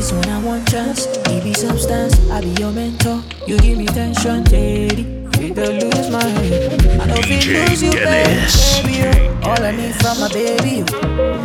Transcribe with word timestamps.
be 0.00 0.06
soon, 0.06 0.24
I 0.30 0.42
want 0.42 0.66
chance. 0.70 1.06
Give 1.28 1.44
me 1.44 1.52
substance, 1.52 2.14
I 2.30 2.40
be 2.40 2.50
your 2.60 2.72
mentor. 2.72 3.22
You 3.46 3.58
give 3.58 3.76
me 3.76 3.86
tension, 3.86 4.42
daily. 4.44 5.04
Feel 5.32 5.54
to 5.54 5.66
lose 5.80 6.10
my 6.10 6.24
head. 6.24 7.00
I 7.00 7.06
don't 7.06 7.24
feel 7.24 7.68
lose 7.68 7.82
you, 7.82 7.92
baby. 7.92 9.28
All 9.44 9.62
I 9.62 9.72
need 9.72 9.94
from 10.00 10.20
my 10.20 10.28
baby. 10.32 10.84
Oh. 10.88 11.44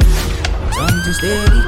Time 0.72 1.00
to 1.04 1.14
steady. 1.20 1.62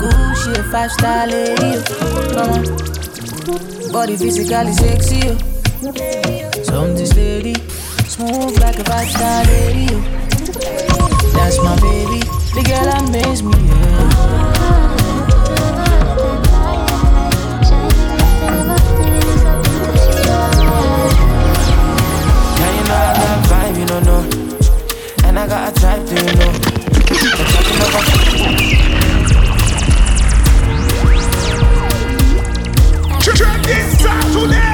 Gucci, 0.00 0.58
a 0.58 0.62
five 0.72 0.90
star 0.92 1.26
lady. 1.26 1.72
Oh. 2.00 2.32
Come 2.34 2.50
on. 2.56 3.92
Body 3.92 4.16
physically 4.16 4.72
sexy. 4.72 5.36
Something 6.64 7.06
steady. 7.06 7.54
Smooth 8.08 8.58
like 8.58 8.78
a 8.78 8.84
five 8.84 9.10
star 9.10 9.44
lady. 9.44 9.86
That's 11.36 11.58
my 11.58 11.76
baby. 11.80 12.20
The 12.56 12.62
girl 12.68 12.88
amaze 12.96 13.42
me. 13.42 13.52
Yeah. 13.68 14.61
got 25.52 25.76
a 25.76 25.80
type, 25.82 26.06
do 26.06 26.14
you 26.14 26.22
know? 26.22 26.52
Check 33.20 33.62
this 33.66 34.06
out 34.06 34.32
today! 34.32 34.71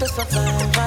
the. 0.00 0.79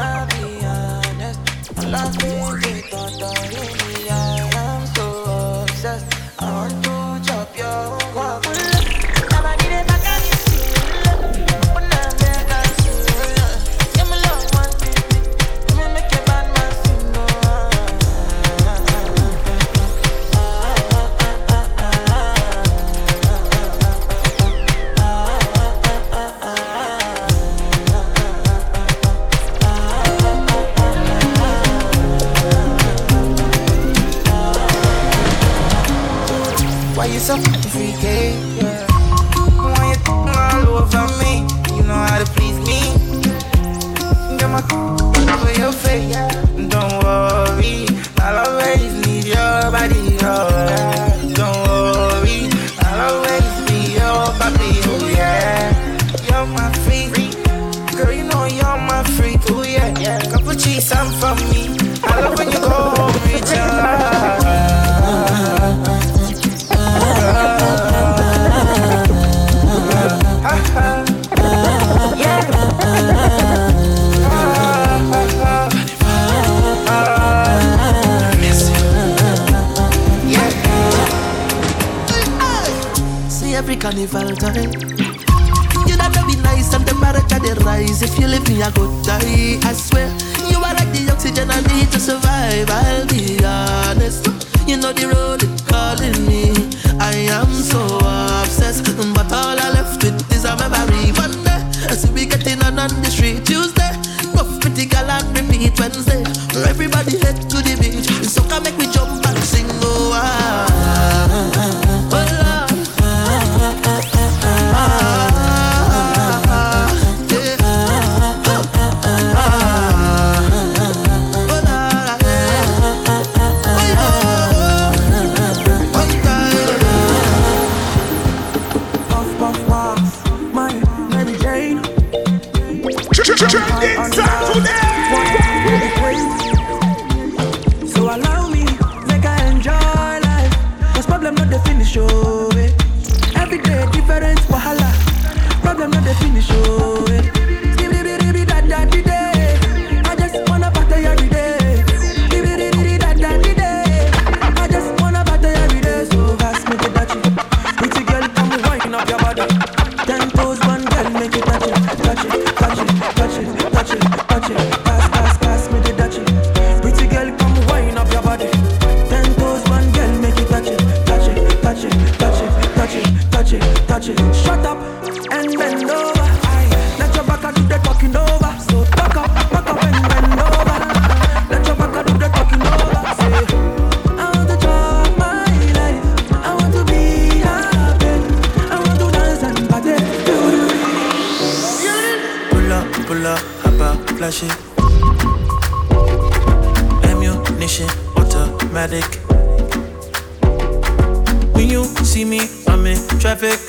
traffic. 203.43 203.59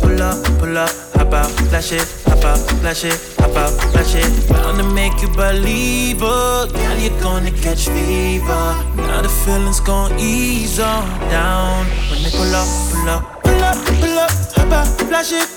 Pull 0.00 0.22
up, 0.22 0.44
pull 0.58 0.78
up, 0.78 0.90
hop 1.14 1.32
out, 1.32 1.50
flash 1.68 1.92
it, 1.92 2.08
hop 2.26 2.44
out, 2.44 2.58
flash 2.80 3.04
it, 3.04 3.18
hop 3.38 3.56
out, 3.56 3.70
flash 3.92 4.14
it. 4.14 4.48
Bound 4.48 4.78
to 4.78 4.84
make 4.94 5.20
you 5.20 5.28
believe, 5.28 6.18
oh, 6.22 6.66
girl, 6.72 6.98
you're 6.98 7.20
gonna 7.20 7.50
catch 7.50 7.88
fever. 7.88 8.64
Now 8.96 9.22
the 9.22 9.28
feeling's 9.28 9.80
gonna 9.80 10.16
ease 10.18 10.80
on 10.80 11.04
down. 11.30 11.86
When 12.10 12.22
they 12.22 12.30
pull 12.30 12.54
up, 12.54 12.68
pull 12.90 13.08
up, 13.08 13.42
pull 13.42 13.62
up, 13.62 13.76
pull 13.86 14.18
up, 14.18 14.30
hop 14.56 14.72
out, 14.72 14.88
flash 15.08 15.32
it. 15.32 15.48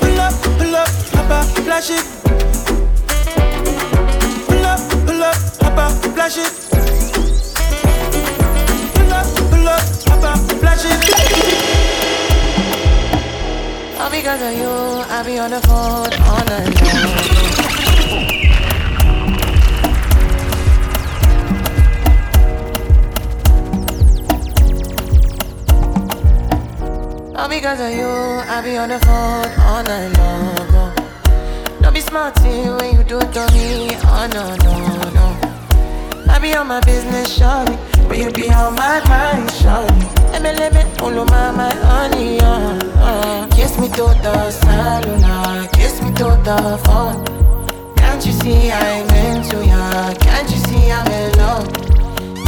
Pull 0.00 0.20
up, 0.20 0.34
pull 0.58 0.74
up, 0.74 0.88
hop 1.14 1.30
out, 1.30 1.46
flash 1.64 1.90
it. 1.90 2.04
Pull 4.48 4.64
up, 4.64 4.80
pull 5.06 5.22
up, 5.22 5.36
hop 5.60 5.78
out, 5.78 5.92
flash 6.14 6.38
it. 6.38 6.73
All 10.74 10.80
because 14.10 14.42
of 14.42 14.50
you, 14.58 14.66
I 15.08 15.22
be 15.24 15.38
on 15.38 15.50
the 15.50 15.60
phone 15.60 16.12
all 16.26 16.44
night 16.50 16.82
long. 16.82 17.14
All 27.36 27.48
because 27.48 27.78
of 27.78 27.92
you, 27.92 28.08
I 28.08 28.60
be 28.64 28.76
on 28.76 28.88
the 28.88 28.98
phone 28.98 29.46
all 29.60 29.84
night 29.84 30.08
long. 30.18 30.92
Don't 31.82 31.94
be 31.94 32.00
when 32.00 32.96
you 32.96 33.04
do 33.04 33.18
it 33.18 33.32
to 33.32 33.46
me. 33.52 33.90
Oh 34.02 34.26
no, 34.32 34.56
no. 34.64 34.74
I 36.32 36.38
be 36.40 36.56
on 36.56 36.66
my 36.66 36.80
business, 36.80 37.38
shawty. 37.38 37.76
But 38.08 38.18
you 38.18 38.32
be 38.32 38.50
on 38.50 38.74
my 38.74 39.00
mind, 39.06 39.48
shawty. 39.50 40.23
Let 40.34 40.42
me, 40.42 40.50
let 40.58 40.74
me, 40.74 40.80
of 40.80 41.28
my, 41.30 41.72
honey, 41.86 42.40
uh, 42.40 42.76
uh. 42.98 43.46
Kiss 43.54 43.78
me 43.78 43.86
to 43.90 44.02
the 44.20 44.50
cellular, 44.50 45.68
kiss 45.68 46.02
me 46.02 46.10
to 46.14 46.24
the 46.42 46.76
phone. 46.84 47.24
Can't 47.94 48.26
you 48.26 48.32
see 48.32 48.72
I'm 48.72 49.08
into 49.14 49.64
ya? 49.64 50.12
Can't 50.14 50.50
you 50.50 50.56
see 50.66 50.90
I'm 50.90 51.06
in 51.06 51.38
love? 51.38 51.72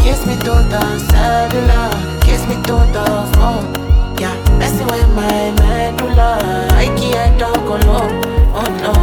Kiss 0.02 0.26
me 0.26 0.34
to 0.34 0.54
the 0.66 0.98
cellular, 1.10 2.20
kiss 2.22 2.42
me 2.48 2.56
to 2.66 2.76
the 2.90 3.06
phone. 3.34 3.70
Yeah, 4.18 4.34
messing 4.58 4.88
with 4.88 5.08
my 5.14 5.52
medulla. 5.54 6.66
I 6.72 6.86
can't 6.98 7.38
talk 7.38 7.56
alone. 7.56 8.20
Oh 8.52 8.66
no, 8.82 8.94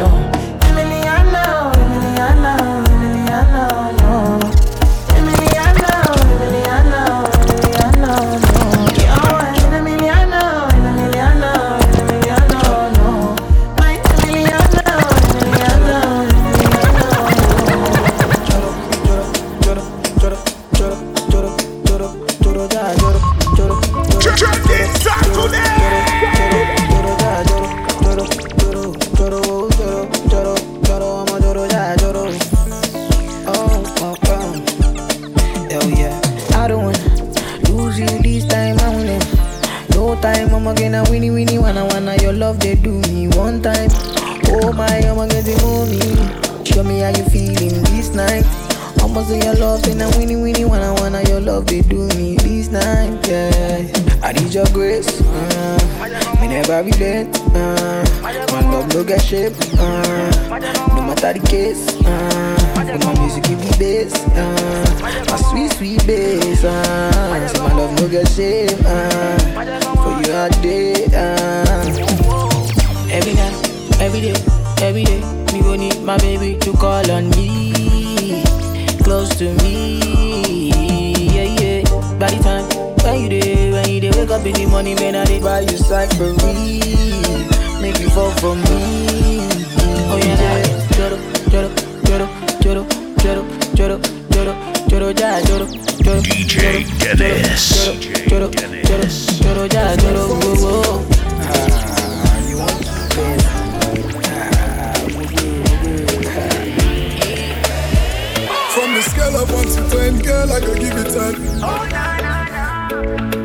no. 0.00 0.08
Emiliano, 0.66 1.70
Emiliano, 1.78 2.54
Emiliano, 2.90 4.01
I'ma 40.92 41.08
a 41.08 41.10
winnie 41.10 41.30
winnie 41.30 41.58
wanna 41.58 41.86
wanna 41.86 42.16
your 42.20 42.34
love 42.34 42.60
they 42.60 42.74
do 42.74 43.00
me 43.08 43.26
one 43.28 43.62
time. 43.62 43.88
Oh 44.48 44.74
my, 44.74 44.84
I'ma 44.84 45.26
get 45.26 45.46
the 45.46 45.56
mommy. 45.64 45.98
Show 46.66 46.82
me 46.84 47.00
how 47.00 47.08
you 47.08 47.24
feeling 47.32 47.82
this 47.84 48.10
night. 48.14 48.44
I'ma 49.00 49.24
say 49.24 49.40
your 49.40 49.54
love, 49.54 49.80
say 49.86 49.94
na 49.94 50.10
winnie 50.18 50.36
winnie 50.36 50.66
wanna 50.66 50.92
wanna 51.00 51.22
your 51.22 51.40
love 51.40 51.64
they 51.66 51.80
do 51.80 52.06
me 52.08 52.36
this 52.36 52.68
night. 52.68 53.26
Yeah, 53.26 53.88
I 54.22 54.32
need 54.34 54.52
your 54.52 54.66
grace. 54.66 55.08
Uh, 55.22 56.38
me 56.42 56.48
never 56.48 56.82
relent. 56.82 57.40
Uh, 57.56 58.04
my 58.52 58.60
love 58.60 58.92
no 58.92 59.02
get 59.02 59.22
shape. 59.22 59.54
Uh, 59.82 60.58
no 60.94 61.02
matter 61.02 61.32
the 61.34 61.42
case. 61.48 61.86
Uh, 62.06 62.56
my 63.04 63.14
music 63.20 63.44
give 63.44 63.58
me 63.58 63.70
bass. 63.78 64.14
Uh, 64.36 65.24
my 65.28 65.36
sweet 65.50 65.72
sweet 65.72 66.06
bass. 66.06 66.64
Uh, 66.64 67.48
say 67.48 67.58
my 67.58 67.72
love 67.74 67.92
no 68.00 68.08
get 68.08 68.28
shape. 68.28 68.70
Uh, 68.84 69.38
for 70.02 70.14
you 70.22 70.32
all 70.34 70.48
day. 70.62 71.04
Uh, 71.12 71.82
every 73.10 73.34
night, 73.34 74.00
every 74.00 74.20
day, 74.20 74.34
every 74.82 75.04
day. 75.04 75.20
Me 75.52 75.60
go 75.60 75.74
need 75.74 76.00
my 76.02 76.16
baby 76.18 76.56
to 76.60 76.72
call 76.72 77.10
on 77.10 77.28
me, 77.30 78.42
close 79.02 79.28
to 79.36 79.52
me. 79.62 79.98
Yeah, 81.34 81.48
yeah. 81.60 81.82
By 82.18 82.30
the 82.30 82.38
time 82.42 82.64
when 83.04 83.20
you 83.22 83.28
day, 83.28 83.70
when 83.70 83.88
you 83.90 84.00
day, 84.00 84.10
wake 84.16 84.30
up 84.30 84.46
in 84.46 84.54
the 84.54 84.66
morning, 84.66 84.94
man, 84.96 85.16
I 85.16 85.24
did 85.24 85.42
buy 85.42 85.60
you 85.60 85.76
cyphery, 85.76 86.80
make 87.82 87.98
you 87.98 88.08
fall 88.10 88.30
for 88.40 88.54
me. 88.56 89.61
Oh 90.12 90.18
yeah, 90.18 90.36
yeah. 90.36 90.88
Joro, 90.96 91.16
joro, 91.50 91.68
joro, 92.04 92.26
joro, 92.60 92.82
joro, 93.22 93.42
joro, 93.74 93.96
joro, 94.30 94.52
joro, 94.88 95.08
ja, 95.20 95.40
joro, 95.48 95.66
joro, 96.04 96.20
DJ 96.20 96.84
joro, 96.98 97.16
Dennis. 97.16 97.64
joro, 98.28 98.48
joro, 98.50 98.50
joro, 98.88 99.06
joro, 99.42 99.62
ja, 99.72 99.96
joro, 99.96 100.22
whoa, 100.28 100.54
whoa. 100.62 102.12
From 108.74 108.94
the 108.94 109.02
scale 109.02 109.36
of 109.36 109.52
1 109.52 109.64
to 109.66 109.88
10, 109.90 110.18
girl, 110.20 110.50
I 110.52 110.60
could 110.60 110.80
give 110.80 110.96
it 110.96 111.12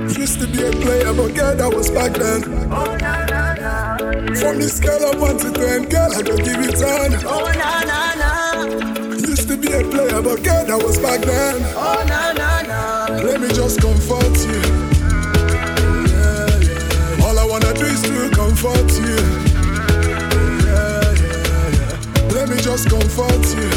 10. 0.08 0.18
Used 0.18 0.40
to 0.40 0.48
be 0.48 0.64
a 0.66 0.72
player, 0.72 1.14
but 1.14 1.36
girl, 1.36 1.56
that 1.56 1.74
was 1.76 1.90
back 1.92 2.14
then. 2.14 3.27
From 4.36 4.60
the 4.60 4.68
scale 4.70 5.10
of 5.10 5.22
1 5.22 5.38
to 5.38 5.52
10, 5.52 5.90
girl, 5.90 6.12
I 6.14 6.22
don't 6.22 6.44
give 6.44 6.60
it 6.60 6.76
10. 6.76 7.12
Used 9.28 9.48
to 9.48 9.58
be 9.58 9.72
a 9.72 9.84
player, 9.90 10.22
but 10.22 10.44
girl, 10.44 10.66
that 10.66 10.84
was 10.84 10.98
back 11.00 11.22
then. 11.22 11.64
Oh 11.76 12.04
na 12.08 12.34
na 12.34 12.62
na. 12.62 13.08
Let 13.24 13.40
me 13.40 13.48
just 13.48 13.80
comfort 13.82 14.38
you. 14.46 14.62
Yeah, 16.12 16.60
yeah. 16.60 17.26
All 17.26 17.40
I 17.40 17.46
wanna 17.46 17.74
do 17.74 17.86
is 17.86 18.02
to 18.04 18.30
comfort 18.36 18.92
you. 19.00 19.18
Yeah, 20.68 21.16
yeah, 21.24 21.72
yeah. 21.80 22.36
Let 22.36 22.50
me 22.50 22.58
just 22.60 22.90
comfort 22.90 23.48
you. 23.56 23.72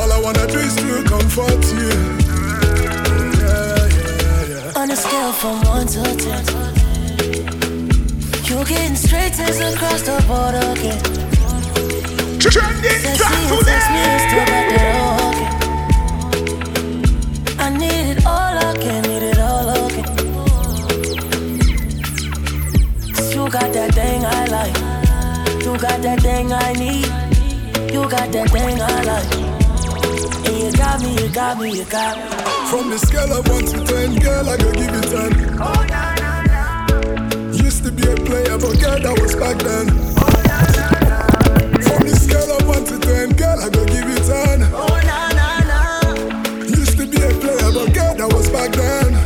All 0.00 0.10
I 0.10 0.18
wanna 0.18 0.46
do 0.48 0.58
is 0.58 0.74
to 0.76 1.02
comfort 1.04 1.64
you. 1.76 1.92
Yeah, 3.36 3.84
yeah, 3.94 4.72
yeah. 4.72 4.80
On 4.80 4.90
a 4.90 4.96
scale 4.96 5.32
from 5.32 5.60
1 5.62 5.86
to 5.88 6.02
10 6.16 6.71
You're 8.52 8.66
getting 8.66 8.96
straight 8.96 9.32
A's 9.40 9.60
across 9.60 10.02
the 10.02 10.12
board 10.28 10.54
again 10.54 11.00
Trending 12.38 13.00
Sexy 13.00 13.24
and 13.48 13.64
text 13.64 13.88
me 13.88 13.96
and 13.96 14.20
still 14.28 14.44
got 14.44 14.64
Saturday. 14.68 14.76
that 14.76 15.00
I 17.58 17.66
need 17.70 18.06
it 18.12 18.26
all 18.26 18.56
again, 18.70 19.02
need 19.04 19.22
it 19.22 19.38
all 19.38 19.68
again 19.86 20.04
You 23.32 23.48
got 23.48 23.72
that 23.72 23.94
thing 23.94 24.20
I 24.22 24.44
like. 24.52 24.76
You 25.64 25.72
got 25.78 26.02
that 26.02 26.20
thing 26.20 26.52
I 26.52 26.74
need. 26.74 27.08
You 27.90 28.06
got 28.06 28.30
that 28.32 28.50
thing 28.50 28.82
I 28.82 29.02
like. 29.02 29.32
And 30.46 30.56
you 30.62 30.72
got 30.72 31.00
me, 31.00 31.10
you 31.14 31.28
got 31.32 31.58
me, 31.58 31.70
you 31.70 31.84
got 31.86 32.18
me. 32.18 32.24
From 32.68 32.90
the 32.90 32.98
scale 32.98 33.32
of 33.32 33.48
1 33.48 33.64
to 33.64 33.82
10, 33.86 34.16
girl, 34.18 34.46
I 34.46 34.56
could 34.58 34.74
give 34.74 34.92
it 34.92 35.08
10. 35.08 35.52
Used 35.52 35.98
to 35.98 36.11
get 38.14 38.26
player, 38.26 38.58
but 38.58 38.78
girl, 38.80 38.98
that 38.98 39.18
was 39.20 39.34
back 39.36 39.58
then. 39.58 39.88
Oh, 40.16 40.28
nah, 40.48 40.66
nah, 40.76 41.00
nah. 41.08 41.80
From 41.80 42.06
this 42.06 42.24
scale 42.24 42.56
of 42.56 42.66
one 42.66 42.84
to 42.84 42.98
ten, 42.98 43.30
girl, 43.30 43.58
I 43.60 43.68
go 43.70 43.84
give 43.86 44.08
it 44.08 44.24
ten. 44.24 44.62
Oh, 44.72 44.86
nah, 45.04 45.28
nah, 45.32 45.58
nah. 45.70 46.64
Used 46.64 46.96
to 46.98 47.06
be 47.06 47.16
a 47.22 47.30
player, 47.40 47.72
but 47.72 47.94
girl, 47.94 48.14
that 48.14 48.32
was 48.32 48.50
back 48.50 48.72
then. 48.72 49.21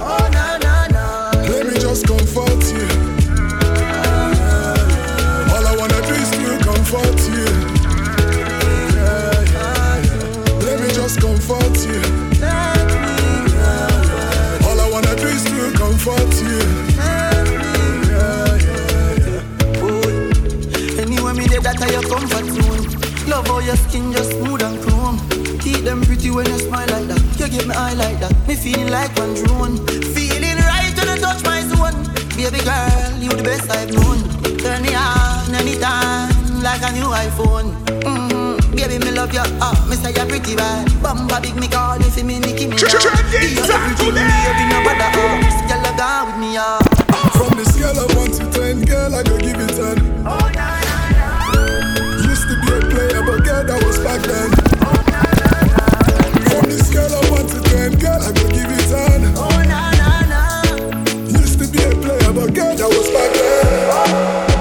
Your 23.66 23.76
skin 23.76 24.12
just 24.12 24.30
smooth 24.30 24.62
and 24.62 24.80
chrome. 24.80 25.18
Keep 25.58 25.82
them 25.82 26.00
pretty 26.02 26.30
when 26.30 26.46
you 26.46 26.58
smile 26.58 26.86
like 26.86 27.08
that. 27.10 27.20
You 27.38 27.48
give 27.48 27.66
me 27.66 27.74
eye 27.74 27.94
like 27.94 28.20
that. 28.20 28.30
Me 28.46 28.54
feeling 28.54 28.88
like 28.88 29.10
one 29.18 29.34
drone. 29.34 29.76
Feeling 30.14 30.56
right 30.70 30.94
when 30.94 31.08
you 31.10 31.18
touch 31.18 31.42
my 31.42 31.60
zone. 31.66 31.98
Baby 32.38 32.62
girl, 32.62 33.10
you 33.18 33.30
the 33.34 33.42
best 33.42 33.66
I've 33.68 33.90
known. 33.90 34.22
Turn 34.62 34.82
me 34.82 34.94
on 34.94 35.50
anytime 35.58 36.30
like 36.62 36.82
a 36.86 36.94
new 36.94 37.10
iPhone. 37.10 37.74
Mm-hmm. 38.06 38.76
Baby, 38.76 39.02
me 39.04 39.10
love 39.10 39.34
love 39.34 39.34
you. 39.34 39.58
Ah, 39.60 39.74
uh, 39.74 39.90
me 39.90 39.96
say 39.96 40.14
you're 40.14 40.26
pretty 40.26 40.54
bad. 40.54 40.86
Bamba 41.02 41.42
big 41.42 41.56
me 41.56 41.66
call 41.66 41.98
me 41.98 42.06
fi 42.06 42.22
me 42.22 42.38
Nicki 42.38 42.66
Minaj. 42.70 42.86
Trending 42.86 43.58
Everything 43.58 44.14
me 44.14 44.22
baby 44.46 44.64
no 44.70 44.78
bother. 44.86 45.10
Ah, 45.10 45.42
this 45.42 45.58
girl 45.66 45.82
a 45.82 45.90
gone 45.98 46.22
with 46.30 46.38
me. 46.38 46.54
Ah. 46.54 46.78
From 47.34 47.50
the 47.58 47.64
scale 47.66 47.98
of 47.98 48.14
one 48.14 48.30
to 48.30 48.46
ten, 48.54 48.84
girl, 48.84 49.14
I 49.14 49.22
go 49.26 49.34
give 49.38 49.58
it 49.58 49.74
ten. 49.74 49.98
Oh, 50.22 50.38
nah, 50.54 50.78
nah, 50.86 51.50
nah. 51.50 52.30
Used 52.30 52.46
to 52.46 52.54
be 52.62 52.75
a 53.56 53.64
player, 53.64 53.64
but 53.64 53.64
girl, 53.64 53.64
that 53.64 53.86
was 53.86 53.98
back 53.98 54.22
then. 54.22 54.50
From 56.48 56.70
the 56.70 56.78
scale 56.84 57.12
of 57.12 57.30
one 57.30 57.46
to 57.46 57.60
ten, 57.70 57.98
girl, 57.98 58.20
I 58.22 58.32
go 58.32 58.48
give 58.48 58.70
it 58.70 58.88
ten. 58.88 59.34
Oh, 59.36 59.48
nah, 59.68 59.90
nah, 59.92 60.22
nah. 60.26 61.38
Used 61.38 61.58
to 61.60 61.66
be 61.68 61.82
a 61.82 61.90
player, 62.02 62.32
but 62.32 62.54
girl, 62.54 62.76
that 62.76 62.88
was 62.88 63.08
back 63.10 63.32
then. 63.32 64.55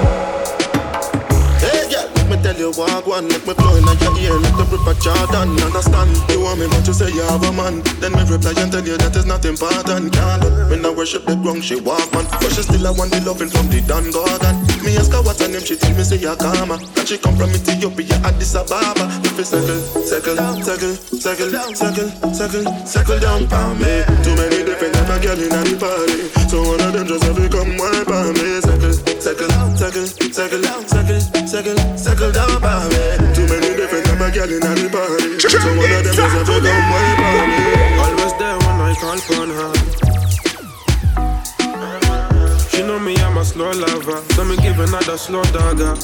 You 2.58 2.70
walk 2.76 3.06
one, 3.06 3.28
make 3.28 3.46
me 3.46 3.54
flow 3.54 3.76
in 3.76 3.84
your 3.84 4.14
ear, 4.18 4.36
let 4.40 4.54
the 4.56 4.64
rip 4.70 4.86
a 4.88 4.94
Jordan. 5.00 5.56
Understand? 5.60 6.10
You 6.30 6.40
want 6.40 6.60
me, 6.60 6.66
but 6.68 6.86
you 6.86 6.94
say 6.94 7.12
you 7.12 7.22
have 7.22 7.44
a 7.44 7.52
man. 7.52 7.82
Then 8.00 8.12
me 8.12 8.22
reply 8.24 8.56
and 8.56 8.72
tell 8.72 8.84
you 8.84 8.96
that 8.96 9.14
is 9.16 9.26
not 9.26 9.44
important. 9.44 10.12
Can't 10.12 10.44
me 10.70 10.76
no 10.80 10.92
worship 10.92 11.24
the 11.26 11.36
ground, 11.36 11.64
she 11.64 11.76
walk 11.76 12.08
man, 12.12 12.24
but 12.40 12.50
she 12.52 12.62
still 12.62 12.86
a 12.86 12.92
want 12.92 13.12
the 13.12 13.20
loving 13.20 13.48
from 13.48 13.68
the 13.68 13.80
Dan 13.84 14.10
Gorgon. 14.10 14.56
Me 14.84 14.96
ask 14.96 15.12
her 15.12 15.22
what's 15.22 15.40
her 15.40 15.48
name, 15.48 15.60
she 15.60 15.76
tell 15.76 15.92
me 15.94 16.02
say 16.02 16.16
you 16.16 16.34
karma. 16.36 16.80
And 16.96 17.06
she 17.06 17.18
come 17.18 17.36
from 17.36 17.50
Ethiopia, 17.52 18.16
Addis 18.24 18.54
Ababa. 18.56 19.04
If 19.24 19.36
you 19.36 19.44
circle, 19.44 19.80
circle, 20.06 20.36
circle, 20.64 20.94
circle, 21.20 21.50
circle, 21.76 22.08
circle, 22.32 22.64
circle 22.86 23.20
down 23.20 23.44
for 23.50 23.68
me. 23.76 24.00
Too 24.24 24.34
many 24.40 24.64
different 24.64 24.94
type 24.96 25.12
of 25.12 25.18
girl 25.22 25.38
in 25.38 25.52
the 25.52 25.76
party, 25.76 26.32
so 26.48 26.62
one 26.64 26.80
of 26.80 26.92
them 26.96 27.06
just 27.06 27.24
have 27.24 27.36
to 27.36 27.46
come 27.52 27.76
wipe 27.76 28.08
on 28.08 28.32
me. 28.40 28.60
Circle, 28.64 28.95
circle, 29.26 29.50
circle, 29.74 30.06
circle, 30.06 30.62
circle, 30.86 31.18
circle, 31.50 31.74
circle 31.98 32.30
down 32.30 32.46
for 32.62 32.78
me. 32.86 33.34
Too 33.34 33.42
many 33.50 33.74
different 33.74 34.06
type 34.06 34.22
of 34.22 34.30
girl 34.30 34.46
in 34.46 34.60
the 34.62 34.86
party. 34.86 35.42
So 35.42 35.58
one 35.74 35.90
of 35.90 36.04
them 36.06 36.14
just 36.14 36.30
have 36.30 36.46
to 36.46 36.62
come 36.62 36.86
wipe 36.94 37.18
on. 37.26 37.50
Always 38.06 38.34
there 38.38 38.54
when 38.62 38.78
I 38.86 38.94
call 38.94 39.18
upon 39.18 39.50
her. 39.50 39.74
She 42.70 42.86
know 42.86 43.00
me, 43.00 43.16
I'm 43.18 43.36
a 43.36 43.44
slow 43.44 43.72
lover. 43.72 44.22
So 44.34 44.44
me 44.44 44.56
give 44.58 44.78
another 44.78 45.18
slow 45.18 45.42
dagger. 45.50 45.98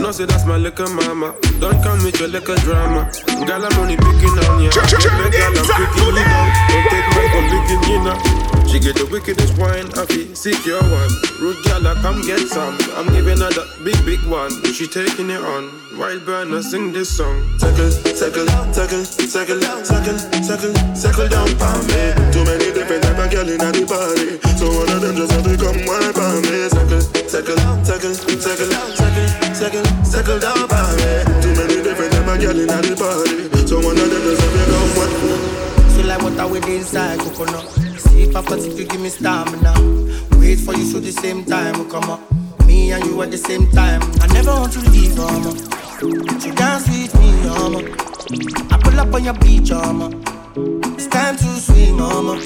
No, 0.00 0.10
say 0.10 0.24
that's 0.24 0.46
my 0.46 0.56
little 0.56 0.88
mama. 0.88 1.36
Don't 1.60 1.82
come 1.84 2.02
with 2.02 2.18
your 2.18 2.28
little 2.28 2.56
drama. 2.64 3.12
Girl, 3.44 3.62
I'm 3.62 3.78
only 3.78 3.96
picking 3.96 4.38
on 4.48 4.64
ya. 4.64 4.70
Girl, 4.72 4.88
I'm 4.88 5.28
picking 5.28 5.52
you 5.52 6.16
down. 6.16 6.48
Don't 6.64 6.88
take 6.88 7.08
my 7.12 7.28
for 7.28 7.44
licking 7.52 7.84
you 7.92 8.00
now. 8.08 8.53
She 8.74 8.80
get 8.80 8.98
the 8.98 9.06
wickedest 9.06 9.54
wine, 9.54 9.86
I 9.94 10.02
feel 10.02 10.34
secure 10.34 10.82
one. 10.82 11.12
Rude 11.38 11.62
gal, 11.62 11.86
come 12.02 12.18
get 12.26 12.42
some. 12.50 12.74
I'm 12.98 13.06
giving 13.14 13.38
her 13.38 13.46
the 13.54 13.62
big, 13.86 13.94
big 14.02 14.18
one. 14.26 14.50
She 14.74 14.90
taking 14.90 15.30
it 15.30 15.38
on. 15.38 15.70
Wild 15.94 16.26
burner, 16.26 16.58
sing 16.58 16.90
this 16.90 17.06
song. 17.06 17.38
Circle, 17.62 17.86
circle, 18.18 18.50
circle, 18.74 19.06
circle, 19.06 19.62
circle, 19.86 20.18
circle, 20.42 20.74
circle 20.90 21.28
down 21.30 21.54
for 21.54 21.78
me. 21.86 22.18
Too 22.34 22.42
many 22.42 22.74
different 22.74 23.06
type 23.06 23.22
of 23.22 23.30
girl 23.30 23.46
in 23.46 23.62
the 23.62 23.86
party, 23.86 24.42
so 24.58 24.66
one 24.66 24.90
of 24.90 24.98
them 25.06 25.22
just 25.22 25.30
have 25.30 25.46
to 25.46 25.54
come 25.54 25.78
wipe 25.86 26.18
on 26.18 26.42
me. 26.42 26.66
Circle, 26.66 27.02
circle, 27.30 27.58
circle, 27.86 28.10
circle, 28.10 28.74
circle, 28.74 29.22
circle, 29.54 29.86
circle 30.02 30.38
down 30.42 30.66
for 30.66 30.86
me. 30.98 31.22
Too 31.46 31.54
many 31.54 31.78
different 31.78 32.10
type 32.10 32.26
of 32.26 32.36
girl 32.42 32.58
in 32.58 32.66
the 32.66 32.94
party, 32.98 33.38
so 33.70 33.78
one 33.78 33.94
of 33.94 34.10
them 34.10 34.18
just 34.18 34.42
have 34.42 34.50
to 34.50 34.62
come 34.66 34.90
wipe. 34.98 35.83
So 35.94 36.02
like 36.02 36.22
water 36.22 36.48
with 36.48 36.66
inside 36.68 37.20
coconut. 37.20 37.70
See 38.00 38.24
if 38.24 38.34
I 38.36 38.40
if 38.56 38.78
you 38.78 38.84
give 38.86 39.00
me 39.00 39.08
stamina. 39.08 39.72
Wait 40.38 40.58
for 40.58 40.74
you 40.74 40.84
so 40.84 40.98
the 40.98 41.12
same 41.12 41.44
time 41.44 41.78
will 41.78 41.84
come 41.84 42.10
up. 42.10 42.20
Me 42.66 42.90
and 42.92 43.04
you 43.04 43.22
at 43.22 43.30
the 43.30 43.38
same 43.38 43.70
time. 43.70 44.02
I 44.20 44.26
never 44.32 44.50
want 44.50 44.72
to 44.72 44.80
leave, 44.90 45.14
oh, 45.18 45.26
mama. 45.40 45.52
You 46.44 46.52
dance 46.54 46.88
with 46.88 47.14
me, 47.20 47.30
oh, 47.44 47.70
mama. 47.70 47.78
I 48.74 48.78
pull 48.82 48.98
up 48.98 49.14
on 49.14 49.24
your 49.24 49.34
beach, 49.34 49.70
mama. 49.70 50.10
It's 50.98 51.06
time 51.06 51.36
to 51.36 51.44
swim, 51.44 51.96
mama. 51.96 52.42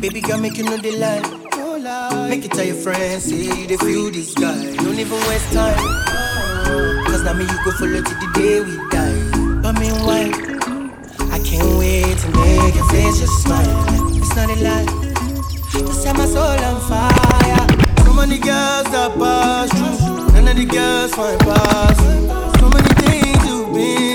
Baby 0.00 0.20
girl, 0.20 0.38
make 0.38 0.58
you 0.58 0.64
know 0.64 0.76
the 0.76 0.92
lie. 0.92 2.28
Make 2.28 2.44
it 2.44 2.52
tell 2.52 2.64
your 2.64 2.74
friends, 2.76 3.32
you 3.32 3.66
they 3.66 3.76
feel 3.78 4.10
this 4.10 4.34
guy. 4.34 4.76
Don't 4.76 4.98
even 4.98 5.18
waste 5.28 5.52
time. 5.52 5.76
Cause 7.06 7.22
now 7.24 7.32
me 7.32 7.44
you 7.44 7.64
go 7.64 7.72
follow 7.72 8.02
till 8.02 8.18
the 8.20 8.30
day 8.34 8.60
we 8.60 8.76
die. 8.90 9.60
But 9.62 9.78
meanwhile, 9.80 10.49
to 12.02 12.28
make 12.38 12.74
your 12.74 12.84
face 12.88 13.20
just 13.20 13.42
smile. 13.42 14.16
It's 14.16 14.34
not 14.34 14.48
a 14.48 14.56
lie. 14.56 14.86
You 15.74 15.92
set 15.92 16.16
my 16.16 16.26
soul 16.26 16.58
on 16.68 16.80
fire. 16.88 17.66
So 18.04 18.12
many 18.14 18.38
girls 18.38 18.86
that 18.94 19.14
pass 19.18 19.68
through, 19.70 20.32
none 20.32 20.48
of 20.48 20.56
the 20.56 20.64
girls 20.64 21.14
find 21.14 21.38
pass. 21.40 21.98
So 22.58 22.68
many 22.68 22.88
things 23.02 23.46
you've 23.46 23.74
been 23.74 24.09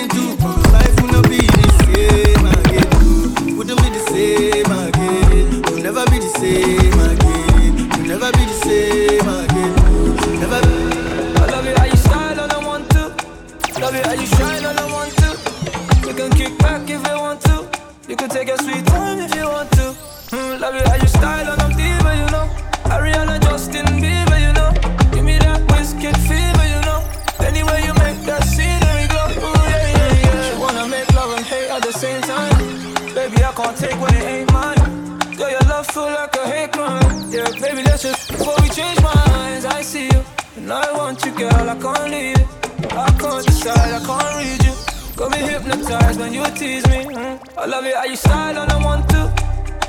hypnotized 45.85 46.19
when 46.19 46.33
you 46.33 46.43
tease 46.55 46.85
me. 46.87 47.05
Mm. 47.05 47.39
I 47.57 47.65
love 47.65 47.85
it 47.85 47.95
how 47.95 48.05
you 48.05 48.15
style 48.15 48.57
and 48.57 48.71
I 48.71 48.83
want 48.83 49.07
to. 49.09 49.33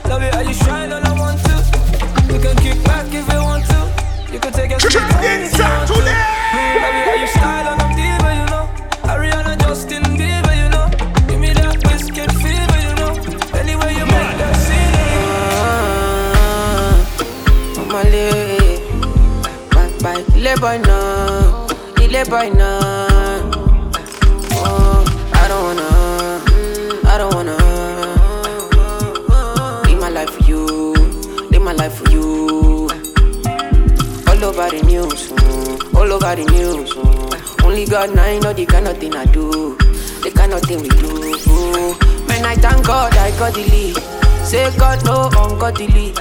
Love 0.09 0.23
it 0.23 0.35
how 0.35 0.41
you 0.41 0.53
shine 0.55 0.93
and 0.93 1.05
I 1.05 1.13
want 1.19 1.41
to. 1.45 1.57
You 2.33 2.39
can 2.41 2.57
kick 2.57 2.83
back 2.85 3.07
if 3.13 3.27
you 3.33 3.41
want 3.43 3.65
to. 3.67 4.33
You 4.33 4.39
can 4.39 4.53
take 4.53 4.71
your 4.71 4.81
sweet 4.81 4.93
time 4.93 5.25
if 5.25 5.57
you 5.57 5.65
want 5.65 5.89
to. 5.89 5.95
Love 5.95 6.07
it 6.07 7.07
how 7.09 7.15
you 7.21 7.27
style 7.27 7.69
and 7.73 7.83
I'm 7.83 7.97
diva, 7.97 8.31
you 8.39 8.47
know. 8.53 8.65
Ariana, 9.11 9.57
Justin 9.61 10.03
Bieber, 10.19 10.55
you 10.57 10.69
know. 10.69 10.87
Give 11.29 11.41
me 11.41 11.53
that 11.55 11.77
whiskey 11.89 12.27
fever, 12.43 12.79
you 12.87 12.95
know. 13.01 13.13
Anywhere 13.59 13.91
you 13.91 14.05
make 14.05 14.37
that 14.41 14.55
scenery. 14.65 15.17
Male, 17.93 18.29
bye 19.71 19.91
bye, 20.03 20.25
ile 20.37 20.55
boy 20.61 20.79
no, 20.85 21.67
ile 22.03 22.25
boy 22.29 22.49
no. 22.51 22.76
All 36.07 36.13
over 36.13 36.37
the 36.37 36.45
news. 36.53 36.95
Only 37.65 37.85
God 37.85 38.15
now 38.15 38.39
know 38.39 38.53
the 38.53 38.65
kind 38.67 38.87
of 38.87 38.99
thing 38.99 39.15
I 39.15 39.25
do, 39.27 39.77
the 40.23 40.31
kind 40.35 40.53
of 40.53 40.63
thing 40.63 40.83
we 40.83 40.89
do. 40.89 41.35
Man, 42.29 42.45
I 42.45 42.55
thank 42.55 42.87
God 42.87 43.13
I 43.15 43.31
got 43.39 43.55
the 43.55 43.65
lead. 43.67 43.97
Say 44.47 44.71
God 44.79 45.05
no 45.05 45.27
ungodly. 45.43 46.13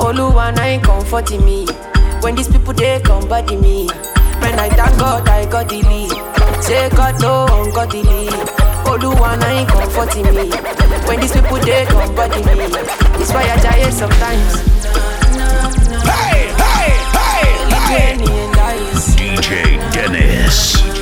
Oluwa 0.00 0.54
na 0.56 0.62
ain't 0.64 0.84
comforting 0.84 1.44
me. 1.44 1.66
When 2.22 2.34
these 2.34 2.48
people 2.48 2.72
they 2.72 3.00
come 3.00 3.28
body 3.28 3.56
me. 3.56 3.86
Man, 4.40 4.58
I 4.58 4.68
thank 4.70 4.98
God 4.98 5.28
I 5.28 5.44
got 5.46 5.68
the 5.68 5.82
lead. 5.82 6.12
Say 6.64 6.88
God 6.90 7.20
no 7.20 7.44
ungodly. 7.60 8.28
Oluwa 8.88 9.36
na 9.38 9.48
ain't 9.52 9.68
comforting 9.68 10.32
me. 10.34 10.48
When 11.06 11.20
these 11.20 11.32
people 11.32 11.58
they 11.60 11.84
come 11.86 12.14
body 12.14 12.40
me. 12.40 12.66
It's 13.20 13.32
why 13.32 13.44
I 13.44 13.56
die 13.60 13.90
sometimes. 13.90 14.64
Hey, 16.08 16.48
hey, 16.56 16.88
hey, 17.12 18.24
eyes. 18.24 18.35
DJ 19.36 19.76
Dennis. 19.92 20.95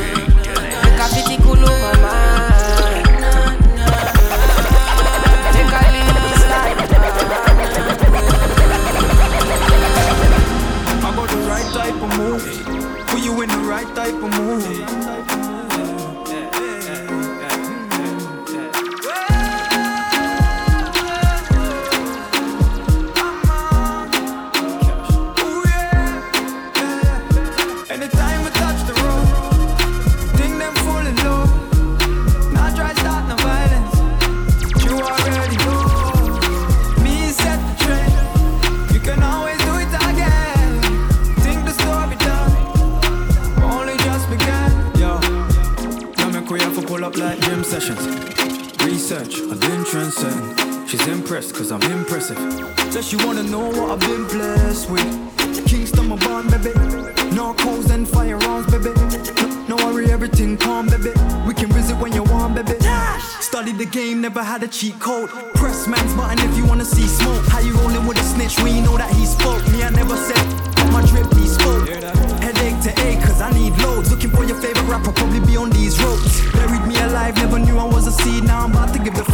rapper, 74.95 75.13
probably 75.13 75.41
be 75.41 75.57
on 75.57 75.71
these 75.71 76.01
ropes. 76.03 76.41
Buried 76.53 76.87
me 76.87 76.95
alive, 77.03 77.35
never 77.37 77.59
knew 77.59 77.77
I 77.79 77.85
was 77.85 78.07
a 78.07 78.13
seed. 78.13 78.45
Now 78.45 78.65
I'm 78.65 78.71
about 78.71 78.93
to 78.95 78.99
give 78.99 79.15
the 79.15 79.25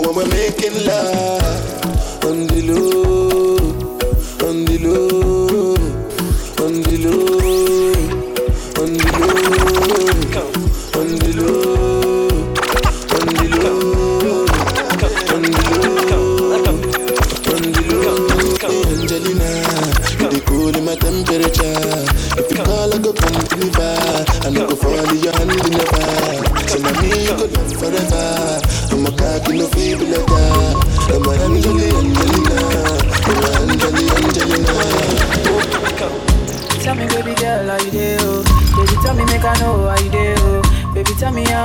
when 0.00 0.14
we're 0.14 0.28
making 0.28 0.84
love 0.84 2.24
on 2.24 2.46
the 2.46 2.62
low. 2.62 3.05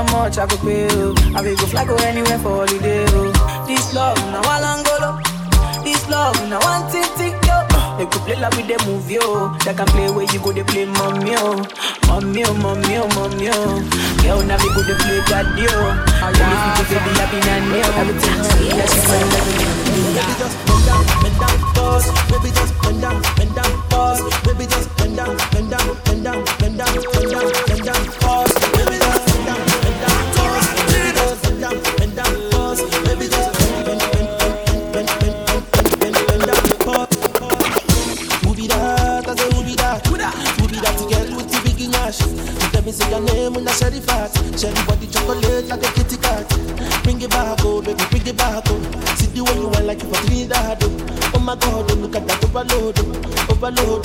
how 0.01 0.23
much 0.23 0.37
I 0.37 0.45
could 0.47 0.59
pay 0.61 0.87
you. 0.97 1.13
I 1.35 1.41
will 1.41 1.55
go 1.55 1.65
fly 1.67 1.85
go 1.85 1.95
anywhere 1.97 2.39
for 2.39 2.65
holiday. 2.65 3.05
Oh. 3.13 3.65
This 3.67 3.93
love 3.93 4.17
now 4.33 4.41
one 4.41 4.63
angolo. 4.65 5.21
This 5.83 6.01
love 6.09 6.37
now 6.49 6.59
one 6.59 6.89
tinting 6.91 7.37
yo. 7.45 7.57
They 7.97 8.05
could 8.09 8.21
play 8.25 8.37
like 8.39 8.55
with 8.57 8.67
the 8.67 8.77
movie 8.85 9.15
yo. 9.15 9.53
They 9.65 9.73
can 9.73 9.85
play 9.93 10.09
where 10.09 10.25
you 10.25 10.39
go 10.39 10.51
they 10.51 10.63
play 10.63 10.85
mommy 10.85 11.31
yo, 11.31 11.61
mommy 12.07 12.41
yo, 12.41 12.53
mommy 12.53 12.93
yo, 12.93 13.07
mommy 13.13 13.45
yo. 13.45 13.57
Girl 14.25 14.41
now 14.41 14.57
we 14.57 14.67
go 14.73 14.81
they 14.81 14.97
play 14.97 15.21
daddy 15.29 15.69
yo. 15.69 15.75
I 16.17 16.33
love 16.33 16.81
you 16.81 16.97
baby 16.97 17.11
I 17.11 17.21
happy, 17.21 17.39
nan 17.45 17.63
yo. 17.69 17.85
Everything 18.01 18.37
yes 18.73 18.89
you 18.95 19.01
better 19.05 19.71
let 19.91 20.27
me 20.27 20.33
just 20.39 20.57
bend 20.65 20.85
down, 20.85 21.03
bend 21.21 21.37
down, 21.39 21.57
pause. 21.75 22.07
Baby 22.31 22.49
just 22.55 22.73
bend 22.81 23.01
down, 23.01 23.21
bend 23.37 23.53
down, 23.55 23.71
pause. 23.89 24.21
Baby 24.45 24.65
just 24.65 24.89
bend 24.97 25.15
down, 25.17 25.37
bend 25.51 25.69
down, 25.69 25.87
bend 26.05 26.23
down, 26.23 26.43
bend 26.59 26.77
down. 26.77 27.10
No. 53.75 54.00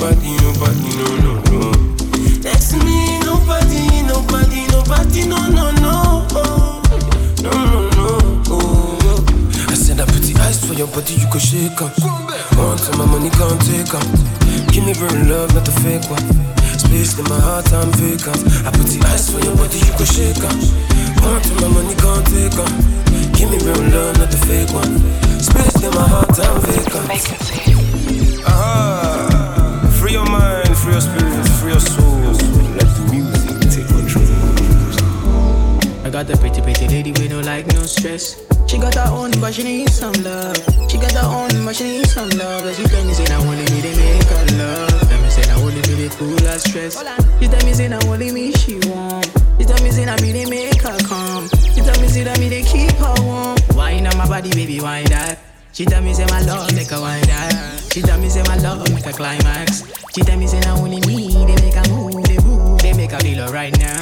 Nobody, 0.00 0.32
nobody, 0.40 0.88
no, 0.96 1.08
no, 1.20 1.32
no. 1.52 1.60
Next 2.40 2.70
to 2.72 2.78
me, 2.84 3.18
nobody, 3.20 4.02
nobody, 4.08 4.66
nobody, 4.72 5.26
no, 5.28 5.36
no, 5.48 5.70
no. 5.72 6.26
Oh, 6.32 6.82
no, 7.42 7.50
no, 7.50 7.88
no. 7.90 8.42
Oh, 8.48 9.24
I 9.68 9.74
said 9.74 10.00
I 10.00 10.06
put 10.06 10.22
the 10.22 10.34
ice 10.40 10.64
for 10.64 10.72
your 10.72 10.86
body, 10.88 11.14
you 11.14 11.28
could 11.30 11.42
shake. 11.42 11.78
Want 12.56 12.80
some 12.80 12.96
my 12.96 13.04
money, 13.04 13.28
can't 13.30 13.60
take 13.68 13.92
'em. 13.92 14.06
Give 14.72 14.84
me 14.84 14.94
real 14.96 15.20
love, 15.28 15.52
not 15.54 15.68
a 15.68 15.72
fake 15.84 16.08
one. 16.08 16.26
Space 16.78 17.18
in 17.18 17.24
my 17.28 17.38
heart, 17.38 17.70
I'm 17.72 17.92
vacant. 18.00 18.40
I 18.66 18.70
put 18.72 18.86
the 18.88 19.04
ice 19.12 19.28
for 19.28 19.40
your 19.44 19.54
body, 19.56 19.78
you 19.78 19.92
could 19.98 20.08
shake. 20.08 20.40
Want 21.20 21.44
some 21.44 21.60
my 21.60 21.68
money, 21.76 21.94
can't 22.00 22.24
take 22.32 22.56
'em. 22.56 22.72
Give 23.36 23.50
me 23.50 23.58
real 23.68 23.84
love, 23.92 24.16
not 24.18 24.30
the 24.30 24.38
fake 24.48 24.72
one. 24.72 24.96
Space 25.40 25.76
in 25.84 25.92
my 25.92 26.08
heart, 26.08 26.38
I'm 26.40 26.56
vacant. 26.64 27.04
Ah, 27.12 27.50
free 27.50 27.72
your 27.72 28.89
mind, 30.90 31.02
spirit, 31.02 31.48
free 31.60 31.72
your 31.72 31.80
soul. 31.80 32.20
Let 32.76 32.88
the 32.96 33.02
music 33.10 33.56
take 33.70 33.88
control. 33.88 34.26
I 36.04 36.10
got 36.10 36.30
a 36.30 36.36
pretty, 36.36 36.60
pretty 36.60 36.88
lady 36.88 37.12
with 37.12 37.30
no 37.30 37.40
like, 37.40 37.66
no 37.68 37.82
stress. 37.82 38.36
She 38.66 38.78
got 38.78 38.94
her 38.94 39.10
own, 39.12 39.30
but 39.40 39.54
she 39.54 39.62
needs 39.64 39.94
some 39.94 40.12
love. 40.22 40.56
She 40.88 40.98
got 40.98 41.12
her 41.12 41.26
own, 41.26 41.64
but 41.64 41.74
she 41.76 41.84
needs 41.84 42.12
some 42.12 42.28
love. 42.30 42.62
Cause 42.62 42.76
she 42.76 42.84
tell 42.84 43.04
me, 43.04 43.12
say, 43.12 43.24
now 43.24 43.40
only 43.40 43.64
me, 43.64 43.80
they 43.80 43.94
make 43.96 44.22
her 44.22 44.46
love. 44.58 45.08
Tell 45.08 45.22
me, 45.22 45.30
say, 45.30 45.42
now 45.42 45.58
only 45.60 45.82
me, 45.88 45.94
they 45.94 46.08
cool 46.16 46.38
her 46.46 46.58
stress. 46.58 46.96
She 47.40 47.48
tell 47.48 47.64
me, 47.66 47.72
say, 47.72 47.88
now 47.88 48.00
only 48.06 48.30
me, 48.32 48.52
she 48.52 48.78
want. 48.88 49.26
She 49.58 49.64
tell 49.66 49.82
me, 49.82 49.90
say, 49.90 50.04
now 50.04 50.16
me, 50.16 50.32
they 50.32 50.46
make 50.46 50.80
her 50.82 50.98
calm. 51.06 51.48
She 51.74 51.80
tell 51.80 52.00
me, 52.00 52.08
say, 52.08 52.24
that 52.24 52.38
me, 52.38 52.48
they 52.48 52.62
keep 52.62 52.92
her 52.92 53.14
warm. 53.22 53.56
Wine 53.74 54.06
on 54.06 54.16
my 54.16 54.26
body, 54.28 54.50
baby, 54.50 54.80
wine 54.80 55.06
that. 55.06 55.38
She 55.72 55.84
tell 55.84 56.02
me, 56.02 56.14
say, 56.14 56.26
my 56.26 56.40
love, 56.42 56.72
make 56.74 56.88
her 56.88 57.00
wine 57.00 57.22
that. 57.22 57.90
She 57.92 58.02
tell 58.02 58.18
me, 58.20 58.28
say, 58.28 58.42
my 58.46 58.56
love, 58.56 58.88
make 58.92 59.04
her 59.04 59.12
climax. 59.12 59.99
She 60.14 60.22
tell 60.22 60.36
me, 60.36 60.48
say, 60.48 60.58
now 60.60 60.76
only 60.76 61.00
me, 61.06 61.28
they 61.46 61.54
make 61.62 61.74
her 61.74 61.88
move, 61.94 62.24
they 62.24 62.38
move, 62.38 62.78
they 62.80 62.92
make 62.92 63.12
her 63.12 63.20
feel 63.20 63.42
alright 63.42 63.76
now. 63.78 63.96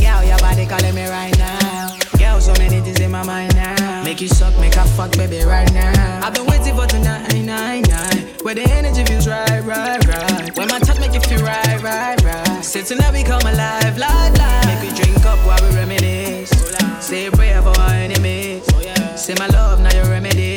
Girl, 0.00 0.24
your 0.24 0.38
body 0.38 0.64
calling 0.64 0.94
me 0.94 1.06
right 1.06 1.36
now. 1.36 1.98
Girl, 2.18 2.40
so 2.40 2.54
many 2.54 2.80
things 2.80 2.98
in 3.00 3.10
my 3.10 3.22
mind 3.22 3.54
now. 3.54 4.02
Make 4.02 4.22
you 4.22 4.28
suck, 4.28 4.58
make 4.58 4.74
her 4.74 4.86
fuck, 4.96 5.12
baby, 5.12 5.44
right 5.44 5.70
now. 5.74 6.20
I've 6.24 6.32
been 6.32 6.46
waiting 6.46 6.74
for 6.74 6.86
tonight, 6.86 7.34
nine, 7.34 7.82
nine. 7.82 8.18
Where 8.42 8.54
the 8.54 8.62
energy 8.70 9.04
feels 9.04 9.28
right, 9.28 9.62
right, 9.62 10.02
right. 10.08 10.56
When 10.56 10.68
my 10.68 10.78
touch 10.78 10.98
make 10.98 11.12
you 11.12 11.20
feel 11.20 11.42
right, 11.42 11.82
right, 11.82 12.22
right. 12.24 12.64
Say 12.64 12.82
tonight 12.82 13.12
we 13.12 13.22
come 13.22 13.42
alive, 13.42 13.98
live, 13.98 14.34
live. 14.34 14.66
Make 14.66 14.90
we 14.90 15.02
drink 15.02 15.26
up 15.26 15.38
while 15.46 15.60
we 15.68 15.76
reminisce. 15.76 16.50
Say 17.04 17.26
a 17.26 17.30
prayer 17.30 17.60
for 17.60 17.78
our 17.78 17.90
enemies. 17.90 18.64
Say 19.20 19.34
my 19.38 19.48
love, 19.48 19.80
now 19.80 19.92
your 19.94 20.06
remedy. 20.06 20.51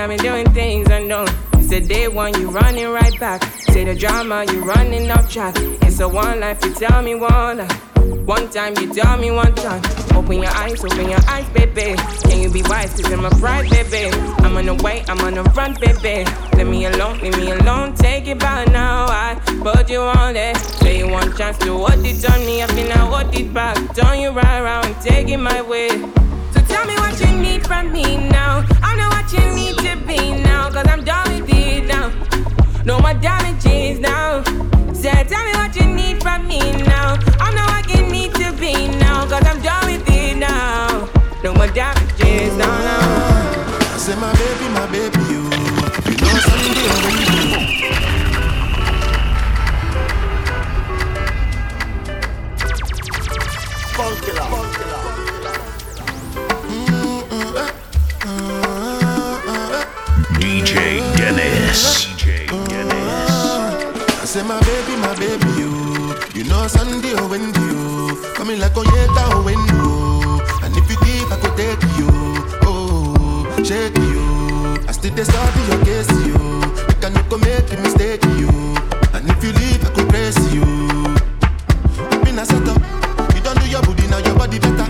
I've 0.00 0.08
been, 0.08 0.18
doing 0.18 0.50
things 0.52 0.88
unknown. 0.88 1.28
It's 1.54 1.70
a 1.72 1.80
day 1.80 2.08
one, 2.08 2.32
you 2.40 2.48
running 2.48 2.88
right 2.88 3.20
back. 3.20 3.44
Say 3.44 3.84
the 3.84 3.94
drama, 3.94 4.46
you 4.50 4.64
running 4.64 5.10
off 5.10 5.30
track. 5.30 5.54
It's 5.58 6.00
a 6.00 6.08
one 6.08 6.40
life, 6.40 6.64
you 6.64 6.72
tell 6.72 7.02
me 7.02 7.14
one 7.14 7.58
life. 7.58 7.96
One 8.26 8.48
time, 8.48 8.74
you 8.78 8.92
tell 8.94 9.18
me 9.18 9.30
one 9.30 9.54
time. 9.54 9.82
Open 10.14 10.42
your 10.42 10.52
eyes, 10.52 10.82
open 10.82 11.10
your 11.10 11.20
eyes, 11.28 11.46
baby. 11.50 11.96
Can 12.22 12.40
you 12.40 12.50
be 12.50 12.62
wise? 12.62 12.94
Cause 12.94 13.12
I'm 13.12 13.26
a 13.26 13.30
pride, 13.30 13.68
baby. 13.68 14.10
I'm 14.38 14.56
on 14.56 14.64
the 14.66 14.74
way, 14.82 15.04
I'm 15.06 15.20
on 15.20 15.34
the 15.34 15.42
run, 15.42 15.74
baby. 15.74 16.24
Leave 16.56 16.66
me 16.66 16.86
alone, 16.86 17.18
leave 17.18 17.36
me 17.36 17.50
alone. 17.50 17.94
Take 17.94 18.26
it 18.26 18.38
back 18.38 18.68
now. 18.68 19.04
I 19.04 19.38
put 19.62 19.90
you 19.90 20.00
on 20.00 20.34
it. 20.34 20.56
Say 20.56 20.98
you 20.98 21.08
want 21.08 21.36
chance 21.36 21.58
to 21.58 21.76
hold 21.76 22.06
it 22.06 22.30
on 22.30 22.46
me. 22.46 22.62
I've 22.62 22.74
been 22.74 22.90
out, 22.92 23.12
hold 23.12 23.34
it 23.34 23.52
back. 23.52 23.76
Turn 23.94 24.18
you 24.18 24.30
right 24.30 24.60
around, 24.60 24.94
take 25.02 25.28
it 25.28 25.36
my 25.36 25.60
way. 25.60 25.90
Tell 26.80 26.88
me 26.88 26.94
what 26.96 27.20
you 27.20 27.30
need 27.42 27.66
from 27.66 27.92
me 27.92 28.16
now. 28.30 28.64
I 28.82 28.96
know 28.96 29.08
what 29.10 29.30
you 29.34 29.54
need 29.54 29.76
to 29.84 29.96
be 30.06 30.32
now, 30.42 30.70
cause 30.70 30.86
I'm 30.88 31.04
done 31.04 31.28
with 31.28 31.50
it 31.52 31.84
now. 31.84 32.10
No 32.86 32.98
more 33.00 33.12
damages 33.12 34.00
now. 34.00 34.42
Say, 34.94 35.12
tell 35.28 35.44
me 35.44 35.52
what 35.60 35.76
you 35.76 35.84
need 35.84 36.22
from 36.22 36.48
me 36.48 36.58
now. 36.84 37.18
I 37.38 37.52
know 37.52 37.66
what 37.68 37.86
you 37.94 38.00
need 38.10 38.32
to 38.36 38.54
be 38.54 38.88
now, 38.96 39.26
cause 39.26 39.44
I'm 39.44 39.60
done 39.60 39.92
with 39.92 40.08
it 40.08 40.38
now. 40.38 41.06
No 41.44 41.52
more 41.52 41.66
damages 41.66 42.56
now. 42.56 42.64
now. 42.64 43.92
I 43.92 43.98
say, 43.98 44.16
my 44.16 44.32
baby, 44.32 44.68
my 44.72 44.86
baby, 44.86 45.20
you. 45.28 45.42
You 46.08 46.16
know 46.16 46.38
someday. 46.48 47.10
Funk 53.92 54.28
it 54.28 54.38
up. 54.40 54.69
say 64.30 64.44
my 64.44 64.60
baby, 64.60 64.94
my 65.02 65.12
baby, 65.18 65.50
you. 65.58 65.72
You 66.38 66.44
know 66.48 66.68
Sunday 66.68 67.14
or 67.18 67.26
when 67.26 67.42
you 67.52 68.14
coming 68.34 68.60
like 68.60 68.74
Onyeta 68.74 69.24
or 69.34 69.38
oh, 69.38 69.42
when 69.42 69.58
you. 69.74 70.38
And 70.62 70.72
if 70.78 70.86
you 70.88 70.96
give, 71.02 71.32
I 71.32 71.36
could 71.42 71.56
take 71.58 71.82
you. 71.98 72.06
Oh, 72.62 73.42
shake 73.64 73.98
you. 73.98 74.78
I 74.86 74.92
still 74.92 75.12
decide 75.16 75.52
to 75.54 75.60
your 75.70 75.84
case 75.84 76.10
you. 76.28 76.38
I 76.90 76.94
can 77.02 77.12
no 77.14 77.38
make 77.38 77.72
a 77.74 77.76
mistake 77.82 78.22
you. 78.38 78.50
And 79.14 79.28
if 79.28 79.42
you 79.42 79.50
leave, 79.50 79.82
I 79.84 79.90
could 79.96 80.08
press 80.08 80.38
you. 80.54 80.62
Been 82.22 82.38
a 82.38 82.46
setup. 82.46 82.78
You 83.34 83.40
don't 83.42 83.58
do 83.58 83.68
your 83.68 83.82
booty 83.82 84.06
now, 84.06 84.18
your 84.18 84.36
body 84.38 84.60
better. 84.60 84.89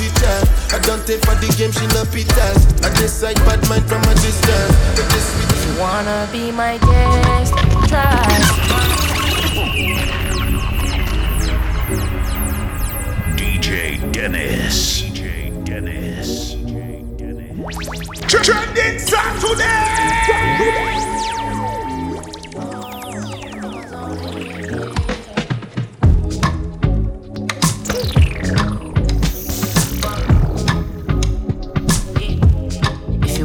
teacher. 0.00 0.38
I 0.72 0.78
don't 0.80 1.04
take 1.06 1.20
for 1.26 1.36
the 1.36 1.48
game, 1.60 1.72
she 1.72 1.84
no 1.92 2.08
pitas. 2.08 2.58
I 2.80 2.88
decide 2.96 3.36
bad 3.44 3.60
mind 3.68 3.84
from 3.84 4.00
a 4.08 4.14
distance. 4.16 4.72
But 4.96 5.06
this 5.12 5.28
if 5.52 5.60
you 5.66 5.72
wanna 5.80 6.28
be 6.32 6.50
my 6.50 6.78
guest, 6.78 7.52
try. 7.88 8.24
DJ 13.36 14.00
Dennis. 14.12 15.02
DJ 15.02 15.52
Dennis. 15.64 16.54
dj 18.24 18.44
Trending 18.44 18.98
song 18.98 19.34
today. 19.40 20.89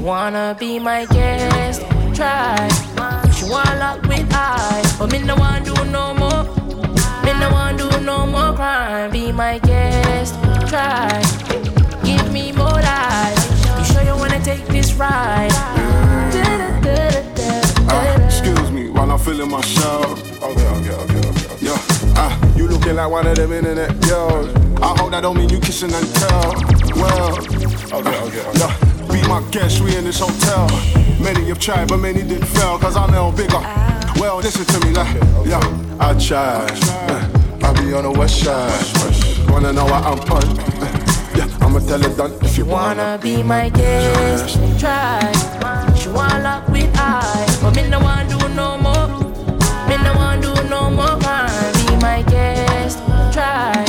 wanna 0.05 0.55
be 0.59 0.77
my 0.77 1.03
guest, 1.05 1.81
try. 2.13 2.69
She 3.33 3.49
wanna 3.49 3.75
lock 3.79 4.03
with 4.03 4.31
eyes, 4.31 4.93
but 4.99 5.11
me 5.11 5.17
no 5.19 5.35
want 5.35 5.65
do 5.65 5.73
no 5.85 6.13
more. 6.13 6.43
Me 7.25 7.33
no 7.39 7.49
want 7.51 7.79
do 7.79 7.89
no 8.01 8.27
more 8.27 8.53
crime. 8.53 9.09
Be 9.11 9.31
my 9.31 9.57
guest, 9.57 10.35
try. 10.69 11.09
Give 12.03 12.31
me 12.31 12.51
more 12.51 12.79
eyes. 12.79 13.49
You 13.79 13.85
sure 13.85 14.03
you 14.03 14.15
wanna 14.15 14.39
take 14.43 14.65
this 14.67 14.93
ride? 14.93 15.49
Uh, 17.87 18.21
excuse 18.25 18.71
me 18.71 18.89
while 18.89 19.11
I'm 19.11 19.17
feeling 19.17 19.49
my 19.49 19.61
shower. 19.61 20.05
Okay, 20.05 20.67
okay, 20.77 20.91
okay, 20.91 21.17
okay. 21.17 21.29
okay. 21.29 21.65
Yeah, 21.65 21.81
uh, 22.15 22.53
you 22.55 22.67
looking 22.67 22.95
like 22.95 23.09
one 23.09 23.25
of 23.25 23.35
them 23.35 23.51
internet 23.51 23.99
girls. 24.01 24.53
I 24.83 24.95
hope 24.99 25.11
that 25.11 25.21
don't 25.21 25.35
mean 25.35 25.49
you 25.49 25.59
kissing 25.59 25.91
and 25.91 26.07
tell. 26.15 26.53
Well, 26.95 27.39
okay, 27.39 28.17
okay, 28.27 28.49
okay. 28.49 28.59
Yeah 28.59 28.84
be 29.15 29.27
my 29.27 29.41
guest, 29.51 29.81
we 29.81 29.95
in 29.95 30.03
this 30.03 30.19
hotel. 30.19 30.67
Many 31.19 31.45
have 31.45 31.59
tried, 31.59 31.87
but 31.87 31.97
many 31.97 32.21
did 32.23 32.45
fail, 32.47 32.77
cause 32.77 32.97
I'm 32.97 33.11
no 33.11 33.31
bigger. 33.31 33.61
Well, 34.19 34.37
listen 34.37 34.65
to 34.65 34.85
me, 34.85 34.93
like, 34.93 35.13
yeah, 35.45 35.61
I 35.99 36.13
tried. 36.19 36.71
I 37.63 37.73
be 37.79 37.93
on 37.93 38.03
the 38.03 38.11
west 38.11 38.43
side. 38.43 39.49
Wanna 39.49 39.71
know 39.73 39.85
why 39.85 39.99
I'm 39.99 40.19
on? 40.31 40.47
Yeah, 41.35 41.47
I'ma 41.61 41.79
tell 41.79 42.03
it 42.03 42.17
done 42.17 42.33
if 42.41 42.57
you 42.57 42.65
wanna. 42.65 43.03
Wanna 43.03 43.17
be 43.21 43.43
my 43.43 43.69
guest, 43.69 44.57
try. 44.79 45.31
She 45.95 46.09
wanna 46.09 46.43
lock 46.43 46.67
with 46.67 46.91
I, 46.95 47.59
but 47.61 47.75
me 47.75 47.87
no 47.89 47.99
want 47.99 48.29
do 48.29 48.37
no 48.49 48.77
more. 48.77 49.07
Me 49.87 49.95
no 50.03 50.13
want 50.15 50.41
do 50.41 50.53
no 50.69 50.89
more 50.89 51.17
crime. 51.23 51.73
Be 51.87 51.95
my 51.97 52.21
guest, 52.23 52.99
try. 53.33 53.85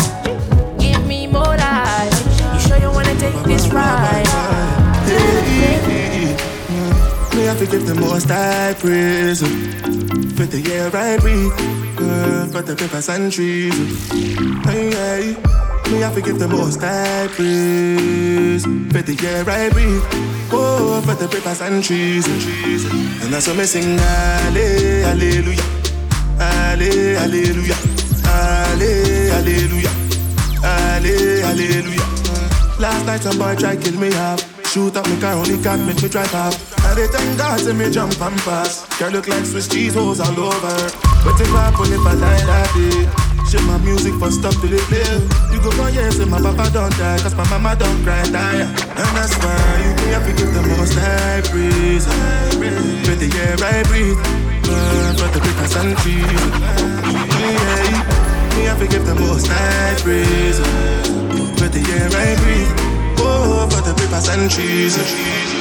Give 0.79 1.05
me 1.07 1.27
more 1.27 1.57
life. 1.57 2.15
You 2.55 2.61
sure 2.61 2.79
you 2.79 2.91
wanna 2.91 3.15
take 3.19 3.43
this 3.45 3.67
ride? 3.69 4.26
Have 7.59 7.71
give 7.71 7.87
the 7.87 7.95
most 7.95 8.31
I 8.31 8.75
praise 8.75 9.41
For 9.41 10.45
the 10.45 10.61
air 10.75 10.91
I 10.95 11.17
breathe 11.17 11.51
uh, 11.99 12.47
For 12.53 12.61
the 12.61 12.77
papers 12.77 13.09
and 13.09 13.33
trees. 13.33 13.73
Hey, 14.67 14.91
hey. 14.93 15.37
Me 15.91 16.01
have 16.01 16.15
to 16.15 16.21
give 16.21 16.39
the 16.39 16.49
most 16.49 16.83
I 16.83 17.29
praise. 17.29 18.63
For 18.63 19.01
the 19.01 19.17
air 19.27 19.49
I 19.49 19.71
breathe 19.71 20.05
Oh, 20.53 21.01
for 21.07 21.15
the 21.15 21.29
papers 21.29 21.63
and 21.63 21.83
trees. 21.83 22.27
And 23.25 23.33
that's 23.33 23.49
what 23.49 23.57
me 23.57 23.65
sing 23.65 23.97
Halle- 23.97 25.03
Hallelujah 25.09 25.63
Halle- 26.37 27.17
Hallelujah 27.17 27.79
Halle- 28.29 29.31
Hallelujah 29.33 29.95
Halle- 30.61 31.41
Hallelujah. 31.41 32.79
Last 32.79 33.07
night 33.07 33.23
some 33.23 33.39
boy 33.39 33.57
tried 33.57 33.81
to 33.81 33.91
kill 33.91 33.99
me 33.99 34.13
up 34.15 34.41
Shoot 34.77 34.95
up 34.95 35.09
me 35.09 35.17
car, 35.19 35.33
only 35.33 35.57
got 35.65 35.81
make 35.89 36.03
me 36.03 36.09
drive 36.11 36.35
up. 36.35 36.53
I 36.85 36.93
did 36.93 37.09
thank 37.09 37.39
God 37.39 37.59
see 37.59 37.73
me 37.73 37.89
jump 37.89 38.13
and 38.21 38.37
pass. 38.45 38.85
Girl 39.01 39.09
look 39.09 39.27
like 39.27 39.47
Swiss 39.47 39.69
cheese 39.69 39.95
holes 39.95 40.21
all 40.21 40.37
over. 40.37 40.77
But 41.25 41.41
if 41.41 41.49
I 41.49 41.73
pull 41.73 41.89
if 41.89 42.05
I 42.05 42.13
die 42.13 42.45
that 42.45 42.69
day 42.77 43.09
Shit 43.49 43.65
my 43.65 43.81
music 43.81 44.13
for 44.21 44.29
stop 44.31 44.53
till 44.61 44.77
it 44.77 44.85
play 44.93 45.01
You 45.49 45.65
go 45.65 45.73
for 45.73 45.89
years 45.89 46.21
and 46.21 46.31
my 46.31 46.37
papa 46.37 46.69
don't 46.69 46.93
die 47.01 47.17
Cause 47.25 47.35
my 47.35 47.49
mama 47.49 47.73
don't 47.75 48.05
cry 48.05 48.21
die. 48.29 48.69
And 48.69 49.11
that's 49.17 49.33
why 49.41 49.57
you 49.81 49.97
me 49.97 50.13
have 50.13 50.29
to 50.29 50.33
give 50.37 50.53
the 50.53 50.61
most 50.69 50.93
high 50.93 51.41
praise 51.49 52.05
For 53.09 53.17
the 53.17 53.33
air 53.33 53.57
I 53.57 53.81
breathe. 53.89 54.21
For 55.17 55.29
the 55.33 55.41
papers 55.41 55.75
and 55.81 55.97
trees 56.05 56.21
yeah, 57.33 58.61
Me 58.61 58.69
have 58.69 58.79
to 58.79 58.87
give 58.87 59.07
the 59.09 59.15
most 59.25 59.49
high 59.49 59.97
praise 60.05 60.61
For 61.57 61.65
the 61.73 61.81
air 61.97 62.13
I 62.13 62.37
breathe 62.45 62.86
For 63.71 63.83
the 63.83 63.93
papers 63.95 64.29
trees 64.49 65.56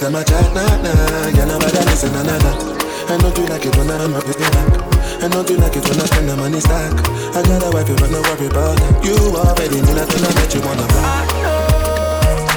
ears, 0.00 0.12
them 0.12 0.14
a 0.14 0.24
chat, 0.24 0.54
nah, 0.54 0.82
nah. 0.82 1.30
Know 1.46 1.56
what 1.58 1.74
I 1.76 1.84
listen, 1.84 2.12
nah, 2.12 2.22
nah, 2.22 2.38
nah 2.38 3.12
And 3.12 3.22
don't 3.22 3.36
you 3.36 3.46
like 3.46 3.66
it 3.66 3.76
when 3.76 3.90
I'm 3.90 4.14
up 4.14 4.26
with 4.26 4.38
your 4.38 4.50
back 4.50 5.22
And 5.22 5.32
don't 5.32 5.48
you 5.50 5.56
like 5.56 5.76
it 5.76 5.84
when 5.88 6.00
I 6.00 6.04
spend 6.06 6.28
the 6.28 6.36
money 6.36 6.60
stack. 6.60 6.92
I 7.34 7.42
got 7.42 7.64
a 7.64 7.70
wife, 7.70 7.88
you 7.88 7.96
but 7.96 8.10
no 8.10 8.22
worry 8.22 8.46
about 8.46 8.78
that 8.78 9.04
You 9.04 9.16
already 9.36 9.80
knew 9.80 9.94
when 9.94 10.24
I 10.24 10.34
met 10.34 10.54
you 10.54 10.60
on 10.62 10.76
the 10.76 10.86
I 10.94 11.26
know 11.42 11.66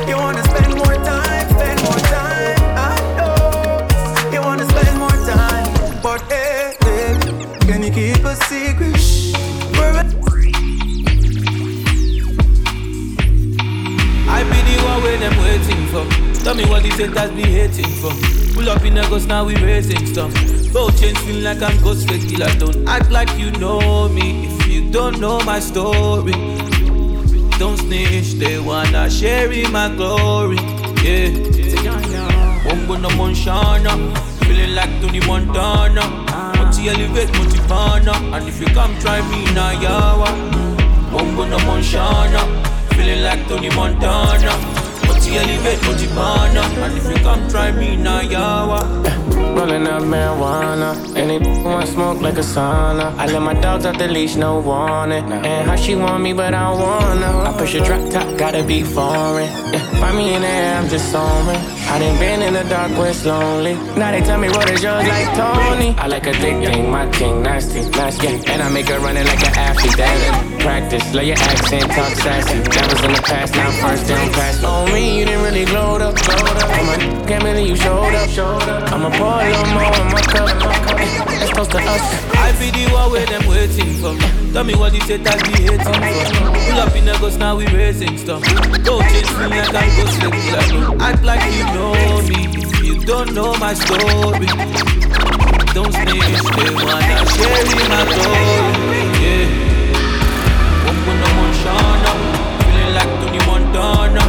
you 0.07 0.17
wanna 0.17 0.43
spend 0.43 0.75
more 0.75 0.95
time, 0.95 1.49
spend 1.49 1.81
more 1.83 2.01
time. 2.11 2.59
I 2.75 2.99
know 3.17 4.31
you 4.33 4.41
wanna 4.41 4.67
spend 4.69 4.99
more 4.99 5.17
time, 5.25 6.01
but 6.03 6.21
hey, 6.31 6.75
hey, 6.83 7.17
can 7.61 7.83
you 7.83 7.91
keep 7.91 8.23
a 8.25 8.35
secret? 8.45 8.99
A- 9.79 10.03
I 14.29 14.43
be 14.43 14.59
the 14.67 14.83
one 14.83 15.01
where 15.03 15.17
them 15.17 15.37
waiting 15.39 15.87
for. 15.87 16.22
Tell 16.43 16.55
me 16.55 16.65
what 16.65 16.83
these 16.83 16.97
haters 16.97 17.31
be 17.31 17.43
hating 17.43 17.89
for. 18.01 18.11
Pull 18.53 18.69
up 18.69 18.83
in 18.83 18.95
the 18.95 19.01
ghost, 19.09 19.29
now 19.29 19.45
we 19.45 19.55
raising 19.55 20.05
stuff. 20.05 20.33
Both 20.73 20.99
chains 20.99 21.17
feel 21.19 21.41
like 21.41 21.61
I'm 21.61 21.81
ghost 21.81 22.09
fake 22.09 22.27
killer. 22.27 22.53
Don't 22.59 22.85
act 22.85 23.09
like 23.11 23.29
you 23.37 23.49
know 23.51 24.09
me 24.09 24.47
if 24.47 24.67
you 24.67 24.91
don't 24.91 25.21
know 25.21 25.39
my 25.45 25.61
story. 25.61 26.33
Don't 27.57 27.77
snitch, 27.77 28.33
they 28.33 28.59
wanna 28.59 29.09
share 29.09 29.51
in 29.53 29.71
my 29.71 29.87
glory. 29.95 30.57
Yeah. 31.01 31.29
Bongo 32.65 32.97
no 32.97 33.09
Monshana, 33.15 33.93
feeling 34.39 34.75
like 34.75 34.89
Tony 34.99 35.21
Montana. 35.21 36.03
Multi 36.57 36.89
elevate, 36.89 37.31
multi 37.37 37.59
and 38.35 38.47
if 38.49 38.59
you 38.59 38.67
come 38.67 38.93
try 38.99 39.21
me 39.31 39.45
now, 39.53 39.71
yawa. 39.79 40.27
Bongo 41.09 41.45
no 41.45 41.57
Monshana, 41.59 42.41
feeling 42.95 43.23
like 43.23 43.47
Tony 43.47 43.69
Montana. 43.69 44.72
Multi 45.23 45.37
elevate, 45.37 45.81
multi 45.83 46.07
pana, 46.07 46.61
and 46.83 46.97
if 46.97 47.07
you 47.07 47.23
come 47.23 47.47
try 47.47 47.71
me 47.71 47.95
now, 47.95 48.19
yawa. 48.19 48.81
Rolling 49.55 49.87
up 49.87 50.03
marijuana, 50.03 50.97
and 51.15 51.31
it 51.31 51.63
want 51.63 51.87
smoke 51.87 52.19
like 52.19 52.37
a 52.37 52.41
sauna. 52.41 53.15
I 53.17 53.27
let 53.27 53.41
my 53.41 53.53
dogs 53.53 53.85
out 53.85 53.97
the 53.97 54.09
leash, 54.09 54.35
no 54.35 54.59
warning. 54.59 55.23
And 55.31 55.69
how 55.69 55.77
she 55.77 55.95
want 55.95 56.23
me, 56.23 56.33
but 56.33 56.53
I 56.53 56.69
don't 56.69 56.81
wanna. 56.81 57.49
I 57.49 57.57
push 57.57 57.73
a 57.75 57.85
drop 57.85 58.09
top, 58.11 58.37
gotta 58.37 58.63
be 58.63 58.83
foreign. 58.83 59.47
Yeah, 59.71 59.79
find 60.01 60.17
me 60.17 60.33
in 60.33 60.41
the 60.41 60.47
air, 60.47 60.75
I'm 60.75 60.89
just 60.89 61.09
soaring. 61.09 61.61
I 61.91 61.99
done 61.99 62.17
been 62.19 62.41
in 62.41 62.53
the 62.53 62.63
dark 62.63 62.91
where 62.97 63.09
it's 63.09 63.25
lonely. 63.25 63.75
Now 63.95 64.11
they 64.11 64.21
tell 64.21 64.39
me 64.39 64.49
what 64.49 64.69
is 64.69 64.81
yours 64.83 65.07
like 65.07 65.29
Tony. 65.35 65.89
I 65.97 66.07
like 66.07 66.25
a 66.27 66.33
thick 66.33 66.57
thing, 66.65 66.89
my 66.89 67.09
king, 67.11 67.43
nasty, 67.43 67.81
nasty. 67.89 68.27
And 68.51 68.61
I 68.61 68.69
make 68.69 68.89
her 68.89 68.99
run 68.99 69.17
it 69.17 69.25
like 69.25 69.43
an 69.45 69.53
athlete. 69.57 69.97
That 69.97 70.59
practice, 70.59 71.13
lay 71.13 71.27
your 71.27 71.37
accent, 71.37 71.91
talk 71.91 72.13
sassy. 72.23 72.59
That 72.59 72.85
was 72.91 73.03
in 73.03 73.13
the 73.13 73.21
past, 73.21 73.53
now 73.55 73.71
first 73.81 74.07
down 74.07 74.31
pass. 74.33 74.63
On 74.63 74.91
me, 74.93 75.19
you 75.19 75.25
didn't 75.25 75.43
really 75.43 75.65
glowed 75.65 76.01
up, 76.01 76.15
glowed 76.15 76.57
up. 76.63 76.69
On 76.79 76.85
my 76.85 77.23
believe 77.63 77.67
you 77.67 77.75
showed 77.75 78.15
up, 78.15 78.29
showed 78.29 78.69
up. 78.69 78.91
I'ma 78.91 79.09
pour 79.17 79.41
a 79.41 79.49
little 79.49 79.65
more 79.73 79.83
in 79.83 80.07
my 80.11 80.21
cup. 80.21 81.22
Let's 81.55 81.69
to 81.69 81.77
us. 81.77 82.01
I 82.33 82.51
be 82.57 82.71
the 82.71 82.91
one 82.91 83.11
where 83.11 83.25
them 83.25 83.45
waiting 83.47 83.93
for. 84.01 84.17
Tell 84.53 84.63
me 84.63 84.73
what 84.75 84.91
these 84.91 85.03
haters 85.07 85.41
be 85.43 85.61
hating 85.61 85.79
for. 85.79 85.93
Pull 85.93 86.79
up 86.79 86.95
in 86.95 87.05
the 87.05 87.17
ghost, 87.19 87.37
now 87.37 87.55
we 87.55 87.67
raising 87.67 88.17
stuff. 88.17 88.41
Don't 88.83 89.01
change 89.09 89.29
me 89.37 89.59
I'm 89.61 89.89
ghost 89.97 90.17
fake 90.17 90.33
killer. 90.33 90.65
Don't 90.69 91.01
act 91.01 91.23
like 91.23 91.45
you 91.53 91.63
know 91.73 91.93
me 92.25 92.49
if 92.57 92.83
you 92.83 93.05
don't 93.05 93.33
know 93.33 93.53
my 93.57 93.73
story. 93.73 94.47
Don't 95.73 95.93
snitch, 95.93 96.41
they 96.57 96.69
wanna 96.73 96.97
share 97.33 97.65
in 97.69 97.85
my 97.89 98.01
glory. 98.09 99.01
Yeah. 99.21 99.47
Bongo 100.85 101.13
no 101.21 101.27
Monshana, 101.37 102.11
feeling 102.65 102.93
like 102.97 103.11
Tony 103.21 103.41
Montana. 103.45 104.23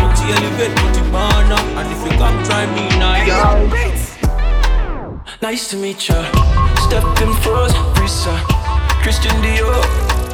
Multi 0.00 0.24
elevate, 0.32 0.74
multi 0.80 1.02
pana, 1.10 1.58
and 1.78 1.88
if 1.92 2.00
you 2.04 2.12
come 2.18 2.36
try 2.44 2.64
me 2.74 2.84
now, 2.98 3.16
yeah. 3.16 3.86
Nice 5.42 5.68
to 5.68 5.76
meet 5.76 6.08
ya. 6.08 6.65
Stepped 6.86 7.20
in 7.20 7.32
first, 7.42 7.74
Risa. 7.98 8.34
Christian 9.02 9.34
Dior. 9.42 9.82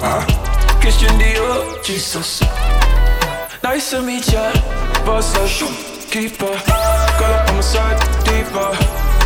Uh, 0.04 0.20
Christian 0.82 1.08
Dior. 1.18 1.82
Jesus. 1.82 2.42
Nice 3.62 3.88
to 3.90 4.02
meet 4.02 4.30
ya. 4.30 4.52
Boss 5.06 5.32
up, 5.34 5.48
keeper. 6.10 6.52
Girl 7.16 7.32
up 7.32 7.48
on 7.48 7.56
my 7.56 7.60
side, 7.62 7.98
deeper. 8.28 8.68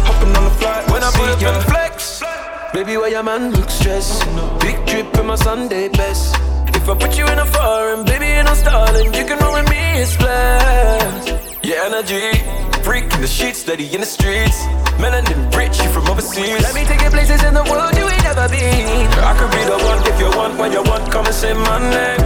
Hopping 0.07 0.37
on 0.37 0.45
the 0.45 0.51
flight 0.51 0.89
when 0.89 1.03
I 1.03 1.11
put 1.11 1.43
in 1.43 1.62
flex. 1.62 2.22
Baby, 2.72 2.97
why 2.97 3.09
your 3.09 3.24
man 3.24 3.51
look 3.51 3.70
stressed? 3.70 4.22
Big 4.61 4.79
trip 4.87 5.12
in 5.18 5.27
my 5.27 5.35
Sunday 5.35 5.89
best. 5.89 6.37
If 6.77 6.89
I 6.89 6.95
put 6.95 7.18
you 7.18 7.27
in 7.27 7.41
a 7.41 7.47
foreign, 7.47 8.05
baby, 8.05 8.41
no 8.47 8.55
stalling. 8.55 9.12
You 9.12 9.24
can 9.27 9.39
roll 9.41 9.55
with 9.55 9.68
me, 9.68 9.83
it's 9.99 10.16
blessed. 10.16 11.64
Your 11.64 11.79
energy 11.87 12.65
freak 12.87 13.12
in 13.14 13.20
the 13.20 13.26
sheets, 13.26 13.59
steady 13.59 13.87
in 13.93 14.01
the 14.01 14.07
streets. 14.07 14.62
Melanin 15.03 15.41
rich, 15.59 15.76
you 15.82 15.91
from 15.91 16.07
overseas. 16.07 16.62
Let 16.62 16.72
me 16.72 16.84
take 16.84 17.03
you 17.03 17.11
places 17.11 17.43
in 17.43 17.53
the 17.53 17.66
world 17.66 17.93
you 17.99 18.07
ain't 18.07 18.22
never 18.22 18.47
been. 18.49 19.11
I 19.30 19.34
could 19.39 19.51
be 19.51 19.62
the 19.66 19.78
one 19.91 20.01
if 20.07 20.16
you 20.22 20.30
want, 20.39 20.57
when 20.57 20.70
you 20.70 20.82
want, 20.91 21.11
come 21.11 21.26
and 21.26 21.34
say 21.34 21.53
my 21.53 21.78
name. 21.82 22.22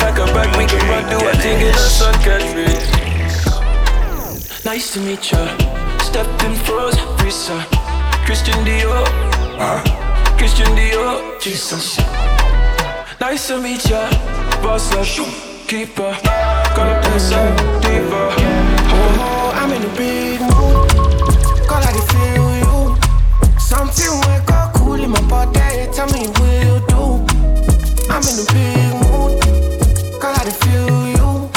Pack 0.00 0.20
a 0.20 0.26
bag, 0.36 0.48
we 0.58 0.64
can 0.68 0.82
run, 0.90 1.04
do 1.08 1.16
a 1.26 1.32
thing 1.40 1.58
in 1.66 1.72
the 1.72 1.88
sun, 1.98 2.14
catch 2.26 2.48
me. 2.54 2.68
Nice 4.68 4.92
to 4.92 5.00
meet 5.00 5.32
ya. 5.32 5.40
Stepped 6.08 6.44
in 6.44 6.54
froze, 6.66 6.98
Risa. 7.24 7.58
Christian 8.26 8.60
Dior. 8.66 9.08
Christian 10.36 10.68
Dior. 10.76 11.40
Jesus. 11.40 11.96
Nice 13.18 13.48
to 13.48 13.56
meet 13.58 13.88
ya. 13.88 14.04
Boss 14.62 14.92
up, 14.92 15.08
keeper. 15.66 16.12
Gonna 16.76 17.00
the 17.02 17.18
sun, 17.18 17.56
diva. 17.80 18.47
Oh, 19.78 19.84
in 19.84 19.90
a 19.90 19.96
big 19.96 20.40
mood. 20.40 20.90
I 21.70 21.94
feel 22.10 22.48
you. 22.58 23.58
Something 23.58 24.10
wake 24.26 24.50
up 24.50 24.74
cool 24.74 24.94
in 24.94 25.10
my 25.10 25.20
body. 25.28 25.86
Tell 25.92 26.06
me 26.08 26.26
what 26.26 26.52
you 26.64 26.82
do. 26.88 27.22
I'm 28.10 28.22
in 28.26 28.38
a 28.38 28.46
big 28.50 28.94
mood. 29.06 29.38
I 30.20 30.50
feel 30.50 31.06
you. 31.14 31.50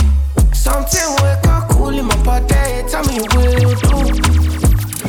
Something 0.53 1.09
wake 1.21 1.47
up 1.47 1.69
cool 1.69 1.97
in 1.97 2.05
my 2.05 2.23
body. 2.23 2.85
Tell 2.89 3.03
me 3.05 3.21
what 3.21 3.61
you 3.61 3.73
do. 3.75 3.97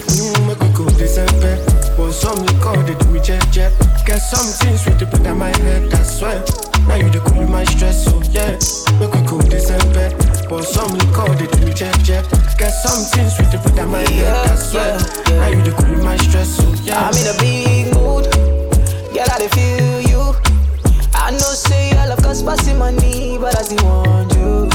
Mm, 0.08 0.46
make 0.46 0.60
we 0.60 0.68
go 0.72 0.88
December. 0.96 1.58
Want 1.98 2.14
some 2.14 2.38
liquor, 2.46 2.94
do 2.98 3.10
me 3.10 3.20
jet 3.20 3.46
jet. 3.50 3.72
Get 4.06 4.18
something 4.18 4.76
sweet 4.78 4.98
to 5.00 5.06
put 5.06 5.26
on 5.26 5.38
my 5.38 5.54
head, 5.58 5.92
I 5.92 6.02
swear. 6.02 6.42
Now 6.88 6.94
you 6.96 7.10
the 7.10 7.20
cool 7.26 7.46
my 7.46 7.64
stress, 7.64 8.04
so 8.04 8.22
yeah. 8.30 8.56
Make 8.98 9.12
we 9.12 9.20
go 9.26 9.40
December. 9.42 10.21
Want 10.52 10.66
some 10.66 10.92
liquor, 10.98 11.34
they 11.36 11.64
me 11.64 11.72
jet 11.72 11.98
jet. 12.04 12.28
Get 12.58 12.68
something 12.68 13.26
sweet 13.30 13.50
to 13.52 13.58
put 13.58 13.78
on 13.78 13.90
my 13.90 14.00
head, 14.00 14.50
I 14.50 14.54
swear. 14.56 14.98
Now 15.30 15.48
you 15.48 15.62
the 15.62 15.72
cool 15.72 16.04
my 16.04 16.18
stress, 16.18 16.56
so 16.58 16.68
yeah. 16.84 17.08
I'm 17.08 17.16
in 17.16 17.26
a 17.26 17.38
big 17.40 17.94
mood. 17.94 18.30
Girl, 19.14 19.32
I 19.32 19.48
feel 19.48 20.00
you. 20.12 20.36
I 21.14 21.30
know 21.30 21.54
say 21.56 21.96
I 21.96 22.06
love 22.06 22.22
cause 22.22 22.42
passing 22.42 22.76
money, 22.78 23.38
but 23.38 23.58
I 23.58 23.62
still 23.62 23.82
want 23.82 24.34
you. 24.34 24.68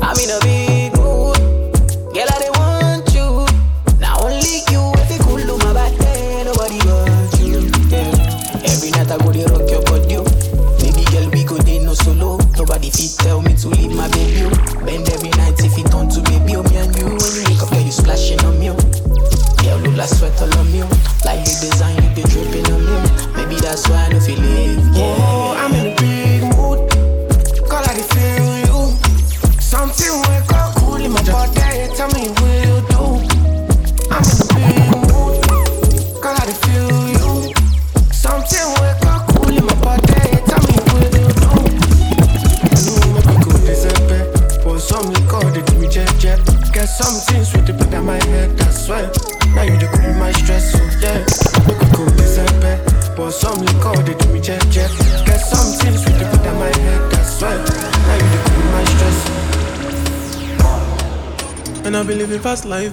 I'm 0.00 0.16
in 0.22 0.30
a 0.30 0.38
big 0.40 0.96
mood. 0.96 1.31
Nobody 12.82 12.90
fit 13.06 13.18
tell 13.22 13.40
me 13.40 13.54
to 13.54 13.68
leave 13.68 13.94
my 13.94 14.08
baby. 14.10 14.42
oh. 14.42 14.84
Bend 14.84 15.08
every 15.10 15.30
night 15.38 15.54
if 15.62 15.78
it 15.78 15.86
turn 15.92 16.08
to 16.10 16.20
baby. 16.22 16.56
Oh, 16.56 16.62
me 16.66 16.76
and 16.82 16.90
you 16.98 17.04
when 17.06 17.14
you 17.14 17.44
wake 17.46 17.62
up, 17.62 17.70
girl, 17.70 17.80
you 17.80 17.92
splashing 17.92 18.40
on 18.44 18.58
me. 18.58 18.70
oh. 18.70 18.76
Yeah, 19.62 19.76
look 19.76 19.94
like 19.96 20.08
sweat 20.08 20.34
all 20.42 20.50
on 20.58 20.66
me. 20.72 20.82
oh. 20.82 20.90
Like 21.24 21.46
the 21.46 21.54
design, 21.62 21.94
you 22.02 22.10
be 22.10 22.22
dripping 22.26 22.66
on 22.74 22.82
me. 22.82 22.90
oh. 22.90 23.32
Maybe 23.38 23.54
that's 23.62 23.88
why 23.88 24.06
I 24.06 24.08
don't 24.10 24.20
feel 24.20 24.42
it. 24.42 24.82
Yeah, 24.98 25.14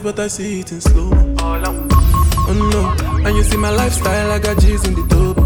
but 0.04 0.20
I 0.20 0.28
see 0.28 0.62
it 0.62 0.72
in 0.72 0.82
slow. 0.82 1.10
Oh 1.42 2.54
no, 2.72 3.26
and 3.28 3.36
you 3.36 3.44
see 3.44 3.58
my 3.58 3.70
lifestyle, 3.70 4.32
I 4.32 4.40
got 4.40 4.60
G's 4.60 4.88
in 4.88 4.96
the 4.96 5.06
tub. 5.08 5.38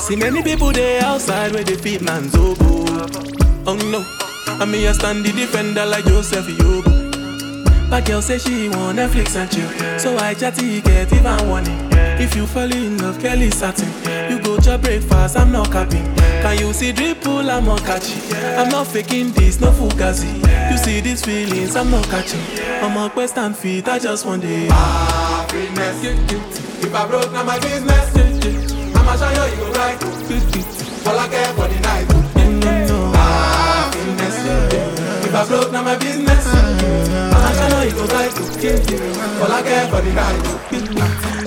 See 0.00 0.16
many 0.16 0.42
people 0.42 0.72
there 0.72 1.02
outside 1.02 1.52
where 1.52 1.64
they 1.64 1.76
feed 1.76 2.02
man's 2.02 2.34
oboe. 2.34 2.84
Oh 3.66 3.76
no, 3.90 4.04
and 4.62 4.70
me 4.70 4.86
I 4.88 4.92
stand 4.92 5.24
the 5.24 5.32
defender 5.32 5.84
like 5.84 6.04
Joseph 6.04 6.46
Yobo. 6.46 7.90
But 7.90 8.04
girl 8.06 8.20
say 8.22 8.38
she 8.38 8.68
want 8.68 8.98
Netflix 8.98 9.36
and 9.36 9.50
chill, 9.50 9.98
so 9.98 10.16
I 10.18 10.34
chatty 10.34 10.80
get 10.80 11.12
even 11.12 11.48
warning. 11.48 11.88
If 12.18 12.34
you 12.34 12.46
fall 12.46 12.72
in 12.72 12.98
love, 12.98 13.20
Kelly 13.20 13.50
satin. 13.50 13.88
You 14.30 14.40
go 14.42 14.58
to 14.58 14.78
breakfast, 14.78 15.36
I'm 15.36 15.52
not 15.52 15.70
capping. 15.70 16.04
Can 16.16 16.58
you 16.58 16.72
see 16.72 16.92
dripple, 16.92 17.48
I'm 17.50 17.64
not 17.66 17.80
catching. 17.80 18.20
I'm 18.58 18.68
not 18.70 18.86
faking 18.86 19.32
this, 19.32 19.60
no 19.60 19.70
fugazi. 19.70 20.45
You 20.86 20.92
see 20.92 21.00
these 21.00 21.24
feelings, 21.24 21.74
I'm 21.74 21.90
not 21.90 22.04
catching. 22.04 22.38
I'm 22.80 22.96
a 22.96 23.10
quest 23.10 23.36
and 23.38 23.56
feet, 23.56 23.88
I 23.88 23.98
just 23.98 24.24
want 24.24 24.44
it. 24.44 24.70
Happiness. 24.70 26.04
If 26.80 26.94
I 26.94 27.08
broke, 27.08 27.32
now 27.32 27.42
my 27.42 27.58
business. 27.58 28.14
I'ma 28.94 29.16
show 29.16 29.28
you, 29.28 29.50
you 29.50 29.56
go 29.56 29.72
right. 29.72 30.00
All 31.08 31.18
I 31.18 31.26
care 31.28 31.52
for 31.54 31.66
the 31.66 31.80
night. 31.80 32.06
Happiness. 33.16 34.38
If 35.26 35.34
I 35.34 35.46
broke, 35.48 35.72
now 35.72 35.82
my 35.82 35.96
business. 35.98 36.46
I'ma 36.54 37.50
show 37.50 37.82
you, 37.82 37.88
you 37.88 37.96
go 37.96 38.06
right. 38.14 38.32
All 39.42 39.52
I 39.52 39.62
care 39.62 39.88
for 39.88 40.00
the 40.02 40.12
night. 40.14 40.66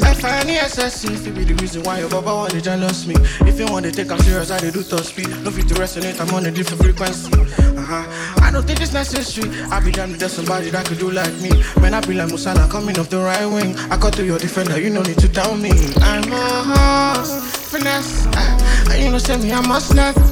I 0.03 0.15
FNESSC, 0.15 1.13
if 1.13 1.27
it 1.27 1.33
be 1.33 1.45
the 1.45 1.53
reason 1.61 1.83
why 1.83 1.99
your 1.99 2.09
baba 2.09 2.35
want 2.35 2.51
to 2.51 2.59
jealous 2.59 3.07
me. 3.07 3.15
If 3.47 3.57
you 3.57 3.67
want 3.67 3.85
to 3.85 3.91
take 3.91 4.11
I'm 4.11 4.19
serious, 4.19 4.51
I 4.51 4.59
dey 4.59 4.71
do 4.71 4.83
top 4.83 5.05
speed. 5.05 5.29
No 5.45 5.49
fit 5.51 5.69
to 5.69 5.75
resonate, 5.75 6.19
I'm 6.19 6.33
on 6.35 6.45
a 6.45 6.51
different 6.51 6.83
frequency. 6.83 7.31
Uh-huh. 7.31 8.38
I 8.49 8.51
don't 8.51 8.65
think 8.65 8.81
it's 8.81 8.93
necessary. 8.93 9.47
I 9.69 9.79
be 9.79 9.91
damned 9.91 10.13
if 10.13 10.19
there's 10.21 10.33
somebody 10.33 10.71
that 10.71 10.87
could 10.87 10.97
do 10.97 11.11
like 11.11 11.31
me. 11.35 11.51
Man, 11.79 11.93
I 11.93 12.01
be 12.01 12.15
like 12.15 12.29
Musala 12.29 12.67
coming 12.67 12.97
off 12.97 13.07
the 13.07 13.19
right 13.19 13.45
wing. 13.45 13.77
I 13.93 13.97
got 13.97 14.13
to 14.13 14.25
your 14.25 14.39
defender, 14.39 14.81
you 14.81 14.89
no 14.89 15.03
need 15.03 15.19
to 15.19 15.29
tell 15.29 15.55
me. 15.55 15.69
I'm 16.01 16.25
a 16.33 16.65
horse, 16.65 17.45
finesse. 17.69 18.25
Uh, 18.25 18.89
and 18.89 19.03
you 19.03 19.11
know, 19.11 19.19
say 19.19 19.37
me, 19.37 19.53
I 19.53 19.61
must 19.61 19.93
not. 19.93 20.17
Uh, 20.17 20.25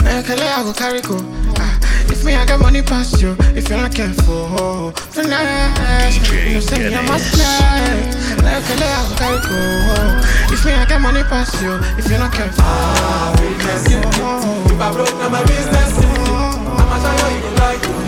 now, 0.00 0.22
Kele, 0.24 0.40
I 0.40 0.62
go 0.64 0.72
carry 0.72 1.02
go. 1.02 1.20
Uh, 1.60 1.76
if 2.08 2.24
me, 2.24 2.32
I 2.32 2.46
got 2.46 2.58
money 2.58 2.80
past 2.80 3.20
you. 3.20 3.36
If 3.52 3.68
you're 3.68 3.76
not 3.76 3.94
careful, 3.94 4.92
finesse. 5.12 6.24
You 6.32 6.54
know, 6.54 6.60
say 6.60 6.88
me, 6.88 6.96
I 6.96 7.04
must 7.04 7.36
not. 7.36 8.48
Like 8.48 8.64
I 8.64 8.80
go 8.80 9.14
carry 9.20 9.40
go. 9.44 10.56
If 10.56 10.64
me, 10.64 10.72
I 10.72 10.88
got 10.88 11.02
money 11.02 11.22
past 11.24 11.60
you. 11.60 11.76
If 12.00 12.08
you're 12.08 12.18
not 12.18 12.32
careful, 12.32 12.64
Happiness. 12.64 13.92
If 14.72 14.80
I 14.80 14.92
broke, 14.94 15.12
now 15.20 15.28
my 15.28 15.44
business. 15.44 16.11
I'ma 17.04 17.28
you, 17.28 17.42
you 17.42 17.54
like. 17.56 18.01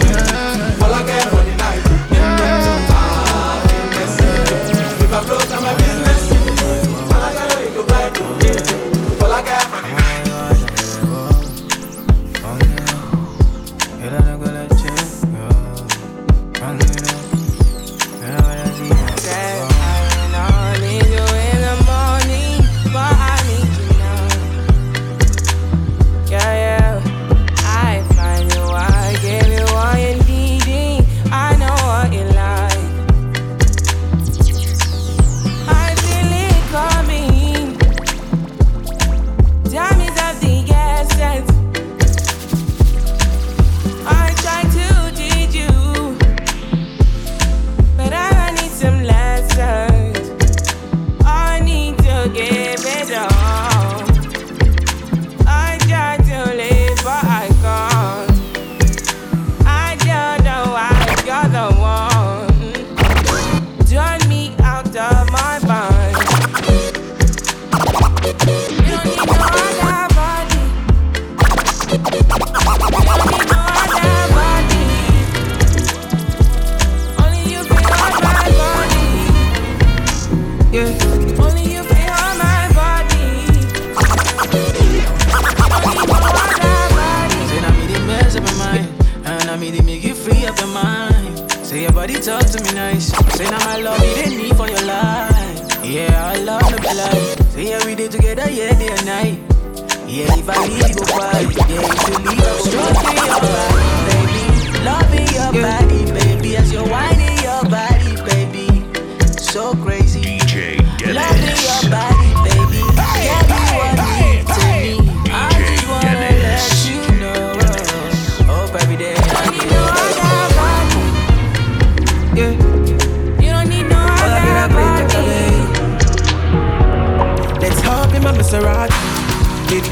me 89.85 89.97
you 89.99 90.15
free 90.15 90.45
of 90.47 90.59
your 90.59 90.69
mind. 90.69 91.39
Say 91.65 91.83
your 91.83 91.93
body 91.93 92.15
talk 92.15 92.45
to 92.47 92.63
me 92.65 92.73
nice. 92.73 93.07
Say 93.37 93.45
now 93.45 93.59
my 93.65 93.77
love 93.79 94.01
you 94.01 94.15
didn't 94.15 94.37
need 94.39 94.57
for 94.57 94.69
your 94.69 94.83
life. 94.83 95.85
Yeah, 95.85 96.33
I 96.35 96.39
love 96.39 96.63
the 96.63 96.95
life. 96.95 97.51
Say 97.53 97.73
every 97.73 97.95
day 97.95 98.09
together, 98.09 98.51
yeah, 98.51 98.73
day 98.79 98.89
and 98.89 99.07
night. 99.07 99.39
Yeah, 100.09 100.33
if 100.39 100.49
I 100.49 100.67
leave, 100.67 100.89
you 100.89 100.95
go 100.95 101.05
fight. 101.07 101.49
Yeah, 101.69 101.83
if 101.85 102.09
you 102.09 102.19
leave, 102.25 102.41
I 102.41 102.45
go 102.45 102.59
stroking 102.65 103.17
your 103.29 103.41
body, 103.45 103.97
baby. 104.11 104.43
Loving 104.85 105.29
your 105.35 105.53
body, 105.63 106.03
baby, 106.13 106.57
as 106.57 106.73
you're 106.73 106.89
whining 106.89 107.39
your 107.43 107.63
body, 107.69 108.17
baby. 108.29 108.69
So 109.39 109.75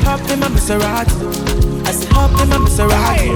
hop 0.03 0.20
in 0.30 0.40
my 0.40 0.48
Maserati. 0.48 1.16
I 1.86 1.92
said 1.92 2.12
hop 2.12 2.30
in 2.40 2.48
my 2.48 2.57
Maserati. 2.59 3.28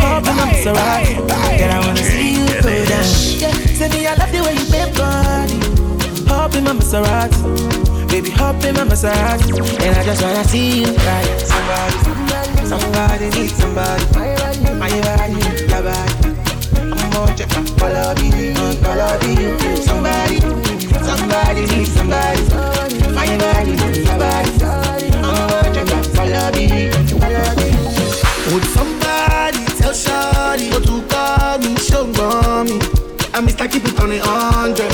Hop 0.00 0.26
in 0.26 0.36
my 0.36 0.44
Maserati. 0.52 1.14
Girl, 1.58 1.70
I 1.70 1.78
wanna 1.86 2.02
see 2.02 2.32
you 2.34 2.46
go 2.46 2.84
down. 2.86 3.06
Yeah, 3.40 3.52
say 3.78 3.88
me 3.88 4.06
I 4.06 4.14
love 4.14 4.32
the 4.32 4.40
way 4.42 4.54
you 4.54 4.66
bend 4.70 4.94
body. 4.96 5.58
Hop 6.28 6.54
in 6.54 6.64
my 6.64 6.72
Maserati. 6.72 8.08
Baby, 8.08 8.30
hop 8.30 8.62
in 8.64 8.74
my 8.74 8.84
Maserati. 8.84 9.50
And 9.84 9.96
I 9.96 10.04
just 10.04 10.22
wanna 10.22 10.44
see 10.44 10.80
you 10.80 10.92
right. 10.96 11.40
Somebody, 11.50 11.96
somebody 12.66 13.30
needs 13.30 13.54
somebody. 13.54 14.04
My 14.80 14.90
body, 15.04 15.34
your 15.68 15.82
body. 15.82 16.14
I'm 16.80 17.10
gonna 17.12 17.36
check 17.36 17.50
my 17.50 17.62
follow 17.78 18.14
me, 18.16 18.54
follow 18.82 19.12
me. 19.22 19.32
Somebody, 19.82 20.40
somebody 21.04 21.62
needs 21.66 21.92
somebody. 21.92 22.42
My 23.14 23.26
body, 23.36 23.72
your 24.04 24.18
body. 24.18 24.89
Would 28.52 28.64
somebody 28.74 29.64
tell 29.78 29.94
Shawty 29.94 30.70
what 30.72 30.82
to 30.84 31.02
call 31.06 31.58
me, 31.58 31.76
show 31.76 32.04
me? 32.04 32.80
I'm 33.32 33.46
Mr. 33.46 33.70
Keep 33.70 33.84
it 33.84 34.00
on 34.00 34.10
a 34.10 34.18
hundred. 34.18 34.90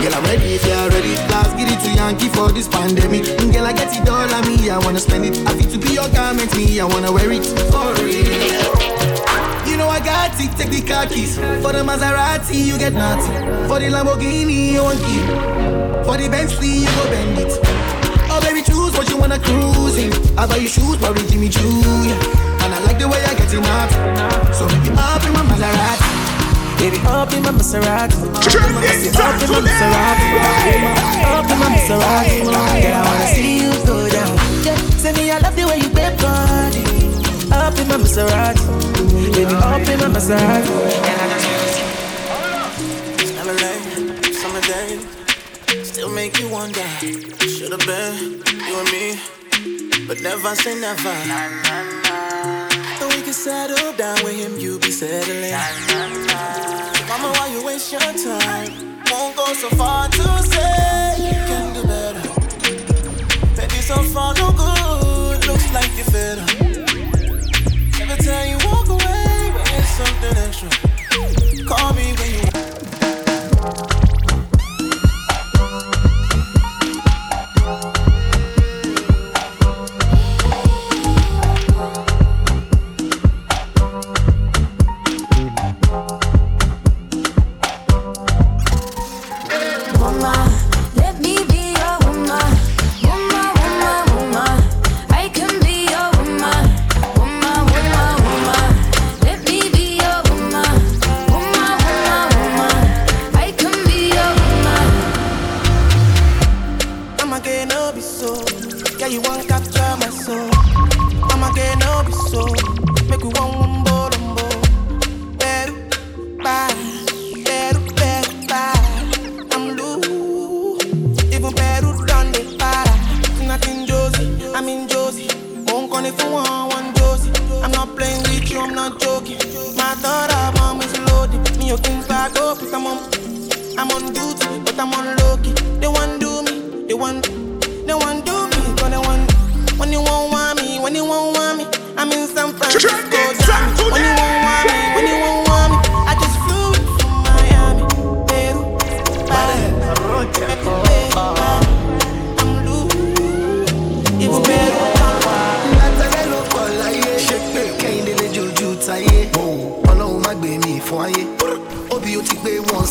Girl, 0.00 0.14
I'm 0.14 0.24
ready 0.24 0.54
if 0.54 0.64
you're 0.64 0.88
ready. 0.88 1.14
Last 1.28 1.56
get 1.58 1.70
it 1.70 1.80
to 1.84 1.90
Yankee 1.94 2.28
for 2.28 2.50
this 2.50 2.66
pandemic. 2.66 3.24
Girl, 3.52 3.66
I 3.66 3.72
get 3.74 3.94
it 3.94 4.08
all 4.08 4.32
on 4.32 4.46
me, 4.48 4.70
I 4.70 4.78
wanna 4.78 5.00
spend 5.00 5.26
it. 5.26 5.36
I 5.46 5.52
fit 5.54 5.70
to 5.72 5.78
be 5.78 5.94
your 5.94 6.08
garment, 6.08 6.56
me, 6.56 6.80
I 6.80 6.86
wanna 6.86 7.12
wear 7.12 7.30
it 7.30 7.44
for 7.44 7.92
real. 8.02 8.72
You 9.68 9.76
know 9.76 9.88
I 9.88 10.00
got 10.00 10.32
it, 10.40 10.56
take 10.56 10.70
the 10.70 10.80
car 10.80 11.06
keys. 11.06 11.36
For 11.36 11.72
the 11.72 11.84
Maserati, 11.84 12.64
you 12.64 12.78
get 12.78 12.94
nothing. 12.94 13.36
For 13.68 13.78
the 13.78 13.90
Lamborghini, 13.92 14.72
you 14.72 14.82
want 14.82 14.98
key. 15.00 15.20
For 16.04 16.16
the 16.16 16.28
Bentley, 16.30 16.68
you 16.68 16.86
go 16.86 17.04
bend 17.10 17.38
it. 17.38 17.79
Oh 18.40 18.42
baby, 18.42 18.62
choose 18.62 18.96
what 18.96 19.06
you 19.10 19.18
wanna 19.18 19.38
cruise 19.38 19.98
in. 20.00 20.08
I 20.38 20.46
buy 20.46 20.56
you 20.56 20.68
shoes, 20.68 20.96
probably 20.96 21.26
Jimmy 21.28 21.50
Choo, 21.50 21.60
yeah. 22.08 22.64
And 22.64 22.72
I 22.72 22.80
like 22.88 22.98
the 22.98 23.06
way 23.06 23.20
I 23.20 23.34
get 23.36 23.52
it 23.52 23.60
up. 23.60 23.90
So 24.56 24.64
baby, 24.64 24.96
up 24.96 25.20
in 25.28 25.32
my 25.36 25.44
Maserati. 25.44 26.08
Baby, 26.80 26.96
up 27.04 27.32
in 27.36 27.42
my 27.42 27.52
Maserati. 27.52 28.16
Up 28.16 29.44
in 29.44 29.52
my 29.52 29.60
Maserati. 29.60 30.24
Up 31.20 31.50
in 31.52 31.58
my 31.60 31.68
Maserati. 31.68 32.40
Girl, 32.40 32.56
I 32.56 33.04
wanna 33.04 33.26
see 33.36 33.60
you 33.60 33.72
go 33.84 34.08
down. 34.08 34.32
Yeah, 34.64 34.76
say 34.96 35.12
me 35.12 35.30
I 35.30 35.38
love 35.40 35.54
the 35.54 35.66
way 35.66 35.76
you 35.76 35.90
bend 35.90 36.16
body. 36.16 36.80
Up 37.52 37.76
in 37.76 37.88
my 37.88 38.00
Maserati. 38.00 38.64
Baby, 39.36 39.52
up 39.52 39.84
in 39.84 40.00
my 40.00 40.08
Maserati. 40.16 41.59
Make 46.30 46.40
you 46.40 46.48
wonder. 46.48 46.86
Should've 47.48 47.86
been 47.86 48.42
you 48.66 48.78
and 48.78 48.90
me, 48.92 49.18
but 50.06 50.20
never 50.22 50.54
say 50.54 50.78
never. 50.80 51.08
And 53.00 53.08
we 53.14 53.22
can 53.22 53.32
settle 53.32 53.92
down 53.96 54.22
with 54.24 54.36
him, 54.36 54.58
you 54.58 54.78
be 54.78 54.90
settling. 54.90 55.54
So 56.94 57.04
mama, 57.08 57.32
why 57.36 57.48
you 57.52 57.64
waste 57.64 57.92
your 57.92 58.00
time? 58.00 58.70
Won't 59.10 59.36
go 59.36 59.52
so 59.54 59.68
far 59.70 60.08
to 60.08 60.42
say 60.42 61.16
you 61.18 61.38
can 61.48 61.74
do 61.74 61.82
better. 61.86 62.28
Baby, 63.56 63.80
so 63.82 63.96
far 64.14 64.34
no 64.34 64.52
good, 64.52 65.46
looks 65.46 65.72
like 65.72 65.90
you 65.96 66.04
fed 66.04 66.38
up. 66.38 66.50
Every 68.00 68.24
time 68.24 68.48
you 68.50 68.58
walk 68.68 68.88
away, 68.88 69.52
it's 69.78 69.90
something 69.98 70.36
extra. 70.36 70.89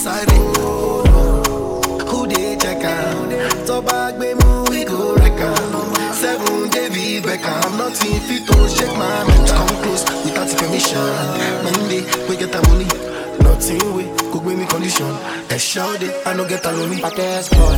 Gbé 0.09 0.37
wọn 0.53 1.03
sáré 1.05 1.49
kúdé 2.09 2.43
jẹ́ka 2.61 2.93
tọ́ba 3.67 3.99
gbé 4.17 4.27
mú 4.39 4.49
ìgò 4.81 4.99
rẹ̀ka 5.23 5.49
seven 6.21 6.69
david 6.73 7.23
beckham 7.25 7.71
nothing 7.77 8.19
fit 8.27 8.41
to 8.47 8.57
shake 8.75 8.95
my 8.97 9.23
mental 9.27 9.55
come 9.57 9.75
close 9.81 10.03
without 10.25 10.49
permission 10.57 11.09
monday 11.63 12.01
we 12.27 12.35
get 12.41 12.55
am 12.55 12.61
money 12.69 12.87
nothing 13.45 13.83
wey 13.95 14.07
go 14.31 14.37
gbé 14.43 14.51
mi 14.59 14.65
condition 14.73 15.13
ẹ̀ 15.55 15.59
ṣáde 15.71 16.07
i 16.29 16.31
no 16.37 16.43
get 16.51 16.65
alone. 16.69 16.97
Baddest 17.05 17.49
boy, 17.57 17.77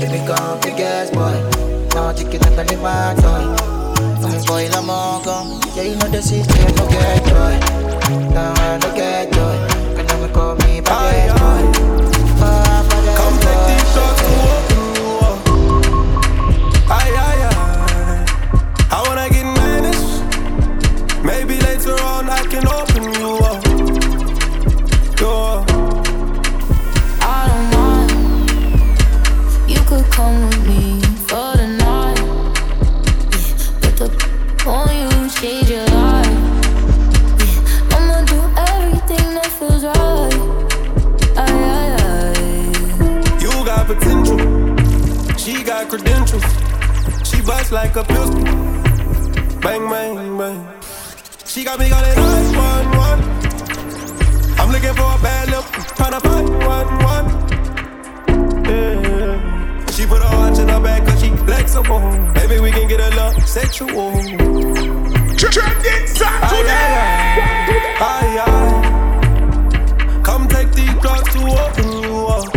baby 0.00 0.20
come 0.28 0.56
biggest 0.62 1.10
boy. 1.16 1.36
Now 1.94 2.12
chicken 2.16 2.42
and 2.46 2.56
belly 2.56 2.76
my 2.84 3.14
toy. 3.22 3.44
Boy 4.48 4.64
la 4.74 4.80
mongo, 4.88 5.36
yeah 5.76 5.84
you 5.88 5.96
know 6.00 6.08
the 6.14 6.20
system 6.28 6.68
no 6.78 6.84
get 6.92 7.20
joy. 7.28 7.54
Now 8.34 8.52
I 8.64 8.78
no 8.82 8.88
get 8.98 9.26
joy. 9.34 9.53
Come 13.16 13.38
take 13.40 13.62
these 13.68 13.94
shots 13.94 14.23
hips 47.64 47.72
like 47.72 47.96
a 47.96 48.04
pistol. 48.04 48.44
Bang, 49.60 49.88
bang, 49.88 50.38
bang. 50.38 50.68
She 51.46 51.64
got 51.64 51.78
me 51.78 51.90
on 51.90 52.04
it 52.04 52.16
one, 52.16 52.88
one. 52.96 53.20
I'm 54.58 54.70
looking 54.70 54.94
for 54.94 55.10
a 55.14 55.18
bad 55.22 55.50
look, 55.50 55.64
tryna 55.96 56.20
find 56.20 56.48
one, 56.66 56.98
one. 57.12 57.26
Yeah. 58.64 59.86
She 59.90 60.06
put 60.06 60.22
her 60.22 60.36
watch 60.36 60.58
in 60.58 60.68
her 60.68 60.80
back 60.80 61.06
cause 61.06 61.20
she 61.20 61.30
flexible. 61.30 62.00
Maybe 62.34 62.60
we 62.60 62.70
can 62.70 62.88
get 62.88 63.00
a 63.00 63.16
love 63.16 63.48
sexual. 63.48 64.12
Trending 65.36 66.06
Saturday! 66.06 66.86
Aye, 68.00 68.38
aye. 68.46 70.20
Come 70.22 70.48
take 70.48 70.72
these 70.72 70.94
drugs 71.00 71.32
to 71.34 71.40
open 71.64 71.92
you 72.02 72.26
up. 72.26 72.54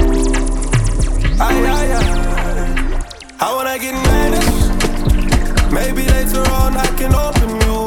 Aye, 1.39 1.65
aye, 1.75 1.91
aye. 1.99 2.27
I 3.39 3.53
wanna 3.53 3.77
get 3.77 3.93
mad 3.93 4.56
Maybe 5.87 6.03
later 6.09 6.41
on 6.51 6.75
I 6.75 6.85
can 6.97 7.15
open 7.15 7.61
you 7.61 7.86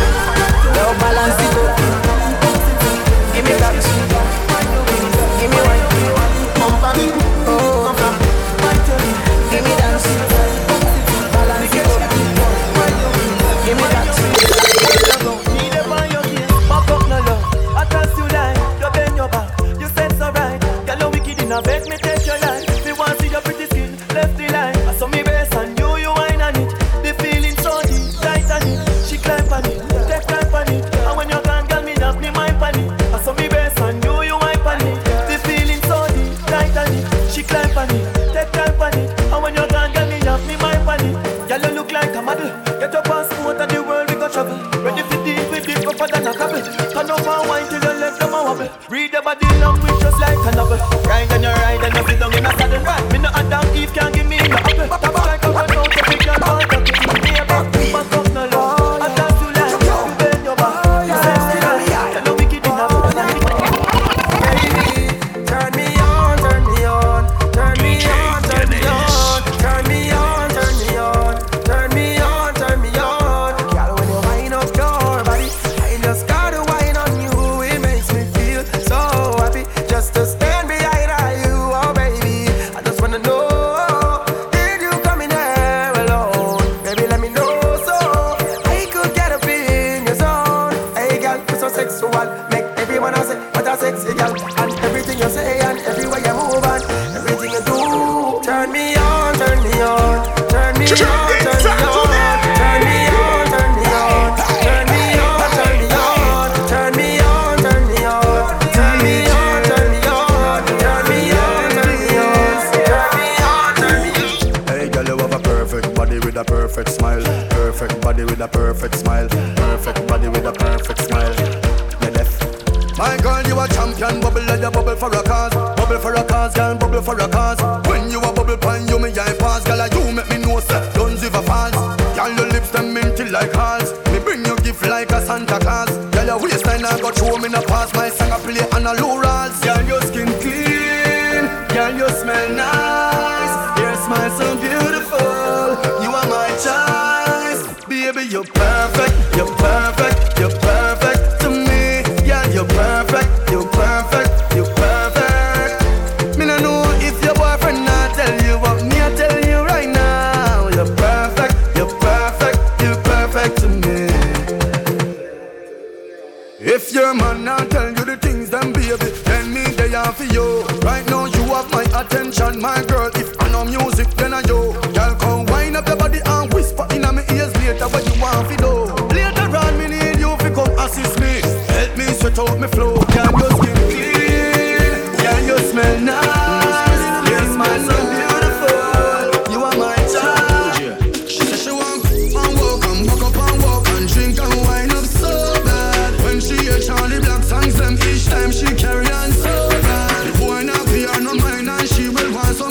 cause. 135.61 135.89
Girl, 136.13 136.25
your 136.25 136.39
waistline 136.39 136.85
I 136.85 136.99
got 136.99 137.17
show 137.17 137.37
me 137.37 137.49
no 137.49 137.61
pass. 137.61 137.93
My 137.95 138.09
song 138.09 138.31
I 138.31 138.39
play 138.39 138.61
on 138.75 138.85
a 138.85 138.93
low 139.01 139.19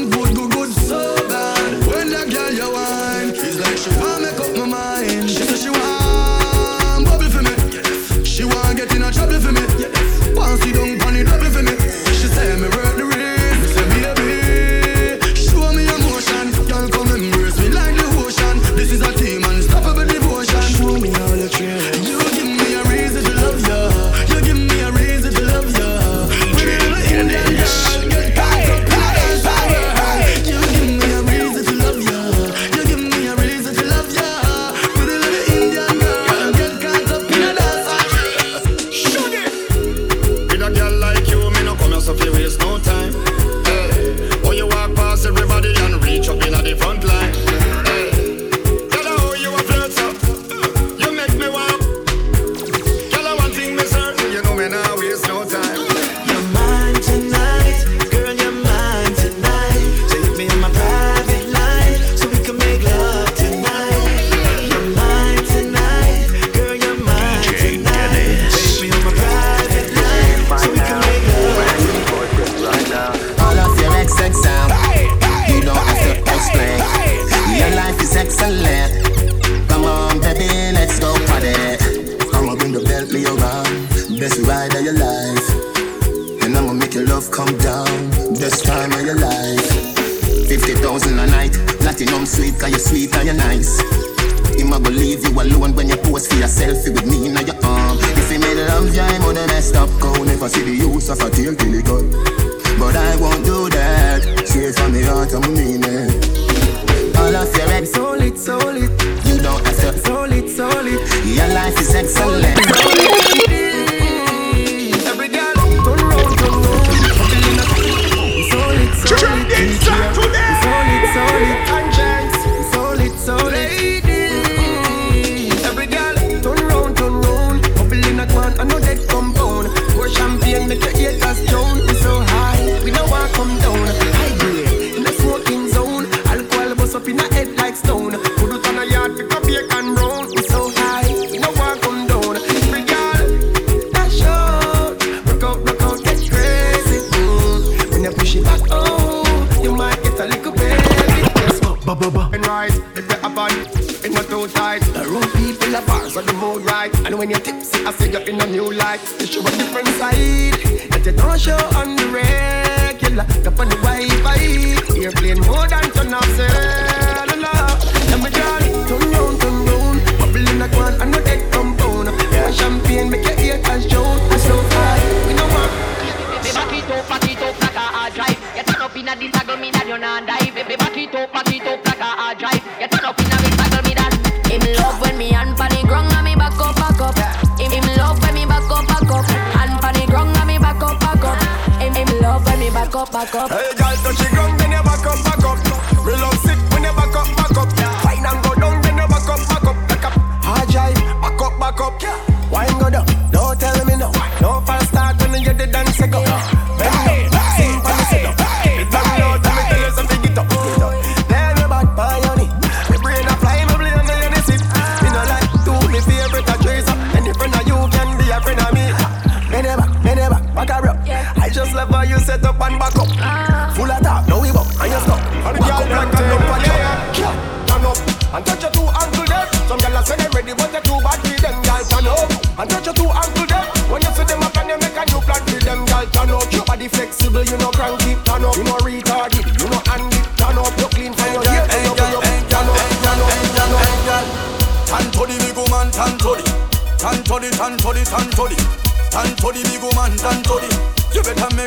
Оренбург 0.01 0.40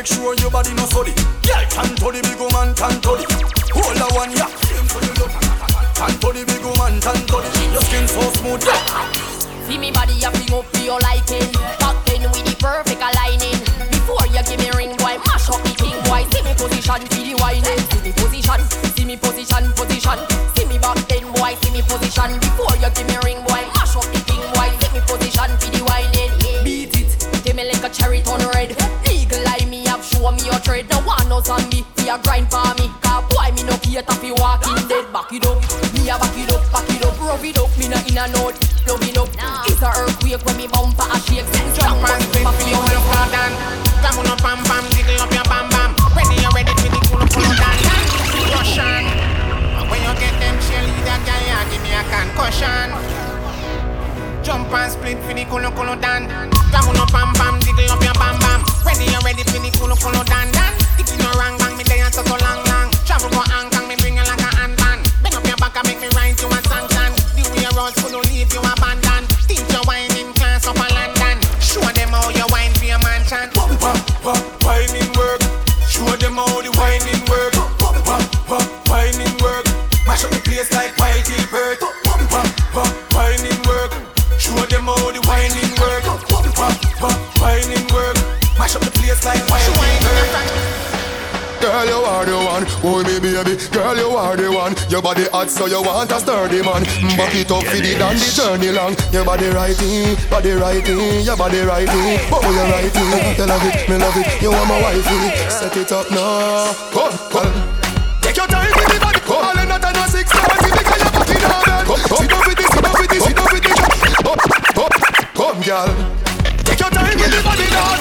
make 0.04 0.12
sure 0.18 0.34
your 0.34 0.43
you 95.74 95.82
want 95.82 96.12
a 96.12 96.20
sturdy 96.20 96.62
man. 96.62 96.86
Back 97.18 97.34
it 97.34 97.50
up 97.50 97.66
for 97.66 97.82
the 97.82 97.98
down 97.98 98.14
the 98.14 98.28
journey 98.30 98.70
long. 98.70 98.94
Your 99.10 99.26
body 99.26 99.50
righty, 99.50 100.14
body 100.30 100.54
righty, 100.54 101.26
your 101.26 101.36
body 101.36 101.66
righty. 101.66 102.22
Oh, 102.30 102.38
you 102.46 102.64
righty. 102.70 103.02
You 103.34 103.46
love 103.50 103.66
it, 103.66 103.90
me 103.90 103.98
love 103.98 104.14
it. 104.14 104.26
You 104.38 104.50
want 104.54 104.70
my 104.70 104.78
wifey. 104.78 105.34
Set 105.50 105.74
it 105.74 105.90
up 105.90 106.06
now. 106.14 106.70
Come, 106.94 107.14
come. 107.26 107.50
Take 108.22 108.38
your 108.38 108.46
time 108.46 108.70
the 108.70 108.98
body. 109.02 109.18
Come, 109.26 109.42
all 109.42 109.58
in 109.58 109.66
not 109.66 109.82
a 109.82 110.04
six 110.06 110.30
thirty 110.30 110.70
because 110.70 111.00
you're 111.02 111.10
back 111.10 111.30
in 111.34 111.42
her 111.42 111.62
bed. 111.66 111.84
Sit 112.14 112.30
down 112.30 112.42
with 112.46 112.58
this, 112.58 112.70
sit 112.70 112.82
down 112.86 112.94
with 112.94 113.10
this, 113.10 113.22
sit 113.26 113.34
down 113.34 113.48
with 113.50 113.64
this. 113.66 113.78
Come, 114.22 114.42
come, 114.78 114.94
come, 115.34 115.58
girl. 115.66 115.90
Take 116.62 116.78
your 116.78 116.90
time 116.94 117.18
the 117.18 117.40
body, 117.42 117.66
dog. 117.74 117.98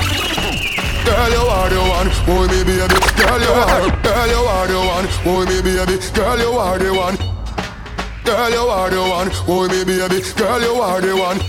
Girl, 1.10 1.32
you 1.34 1.44
are 1.50 1.70
the 1.74 1.82
one, 1.82 2.10
oh 2.30 2.46
me 2.46 2.62
baby. 2.62 2.86
Girl, 3.18 3.42
you 3.42 3.50
are, 3.50 3.90
girl, 4.06 4.28
you 4.30 4.42
are 4.46 4.68
the 4.70 4.78
one, 4.78 5.06
oh 5.26 5.42
me 5.42 5.58
baby. 5.66 5.98
Girl, 6.14 6.38
you 6.38 6.54
are 6.54 6.78
the 6.78 6.94
one. 6.94 7.33
Girl, 8.24 8.50
you 8.50 8.58
are 8.58 8.90
the 8.90 9.02
one, 9.02 9.30
oh 9.48 9.68
me 9.68 9.84
baby. 9.84 10.00
Baby, 10.08 10.24
girl, 10.38 10.62
you 10.62 10.82
are 10.82 11.02
the 11.02 11.16
one. 11.16 11.40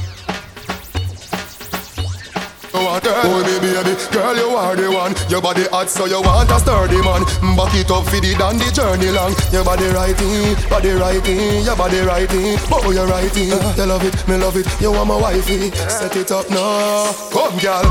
Oh 3.07 3.43
me 3.43 3.59
baby, 3.59 3.95
girl 4.13 4.37
you 4.37 4.49
are 4.57 4.77
the 4.77 4.91
one. 4.91 5.15
Your 5.31 5.41
body 5.41 5.65
hot 5.71 5.89
so 5.89 6.07
you 6.07 6.21
want 6.23 6.51
a 6.51 6.59
sturdy 6.59 7.01
man. 7.03 7.23
Back 7.57 7.75
it 7.75 7.91
up 7.91 8.05
for 8.07 8.21
the 8.21 8.35
down 8.39 8.59
the 8.59 8.71
journey 8.71 9.11
long. 9.11 9.35
Your 9.51 9.65
body 9.65 9.87
righty, 9.91 10.55
body 10.69 10.91
righty 10.91 11.63
Your 11.63 11.77
body 11.77 12.01
righty, 12.01 12.59
oh 12.71 12.91
you 12.91 13.07
righty. 13.07 13.51
Uh-huh. 13.51 13.75
You 13.79 13.87
love 13.87 14.05
it, 14.05 14.15
me 14.29 14.37
love 14.37 14.57
it, 14.57 14.67
you 14.81 14.91
want 14.91 15.09
my 15.09 15.17
wifey. 15.17 15.71
Uh-huh. 15.71 15.89
Set 15.89 16.17
it 16.17 16.31
up 16.31 16.51
now, 16.51 17.13
come 17.31 17.59
girl. 17.59 17.87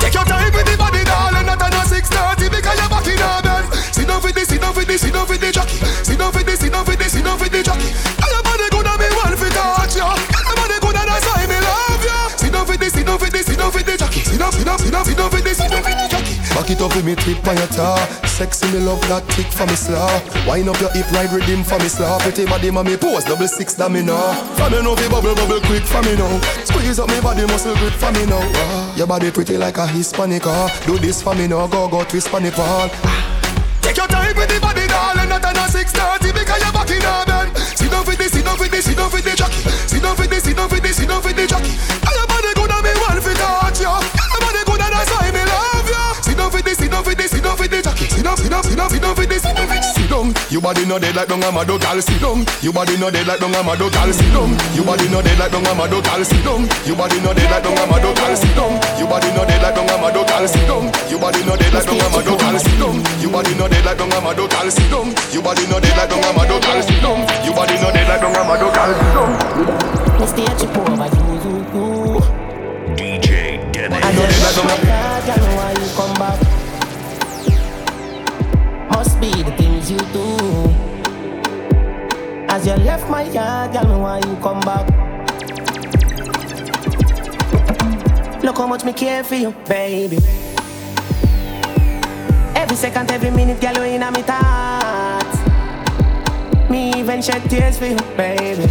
Take 0.00 0.14
your 0.14 0.24
time 0.24 0.52
with 0.52 0.66
the 0.66 0.76
body, 0.76 1.04
darling. 1.04 1.46
Not 1.46 1.62
on 1.62 1.72
a 1.72 1.82
six 1.86 2.08
thirty 2.08 2.48
because 2.48 2.76
you're 2.78 2.88
back 2.88 3.06
in 3.06 3.18
her 3.20 3.40
bed. 3.42 3.64
Sit 3.94 4.08
down 4.08 4.20
for 4.20 4.32
this, 4.32 4.48
sit 4.48 4.60
down 4.60 4.72
for 4.74 4.84
this, 4.84 5.00
sit 5.00 5.12
down 5.12 5.26
for 5.26 5.36
the 5.36 5.52
jockey. 5.52 5.78
Sit 6.02 6.18
down 6.18 6.32
for 6.32 6.42
this, 6.42 6.58
sit 6.60 6.72
down 6.72 6.84
for 6.84 6.96
this, 6.96 7.11
for 7.42 7.50
the 7.50 7.62
jockey. 7.62 7.90
And 7.90 8.30
your 8.30 8.42
body 8.46 8.66
good 8.70 8.86
and 8.86 8.98
me 9.02 9.08
want 9.18 9.34
for 9.34 9.50
touch 9.50 9.98
ya. 9.98 10.14
And 10.14 10.44
your 10.46 10.56
body 10.62 10.78
good 10.78 10.94
and 10.94 11.08
that's 11.10 11.26
why 11.26 11.42
me 11.50 11.58
love 11.58 12.04
ya. 12.06 12.18
Sit 12.38 12.52
down 12.54 12.66
for 12.66 12.76
this, 12.78 12.92
sit 12.94 13.06
down 13.06 13.18
for 13.18 13.30
this, 13.30 13.46
sit 13.46 13.58
down 13.58 13.70
for 13.74 13.82
the 13.82 13.94
jockey. 13.98 14.22
Sit 14.22 14.38
down, 14.38 14.52
sit 14.52 14.64
down, 14.64 14.78
sit 14.78 14.92
down, 14.92 15.04
sit 15.04 15.16
down 15.18 15.30
for 15.30 15.42
this, 15.42 15.58
sit 15.58 15.70
down 15.70 15.82
for 15.82 15.90
the 15.90 16.06
jockey. 16.06 16.34
Back 16.54 16.70
it 16.70 16.80
up 16.80 16.94
with 16.94 17.04
me 17.04 17.14
tip 17.18 17.42
on 17.42 17.56
your 17.58 17.66
tar. 17.74 17.98
Sexy 18.30 18.70
me 18.70 18.78
love 18.78 19.02
that 19.10 19.26
tick 19.34 19.50
for 19.50 19.66
me 19.66 19.74
slaw. 19.74 20.06
Wind 20.46 20.70
up 20.70 20.78
your 20.78 20.92
hip, 20.94 21.10
ride 21.10 21.32
rhythm 21.34 21.66
for 21.66 21.78
me 21.82 21.90
slaw. 21.90 22.20
Pretty 22.22 22.46
body, 22.46 22.70
mommy 22.70 22.96
pose 22.96 23.24
double 23.24 23.48
six 23.48 23.74
that 23.74 23.90
me 23.90 24.02
know. 24.02 24.20
From 24.54 24.70
me 24.70 24.78
know 24.82 24.94
fi 24.94 25.08
bubble 25.10 25.34
bubble 25.34 25.60
quick 25.66 25.82
for 25.82 26.02
me 26.06 26.14
now. 26.14 26.30
Squeeze 26.62 26.98
up 27.02 27.10
me 27.10 27.18
body 27.20 27.42
muscle 27.50 27.74
grip 27.76 27.94
for 27.98 28.12
me 28.12 28.26
now. 28.26 28.38
Ah, 28.38 28.94
your 28.94 29.06
body 29.06 29.30
pretty 29.30 29.58
like 29.58 29.78
a 29.78 29.86
Hispanic. 29.86 30.46
Ah. 30.46 30.70
Do 30.86 30.98
this 30.98 31.22
for 31.22 31.34
me 31.34 31.48
now, 31.48 31.66
go 31.66 31.88
go 31.88 32.04
twist 32.04 32.28
for 32.28 32.40
me 32.40 32.50
ball. 32.50 32.88
Take 33.82 33.96
your 33.96 34.06
time 34.06 34.34
this, 38.82 38.90
sit 38.90 38.96
down 38.96 39.10
for 39.10 39.20
the 39.22 39.36
jockey. 39.36 39.62
Sit 39.86 40.02
down 40.02 40.16
for 40.16 40.26
this, 40.26 40.42
sit 40.42 40.56
down 40.56 40.68
for 40.68 40.80
this, 40.80 40.96
sit 40.96 41.08
down 41.08 41.22
for 41.22 41.32
the 41.32 41.46
jockey. 41.46 41.74
And 42.02 42.14
your 42.18 42.26
body 42.26 42.50
good 42.54 42.70
and 42.70 42.82
me 42.82 42.92
want 42.98 43.22
fi 43.22 43.32
touch 43.34 43.80
ya. 43.80 43.94
And 43.98 44.30
your 44.30 44.40
body 44.42 44.62
good 44.66 44.82
and 44.82 44.92
that's 44.92 45.10
why 45.10 45.30
me 45.30 45.42
love 45.46 45.88
ya. 45.88 46.02
Sit 46.22 46.36
down 46.36 46.50
for 46.50 46.62
this, 46.62 46.78
sit 46.78 46.90
down 46.90 47.04
for 47.04 47.14
this, 47.14 47.30
sit 47.30 47.42
down 47.42 47.56
for 47.56 47.68
the 47.68 47.82
jockey. 47.82 48.06
Sit 48.10 48.24
down, 48.24 48.36
sit 48.36 48.50
down, 48.50 48.62
sit 48.62 48.76
down, 48.76 48.90
sit 48.90 49.02
down 49.02 49.14
for 49.14 49.26
this, 49.26 49.42
sit 49.42 49.54
down. 49.54 49.68
Sit 49.68 49.81
down. 50.12 50.28
You 50.52 50.60
body 50.60 50.84
no 50.84 50.98
dead 50.98 51.16
like 51.16 51.28
dung 51.28 51.42
a 51.42 51.50
mado 51.50 51.78
gal. 51.78 51.96
Sit 52.00 52.20
down. 52.20 52.44
You 52.60 52.72
body 52.72 52.96
no 53.00 53.08
dead 53.10 53.26
like 53.26 53.40
dung 53.40 53.54
a 53.56 53.62
mado 53.64 53.88
gal. 53.88 54.12
Sit 54.12 54.28
down. 54.36 54.52
You 54.76 54.84
body 54.84 55.08
no 55.08 55.22
dead 55.24 55.38
like 55.40 55.50
dung 55.50 55.64
a 55.64 55.72
mado 55.74 56.00
gal. 56.04 56.22
Sit 56.24 56.44
down. 56.44 56.68
You 56.84 56.94
body 56.94 57.18
no 57.24 57.32
dead 57.32 57.48
like 57.48 57.64
dung 57.64 57.78
a 57.80 57.84
mado 57.88 58.12
gal. 58.12 58.36
Sit 58.36 58.54
down. 58.54 58.72
You 59.00 59.06
body 59.08 59.30
no 59.32 59.42
dead 59.48 59.62
like 59.64 59.74
dung 59.74 59.88
a 59.88 59.96
mado 59.96 60.22
gal. 60.28 60.44
Sit 60.46 60.68
down. 60.68 60.84
You 61.08 61.18
body 61.18 61.40
no 61.48 61.56
dead 61.56 61.72
like 61.72 61.86
dung 61.88 62.00
a 62.04 62.08
mado 62.12 62.36
gal. 62.36 62.56
Sit 62.60 62.76
down. 62.76 62.96
You 63.22 63.30
body 63.32 63.52
no 63.56 63.66
dead 63.68 63.84
like 63.84 63.96
dung 63.96 64.12
a 64.12 64.20
mado 64.20 64.44
gal. 64.46 64.68
Sit 64.70 64.90
down. 64.92 65.08
You 65.32 65.40
body 65.40 65.64
no 65.66 65.80
dead 65.80 65.96
like 65.96 66.10
dung 66.12 66.24
a 66.24 66.30
mado 66.36 66.56
gal. 66.60 66.78
Sit 66.84 67.00
down. 67.00 67.18
You 67.44 67.52
body 67.56 67.74
no 67.80 67.88
dead 67.90 68.08
like 68.08 68.20
dung 68.20 68.36
a 68.36 68.42
mado 68.44 68.68
gal. 68.76 68.90
Sit 68.92 69.10
down. 69.16 69.30
Me 70.20 70.26
stay 70.28 70.44
at 70.44 70.60
your 70.60 70.70
over 70.76 71.08
you, 71.08 71.32
you, 71.40 71.56
you. 71.72 72.20
DJ 72.92 73.58
I 73.80 74.12
know 74.12 74.22
you 74.22 74.28
Dennis. 74.28 74.56
my 74.62 74.76
God, 74.84 75.24
I 75.24 75.36
know 75.40 75.56
why 75.56 75.72
you 75.72 75.88
come 75.96 76.14
back. 76.20 76.41
Be 79.22 79.30
the 79.30 79.52
things 79.56 79.88
you 79.88 79.98
do. 80.10 80.26
As 82.48 82.66
you 82.66 82.74
left 82.74 83.08
my 83.08 83.22
yard, 83.22 83.72
tell 83.72 83.86
me 83.86 83.94
why 83.94 84.18
you 84.18 84.34
come 84.42 84.58
back. 84.62 84.84
Look 88.42 88.58
how 88.58 88.66
much 88.66 88.84
me 88.84 88.92
care 88.92 89.22
for 89.22 89.36
you, 89.36 89.52
baby. 89.68 90.18
Every 92.56 92.74
second, 92.74 93.12
every 93.12 93.30
minute, 93.30 93.60
girl, 93.60 93.76
you 93.76 93.94
in 93.94 94.00
my 94.00 94.22
thoughts. 94.22 95.38
Me 96.68 96.92
even 96.98 97.22
shed 97.22 97.48
tears 97.48 97.78
for 97.78 97.86
you, 97.86 97.98
baby. 98.16 98.64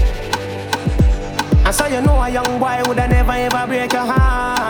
And 1.64 1.74
so 1.74 1.86
you 1.86 2.02
know 2.02 2.20
a 2.20 2.30
young 2.30 2.60
boy 2.60 2.82
woulda 2.86 3.08
never 3.08 3.32
ever 3.32 3.68
break 3.68 3.94
your 3.94 4.04
heart. 4.04 4.61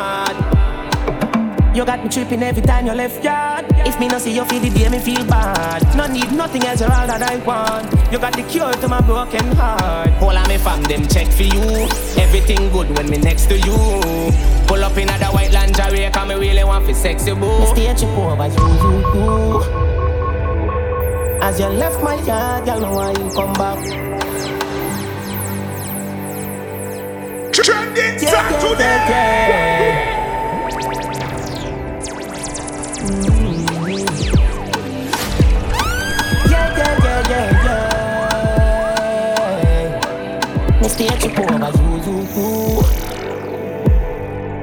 You 1.73 1.85
got 1.85 2.03
me 2.03 2.09
tripping 2.09 2.43
every 2.43 2.61
time 2.61 2.85
you 2.85 2.91
left 2.91 3.23
yard. 3.23 3.65
If 3.87 3.97
me 3.97 4.09
no 4.09 4.17
see 4.17 4.35
you 4.35 4.43
feel 4.43 4.59
the 4.59 4.69
day, 4.69 4.89
me 4.89 4.99
feel 4.99 5.25
bad. 5.25 5.81
No 5.95 6.05
need 6.05 6.29
nothing 6.33 6.63
else, 6.65 6.81
you're 6.81 6.91
all 6.91 7.07
that 7.07 7.21
I 7.21 7.37
want. 7.37 7.89
You 8.11 8.19
got 8.19 8.33
the 8.35 8.43
cure 8.43 8.73
to 8.73 8.87
my 8.89 8.99
broken 8.99 9.55
heart. 9.55 10.09
All 10.21 10.35
of 10.35 10.47
me 10.49 10.57
fam 10.57 10.83
them 10.83 11.07
check 11.07 11.27
for 11.27 11.43
you. 11.43 11.87
Everything 12.19 12.69
good 12.71 12.89
when 12.97 13.09
me 13.09 13.17
next 13.19 13.45
to 13.47 13.57
you. 13.57 13.77
Pull 14.67 14.83
up 14.83 14.97
in 14.97 15.07
the 15.07 15.27
white 15.31 15.53
lingerie, 15.53 16.11
cause 16.11 16.27
me 16.27 16.35
really 16.35 16.63
want 16.65 16.85
fi 16.85 16.91
sexy 16.91 17.33
boo. 17.33 17.59
Me 17.59 17.65
stay 17.67 17.93
trip 17.95 18.17
over 18.17 18.47
you, 18.47 18.67
you, 18.83 18.99
you. 19.15 19.61
As 21.41 21.57
you 21.57 21.67
left 21.67 22.03
my 22.03 22.15
yard, 22.25 22.65
girl, 22.65 22.81
know 22.81 22.91
why 22.91 23.11
you 23.11 23.29
come 23.31 23.53
back. 23.53 23.79
Trending 27.53 28.19
yeah, 28.21 28.51
yeah, 28.59 28.77
yeah, 28.79 29.09
yeah. 29.09 30.00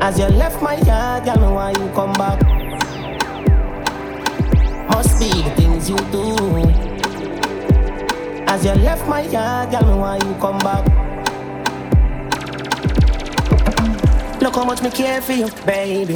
As 0.00 0.16
you 0.16 0.26
left 0.26 0.62
my 0.62 0.76
yard, 0.76 1.24
girl, 1.24 1.36
me 1.36 1.52
why 1.52 1.70
you 1.72 1.90
come 1.92 2.12
back? 2.12 2.40
Must 4.88 5.18
be 5.18 5.28
the 5.42 5.50
things 5.56 5.90
you 5.90 5.96
do. 6.14 6.36
As 8.46 8.64
you 8.64 8.72
left 8.74 9.08
my 9.08 9.22
yard, 9.22 9.72
girl, 9.72 9.82
me 9.82 9.98
why 9.98 10.16
you 10.16 10.34
come 10.40 10.58
back? 10.58 10.84
Look 14.40 14.54
how 14.54 14.64
much 14.64 14.82
me 14.82 14.90
care 14.90 15.20
for 15.20 15.32
you, 15.32 15.48
baby. 15.66 16.14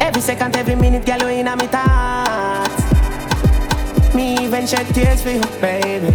Every 0.00 0.20
second, 0.20 0.56
every 0.56 0.74
minute, 0.74 1.06
girl, 1.06 1.20
you 1.20 1.28
in 1.28 1.46
my 1.46 1.66
thoughts. 1.68 2.82
Me 4.14 4.36
even 4.44 4.66
shed 4.66 4.92
tears 4.92 5.22
for 5.22 5.30
you, 5.30 5.42
baby. 5.60 6.08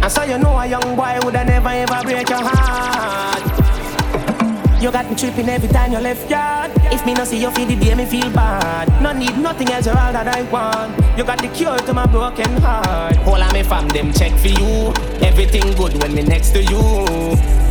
And 0.00 0.10
so 0.10 0.22
you 0.22 0.38
know 0.38 0.56
a 0.56 0.66
young 0.66 0.96
boy 0.96 1.18
woulda 1.22 1.44
never 1.44 1.68
ever 1.68 2.02
break 2.02 2.30
your 2.30 2.42
heart. 2.42 3.17
You 4.80 4.92
got 4.92 5.10
me 5.10 5.16
tripping 5.16 5.48
every 5.48 5.68
time 5.68 5.90
you 5.92 5.98
left 5.98 6.30
yard. 6.30 6.70
If 6.92 7.04
me 7.04 7.12
no 7.12 7.24
see 7.24 7.40
you 7.40 7.50
feel 7.50 7.66
the 7.66 7.74
day, 7.74 7.96
me 7.96 8.04
feel 8.04 8.30
bad. 8.30 8.88
No 9.02 9.12
need 9.12 9.36
nothing 9.36 9.68
else, 9.72 9.86
you're 9.86 9.98
all 9.98 10.12
that 10.12 10.28
I 10.28 10.42
want. 10.42 10.96
You 11.18 11.24
got 11.24 11.42
the 11.42 11.48
cure 11.48 11.76
to 11.76 11.92
my 11.92 12.06
broken 12.06 12.62
heart. 12.62 13.18
All 13.26 13.42
of 13.42 13.52
me 13.52 13.64
fam 13.64 13.88
them 13.88 14.12
check 14.12 14.32
for 14.38 14.46
you. 14.46 14.92
Everything 15.20 15.74
good 15.74 16.00
when 16.00 16.14
me 16.14 16.22
next 16.22 16.50
to 16.52 16.62
you. 16.62 16.78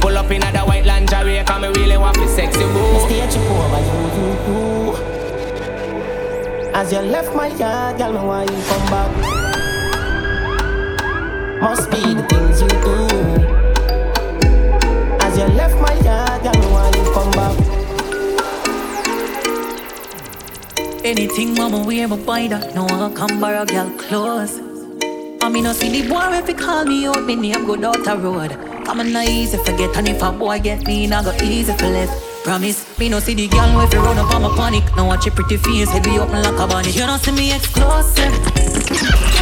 Pull 0.02 0.18
up 0.18 0.30
in 0.32 0.42
the 0.42 0.60
white 0.68 0.86
lingerie, 0.86 1.42
cause 1.46 1.62
me 1.62 1.70
really 1.80 1.98
want 1.98 2.20
me 2.20 2.28
sexy 2.28 2.60
boo. 2.60 3.00
Stay 3.08 3.26
trip 3.32 3.52
over 3.52 3.80
you, 3.88 4.00
you, 4.18 4.28
you. 4.48 4.68
As 6.74 6.92
you 6.92 7.00
left 7.00 7.34
my 7.34 7.48
yard, 7.48 7.98
girl, 7.98 8.12
me 8.12 8.20
why 8.20 8.44
you 8.44 8.64
come 8.68 8.86
back? 8.92 9.12
Must 11.62 11.90
be 11.90 12.02
the 12.14 12.24
things 12.28 12.62
you 12.62 12.68
do. 12.68 13.07
Yard, 16.08 16.44
girl, 16.44 16.56
me 16.62 16.68
why 16.74 16.88
you 16.98 17.04
come 17.16 17.32
back? 17.38 17.56
Anything 21.04 21.54
mama 21.54 21.80
wear 21.86 22.08
my 22.08 22.18
boy 22.18 22.48
that 22.50 22.76
no 22.76 22.84
I 22.86 23.12
come 23.14 23.40
borrow 23.40 23.66
girl 23.66 23.90
clothes. 23.98 24.54
I 25.42 25.50
mean 25.50 25.64
no 25.64 25.72
see 25.74 25.90
the 25.90 26.10
boy 26.10 26.28
if 26.40 26.48
he 26.48 26.54
call 26.54 26.86
me 26.86 27.06
out, 27.08 27.24
me 27.24 27.36
name 27.36 27.66
go 27.66 27.76
down 27.76 28.04
the 28.04 28.18
road. 28.18 28.52
On, 28.88 29.12
not 29.12 29.28
easy 29.28 29.58
forget, 29.58 29.96
and 29.98 30.08
if 30.08 30.22
a 30.22 30.32
boy 30.32 30.60
get 30.60 30.86
me, 30.88 31.08
not 31.08 31.26
go 31.26 31.32
easy 31.44 31.74
for 31.74 31.88
left. 31.88 32.14
Promise, 32.44 32.98
me 33.00 33.10
no 33.10 33.20
see 33.20 33.34
the 33.34 33.48
girl 33.48 33.82
if 33.82 33.94
you 33.94 34.00
run 34.00 34.18
up 34.18 34.34
on 34.34 34.42
my 34.44 34.50
panic. 34.56 34.84
Now 34.96 35.08
watch 35.08 35.26
your 35.26 35.36
pretty 35.36 35.58
face, 35.58 35.90
head 35.90 36.04
be 36.04 36.18
open 36.20 36.42
like 36.42 36.60
a 36.60 36.68
bonnet. 36.68 36.96
You 36.96 37.06
don't 37.06 37.20
see 37.20 37.32
me 37.32 37.54
exclusive. 37.54 38.34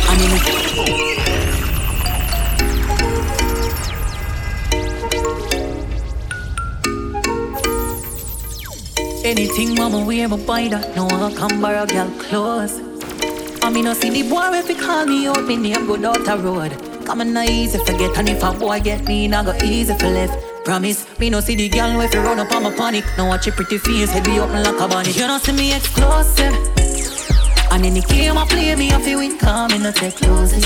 I 0.10 0.14
mean, 0.20 1.45
Anything 9.26 9.74
mama 9.74 10.06
wear 10.06 10.30
my 10.30 10.38
buy 10.38 10.68
that 10.68 10.96
No 10.96 11.08
I 11.08 11.34
come 11.34 11.60
borrow 11.60 11.88
girl 11.88 12.10
clothes 12.20 12.80
I 13.64 13.72
mean 13.72 13.86
no 13.86 13.94
see 13.94 14.12
the 14.12 14.30
boy 14.30 14.52
if 14.54 14.68
he 14.68 14.76
call 14.76 15.08
me 15.08 15.26
out 15.26 15.44
Me 15.46 15.58
name 15.58 15.88
go 15.88 15.98
down 15.98 16.24
the 16.24 16.38
road. 16.38 16.72
Come 17.08 17.34
not 17.34 17.50
easy 17.50 17.80
forget 17.80 18.16
And 18.18 18.30
if 18.30 18.44
a 18.44 18.52
boy 18.54 18.80
get 18.82 19.06
me 19.06 19.28
Not 19.28 19.46
go 19.46 19.54
easy 19.66 19.98
for 19.98 20.10
left 20.10 20.38
Promise, 20.64 21.20
me 21.20 21.32
no 21.32 21.40
see 21.40 21.56
the 21.56 21.70
girl 21.70 22.00
if 22.02 22.14
you 22.14 22.22
run 22.22 22.40
up 22.40 22.52
on 22.52 22.64
my 22.64 22.72
panic. 22.76 23.06
Now 23.18 23.28
watch 23.28 23.46
your 23.46 23.56
pretty 23.56 23.78
face, 23.78 24.12
head 24.12 24.24
be 24.24 24.40
open 24.40 24.64
like 24.64 24.80
a 24.80 24.88
bonnet. 24.88 25.16
You 25.16 25.28
don't 25.28 25.40
see 25.40 25.52
me 25.52 25.76
exclusive. 25.76 26.56
And 27.72 27.84
the 27.84 28.02
game 28.02 28.38
I 28.38 28.46
play 28.46 28.74
me 28.76 28.92
off 28.94 29.06
you 29.06 29.18
win, 29.18 29.38
come 29.38 29.72
in 29.72 29.84
no 29.84 29.92
take 29.92 30.22
losses 30.22 30.64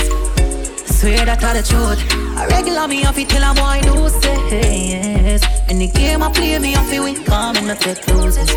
Swear 0.86 1.24
that 1.24 1.42
I 1.42 1.54
the 1.54 1.62
truth 1.62 2.29
I 2.40 2.46
regular 2.46 2.88
me 2.88 3.04
off 3.04 3.18
it 3.18 3.28
till 3.28 3.44
I'm 3.44 3.56
no 3.56 4.08
say 4.08 4.90
yes 4.90 5.60
the 5.80 5.88
game 5.88 6.22
I 6.22 6.32
play 6.32 6.58
me 6.58 6.74
off 6.74 6.92
you 6.92 7.02
win, 7.02 7.22
come 7.24 7.56
in 7.56 7.66
no 7.66 7.74
take 7.74 8.06
losses 8.08 8.50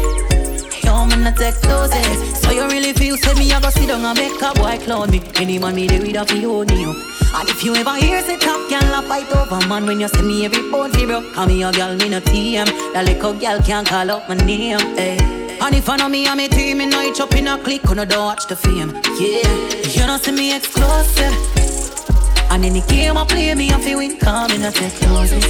Yo, 0.83 1.05
me 1.05 1.17
not 1.17 1.35
take 1.35 1.61
losses 1.63 2.39
So 2.39 2.51
you 2.51 2.65
really 2.67 2.93
feel 2.93 3.17
say 3.17 3.33
me 3.35 3.51
I 3.51 3.59
go 3.59 3.69
sit 3.69 3.87
down 3.87 4.05
and 4.05 4.17
make 4.17 4.41
a 4.41 4.53
boy 4.53 4.77
clown 4.83 5.11
me 5.11 5.21
Any 5.35 5.59
man 5.59 5.75
me 5.75 5.87
there 5.87 6.01
with 6.01 6.15
a 6.15 6.25
feel 6.25 6.51
own 6.51 6.69
you 6.69 6.91
And 7.35 7.49
if 7.49 7.63
you 7.63 7.75
ever 7.75 7.95
hear 7.95 8.21
say 8.21 8.37
top 8.37 8.69
girl 8.69 8.99
a 8.99 9.01
fight 9.01 9.29
over 9.35 9.67
man 9.67 9.85
When 9.85 9.99
you 9.99 10.07
see 10.07 10.21
me 10.21 10.45
every 10.45 10.69
bone 10.71 10.91
zero 10.93 11.21
Call 11.33 11.47
me 11.47 11.63
a 11.63 11.71
girl 11.71 11.95
me 11.95 12.07
no 12.07 12.19
team 12.21 12.65
That 12.93 13.03
little 13.05 13.33
girl 13.33 13.59
can't 13.61 13.87
call 13.87 14.11
up 14.11 14.29
my 14.29 14.35
name 14.35 14.79
hey. 14.95 15.17
And 15.61 15.75
if 15.75 15.89
I 15.89 15.95
know 15.95 16.09
me 16.09 16.27
and 16.27 16.37
me 16.37 16.49
team, 16.49 16.79
me 16.79 16.87
know 16.87 17.01
it 17.01 17.19
up 17.21 17.33
in 17.35 17.47
a 17.47 17.57
click, 17.57 17.89
on 17.89 18.05
don't 18.05 18.25
watch 18.25 18.47
the 18.47 18.55
fame. 18.55 18.89
Yeah, 19.17 19.47
you 19.87 20.05
don't 20.05 20.21
see 20.21 20.33
me 20.33 20.53
exclusive. 20.53 21.62
And 22.53 22.63
the 22.63 22.81
game 22.87 23.17
I 23.17 23.25
play 23.25 23.55
me, 23.55 23.71
I 23.71 23.81
feel 23.81 23.97
win, 23.97 24.19
come 24.19 24.51
in, 24.51 24.61
I 24.63 24.69
take 24.69 25.01
losses. 25.09 25.43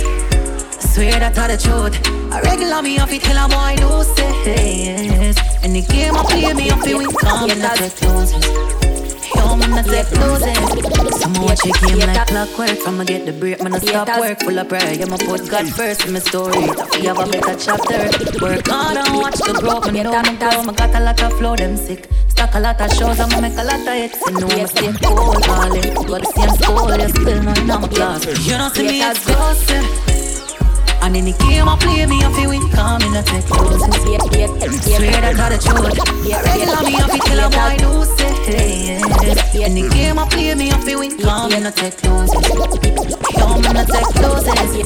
Swear 0.80 1.20
that 1.20 1.38
I 1.38 1.48
the 1.50 1.58
truth. 1.58 2.00
I 2.32 2.40
regular 2.40 2.82
me, 2.82 2.98
I 2.98 3.06
feel 3.06 3.20
tell 3.20 3.46
a 3.46 3.50
boy 3.50 3.76
no 3.82 4.04
say 4.04 4.86
yes. 4.86 5.36
The 5.62 5.82
game 5.82 6.16
I 6.16 6.24
play 6.24 6.54
me, 6.54 6.72
I 6.72 6.80
feel 6.80 7.00
win, 7.00 7.12
come 7.12 7.50
in, 7.50 7.62
I 7.62 7.76
take 7.76 8.02
losses. 8.04 8.83
Yo, 9.36 9.56
man, 9.56 9.74
I 9.74 9.82
take 9.84 10.12
losses. 10.20 11.22
Some 11.22 11.34
watch 11.34 11.66
it 11.66 11.76
game 11.82 12.00
like 12.00 12.28
clockwork. 12.28 12.78
From 12.84 13.02
I 13.02 13.06
get 13.06 13.26
the 13.26 13.34
break, 13.34 13.62
man, 13.62 13.74
I 13.74 13.80
stop 13.80 14.08
work. 14.20 14.40
Full 14.42 14.60
of 14.60 14.68
prayer, 14.70 14.94
yeah, 14.94 15.06
my 15.06 15.18
put 15.18 15.50
God 15.50 15.68
first 15.70 16.06
in 16.06 16.14
my 16.14 16.20
story. 16.20 16.58
If 16.58 17.04
you 17.04 17.10
have 17.10 17.20
a 17.20 17.26
better 17.32 17.56
chapter, 17.58 18.10
work 18.42 18.68
hard 18.68 18.98
and 18.98 19.18
watch 19.18 19.38
the 19.38 19.54
growth. 19.60 19.92
Man, 19.92 20.04
know 20.04 20.22
me 20.22 20.38
grow, 20.38 20.62
I 20.62 20.74
got 20.74 20.96
a 20.96 21.00
lot 21.00 21.22
of 21.24 21.34
flow, 21.38 21.56
them 21.56 21.78
sick. 21.78 22.10
Stack 22.28 22.56
a 22.56 22.60
lot 22.60 22.82
of 22.82 22.92
shows, 22.94 23.20
I'ma 23.20 23.42
make 23.42 23.58
a 23.58 23.64
lot 23.64 23.80
of 23.80 23.88
hits. 23.88 24.22
And 24.28 24.40
know 24.40 24.48
I'm 24.48 24.68
staying 24.68 24.98
cool, 25.04 25.34
darling. 25.40 25.94
Got 25.94 26.22
the 26.22 26.30
same 26.36 26.54
school, 26.58 26.98
you 26.98 27.10
still 27.10 27.44
not 27.44 27.58
in 27.60 27.68
my 27.68 27.88
class. 27.88 28.26
You 28.48 28.58
don't 28.58 28.74
see 28.74 28.88
me 28.88 29.04
exclusive. 29.10 30.13
And 31.04 31.18
in 31.18 31.26
the 31.26 31.34
game 31.36 31.68
I 31.68 31.76
play 31.76 32.06
me, 32.06 32.24
feel 32.32 32.48
win, 32.48 32.64
come 32.72 33.02
in, 33.04 33.12
I 33.12 33.22
take 33.28 33.50
losses. 33.52 33.92
Swear 34.88 35.12
that 35.20 35.36
I 35.36 35.52
the 35.52 35.60
truth. 35.60 36.00
Regular 36.24 36.80
me, 36.80 36.96
I 36.96 37.12
feel 37.12 37.28
tell 37.28 37.44
a 37.44 37.52
boy 37.52 37.76
no 37.84 38.08
say 38.08 38.88
yes. 38.88 39.52
In 39.52 39.76
the 39.76 39.90
game 39.92 40.18
I 40.18 40.24
play 40.32 40.56
me, 40.56 40.72
feel 40.88 41.00
win, 41.00 41.20
come 41.20 41.52
in, 41.52 41.68
I 41.68 41.72
take 41.72 42.00
losses. 42.08 42.40
Come 43.36 43.68
in, 43.68 43.76
I 43.76 43.84
take 43.84 44.16
losses. 44.24 44.80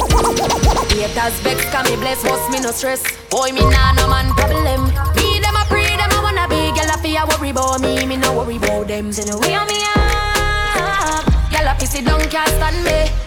Haters 0.90 1.38
vex, 1.46 1.62
can 1.70 1.86
me 1.86 1.96
bless, 2.02 2.24
boss 2.26 2.50
me 2.50 2.66
no 2.66 2.72
stress. 2.72 3.06
Boy, 3.30 3.54
me 3.54 3.62
nah 3.62 3.94
no 3.94 4.10
man 4.10 4.34
problem. 4.34 4.90
Me 5.22 5.38
them 5.38 5.54
a 5.54 5.70
pray, 5.70 5.86
them 6.02 6.10
a 6.10 6.20
wanna 6.26 6.50
be. 6.50 6.74
Girl, 6.74 6.90
I 6.90 6.98
feel 6.98 7.30
worry 7.30 7.54
about 7.54 7.80
me, 7.80 8.08
me 8.10 8.18
no 8.18 8.34
worry 8.34 8.58
about 8.58 8.88
them. 8.88 9.14
Say 9.14 9.30
no 9.30 9.38
way 9.38 9.54
on 9.54 9.70
me 9.70 9.86
up. 9.94 11.30
Girl, 11.54 11.70
I 11.70 11.78
pissy 11.78 12.02
down, 12.02 12.26
can't 12.34 12.50
stand 12.58 12.82
me. 12.82 13.27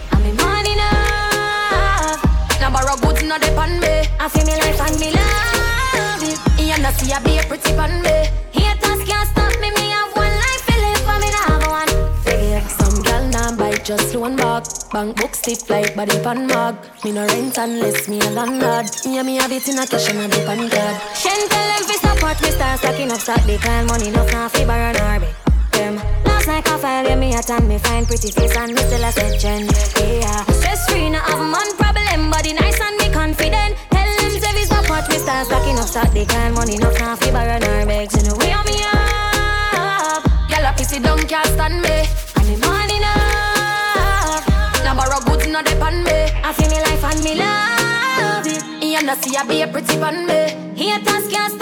Borrow 2.71 2.95
goods, 2.97 3.23
not 3.23 3.41
depend 3.41 3.79
me. 3.79 4.07
I 4.19 4.29
feel 4.29 4.45
me 4.45 4.55
life 4.55 4.81
and 4.81 4.99
me 4.99 5.11
love 5.11 6.23
it. 6.23 6.39
You 6.59 6.77
know 6.81 6.91
see 6.91 7.11
I 7.11 7.19
be 7.19 7.37
a 7.37 7.43
pretty 7.43 7.73
pan 7.75 8.01
me. 8.01 8.31
Haters 8.55 9.01
can't 9.07 9.27
stop 9.29 9.53
me, 9.59 9.69
me 9.71 9.91
have 9.91 10.15
one 10.15 10.35
life 10.43 10.63
to 10.67 10.75
live, 10.79 11.03
but 11.05 11.17
me 11.19 11.29
nah 11.35 11.45
have 11.51 11.67
one. 11.67 11.91
Forgive 12.23 12.69
some 12.71 13.03
girl 13.03 13.23
nah 13.27 13.55
bite 13.55 13.83
just 13.83 14.15
one 14.15 14.35
back. 14.35 14.63
Bank 14.91 15.17
book 15.17 15.35
stiff 15.35 15.69
like 15.69 15.95
body 15.95 16.17
pan 16.23 16.47
mag. 16.47 16.75
Me 17.03 17.11
no 17.11 17.27
rent 17.27 17.57
unless 17.57 18.07
me 18.07 18.19
a 18.21 18.29
landlord. 18.31 18.87
Yeah, 19.05 19.23
me 19.23 19.35
have 19.37 19.51
it 19.51 19.67
in 19.67 19.79
a 19.79 19.85
cash 19.85 20.09
and 20.09 20.19
a 20.19 20.27
dip 20.27 20.47
on 20.47 20.69
card. 20.69 20.95
Shen 21.15 21.47
tell 21.49 21.67
them 21.67 21.83
fi 21.83 21.95
support 21.99 22.41
me 22.41 22.51
start 22.51 22.79
stacking 22.79 23.11
up. 23.11 23.45
They 23.45 23.57
call 23.57 23.85
money 23.85 24.07
enough 24.09 24.31
now 24.31 24.47
fi 24.47 24.65
borrow 24.65 24.91
nor 24.93 25.19
beg 25.19 25.35
them. 25.71 26.30
Last 26.41 26.65
night 26.65 26.73
I 26.73 26.77
file 26.79 27.05
yeah, 27.05 27.15
me 27.15 27.35
a 27.35 27.41
tan 27.43 27.67
me 27.67 27.77
fine 27.77 28.03
pretty 28.03 28.31
face 28.31 28.57
and 28.57 28.73
me 28.73 28.81
still 28.81 29.03
a 29.03 29.11
set 29.11 29.39
gen. 29.39 29.69
Yeah, 30.01 30.41
stress 30.57 30.89
free 30.89 31.07
no 31.07 31.19
have 31.19 31.37
man 31.37 31.69
problem, 31.77 32.31
body 32.31 32.53
nice 32.53 32.81
and 32.81 32.97
me 32.97 33.13
confident. 33.13 33.77
Tell 33.91 34.09
them 34.17 34.31
say 34.41 34.49
fi 34.49 34.63
support 34.65 35.07
me 35.07 35.19
start 35.19 35.45
stacking 35.45 35.77
up 35.77 35.85
stock. 35.85 36.09
They 36.09 36.25
call 36.25 36.49
money 36.53 36.77
enough 36.77 36.97
now 36.97 37.15
fi 37.15 37.29
borrow 37.29 37.59
nor 37.59 37.85
beg. 37.85 38.09
So 38.09 38.25
no 38.25 38.35
way 38.37 38.53
on 38.53 38.65
me 38.65 38.81
up. 38.89 40.25
Girl 40.49 40.65
a 40.65 40.73
pissy 40.73 40.97
down 40.97 41.19
can't 41.29 41.45
stand 41.45 41.77
me. 41.79 42.09
And 42.09 42.47
me 42.49 42.57
money 42.57 42.97
enough. 42.97 44.41
Now 44.81 44.97
borrow 44.97 45.21
goods 45.21 45.45
not 45.45 45.65
depend 45.65 46.05
me. 46.05 46.25
I 46.41 46.53
feel 46.57 46.69
me 46.73 46.81
life 46.81 47.03
and 47.05 47.21
me 47.21 47.35
love 47.37 48.47
it. 48.49 48.65
You 48.81 49.05
know 49.05 49.13
see 49.21 49.37
I 49.37 49.45
be 49.45 49.61
a 49.61 49.67
pretty 49.67 49.93
pan 49.93 50.25
me. 50.25 50.57
Haters 50.73 51.29
can't 51.29 51.60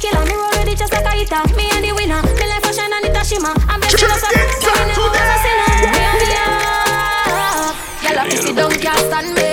killer, 0.00 0.24
me 0.24 0.34
roll 0.34 0.50
ready 0.56 0.74
just 0.74 0.92
like 0.92 1.04
a 1.04 1.12
hitter. 1.12 1.42
Me 1.54 1.68
and 1.70 1.84
the 1.84 1.92
winner, 1.92 2.22
me 2.22 2.46
life 2.48 2.64
a 2.64 2.72
shine 2.72 2.92
and 2.92 3.04
it 3.04 3.16
a 3.16 3.22
shimmer. 3.24 3.52
I'm 3.68 3.78
blessed 3.80 4.00
with 4.00 4.10
a 4.10 4.18
son, 4.18 4.32
so 4.64 4.72
me 4.72 4.84
never 4.88 5.12
was 5.12 5.20
a 5.20 5.36
sinner. 5.44 5.68
Me 5.92 6.00
on 6.08 6.16
me 6.24 6.30
up, 6.40 7.76
girl 8.02 8.18
a 8.18 8.24
pussy 8.24 8.52
don't 8.54 8.80
can't 8.80 8.98
stand 8.98 9.34
me. 9.34 9.49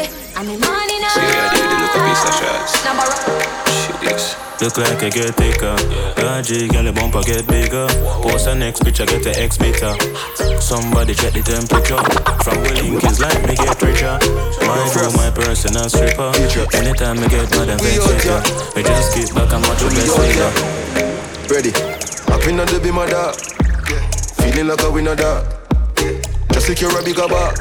Shots. 2.38 2.86
Number 2.86 3.08
Shit. 3.66 4.48
Look 4.62 4.78
like 4.78 5.04
I 5.04 5.10
get 5.10 5.36
thicker. 5.38 5.78
Logic, 6.18 6.72
girl, 6.72 6.84
the 6.84 6.92
bumper 6.92 7.22
get 7.22 7.46
bigger. 7.46 7.86
Post 8.26 8.46
the 8.46 8.56
next 8.56 8.84
picture, 8.84 9.06
get 9.06 9.22
the 9.22 9.30
X 9.38 9.60
meter. 9.60 9.94
Somebody 10.58 11.14
check 11.14 11.34
the 11.34 11.46
temperature. 11.46 12.02
From 12.42 12.66
the 12.66 12.74
link 12.82 13.04
is 13.06 13.22
like 13.22 13.38
me 13.46 13.54
get 13.54 13.78
richer. 13.82 14.18
My 14.66 14.82
boo, 14.90 15.14
my 15.14 15.30
personal 15.30 15.86
stripper. 15.90 16.34
Anytime 16.74 17.22
I 17.22 17.28
get 17.30 17.46
mad 17.54 17.70
and 17.70 17.82
vex 17.82 18.02
with 18.02 18.26
ya. 18.26 18.42
Me 18.74 18.82
just 18.82 19.14
keep 19.14 19.30
back 19.38 19.54
and 19.54 19.62
watch 19.62 19.82
your 19.82 19.94
best 19.94 20.18
later. 20.18 20.50
Ready. 21.54 21.74
Up 22.34 22.42
in 22.50 22.58
the 22.58 22.80
be 22.82 22.90
my 22.90 23.06
dog. 23.06 23.38
Feeling 24.42 24.68
like 24.68 24.82
a 24.82 24.90
winner 24.90 25.16
dog. 25.16 25.46
Just 26.50 26.66
secure 26.66 26.90
a 26.98 27.04
bigger 27.06 27.30
bar. 27.30 27.54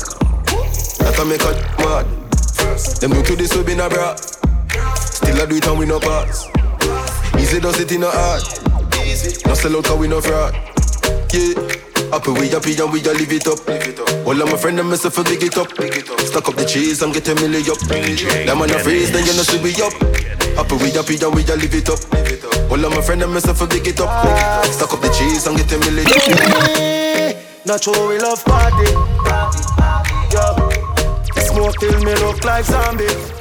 Like 1.04 1.18
I 1.20 1.24
make 1.28 1.44
a 1.44 1.52
mad. 1.84 2.08
Them 3.04 3.12
look 3.12 3.26
to 3.26 3.36
this 3.36 3.54
will 3.54 3.64
be 3.64 3.74
na 3.74 3.88
bra. 3.88 4.16
Still 5.36 5.44
I 5.44 5.50
do 5.50 5.56
it 5.56 5.66
and 5.66 5.78
we 5.78 5.84
no 5.84 6.00
pass. 6.00 6.48
Easy 7.36 7.60
does 7.60 7.78
it 7.78 7.92
in 7.92 8.02
a 8.02 8.08
heart. 8.08 8.40
No 9.44 9.52
sell 9.52 9.76
out 9.76 9.84
cause 9.84 9.98
we 9.98 10.08
no 10.08 10.22
fraud. 10.22 10.54
Yeah. 11.28 11.52
Happy 12.08 12.32
we 12.32 12.48
happy 12.48 12.72
and 12.72 12.88
we 12.88 13.04
a 13.04 13.12
live 13.12 13.32
it 13.36 13.44
up. 13.44 13.60
All 14.26 14.32
of 14.32 14.48
my 14.48 14.56
friends 14.56 14.78
them 14.78 14.88
myself 14.88 15.16
big 15.28 15.42
it 15.42 15.58
up. 15.58 15.68
Stack 16.24 16.48
up 16.48 16.56
the 16.56 16.64
cheese 16.64 17.02
and 17.02 17.12
get 17.12 17.28
a 17.28 17.34
milli 17.34 17.68
up. 17.68 17.76
Them 17.84 18.62
on 18.62 18.70
a 18.70 18.78
freeze 18.78 19.12
then 19.12 19.26
you 19.28 19.36
know 19.36 19.44
see 19.44 19.60
we 19.60 19.76
up. 19.76 19.92
Happy 20.56 20.74
we 20.80 20.88
happy 20.96 21.20
and 21.20 21.34
we 21.34 21.44
a 21.44 21.52
live 21.52 21.74
it 21.74 21.90
up. 21.92 22.00
All 22.72 22.80
of 22.82 22.90
my 22.96 23.02
friends 23.02 23.20
them 23.20 23.34
myself 23.34 23.60
big 23.68 23.86
it 23.86 24.00
up. 24.00 24.08
Stack 24.72 24.88
up 24.88 25.02
the 25.04 25.12
cheese 25.12 25.46
and 25.46 25.58
get 25.58 25.68
a 25.68 25.76
milli 25.84 26.08
up. 26.08 27.66
Not 27.66 27.84
sure 27.84 28.08
we 28.08 28.16
love 28.24 28.42
party. 28.42 28.88
Yo, 30.32 30.72
smoke 31.44 31.76
till 31.76 32.00
me 32.00 32.14
look 32.24 32.42
like 32.42 32.64
zombie. 32.64 33.35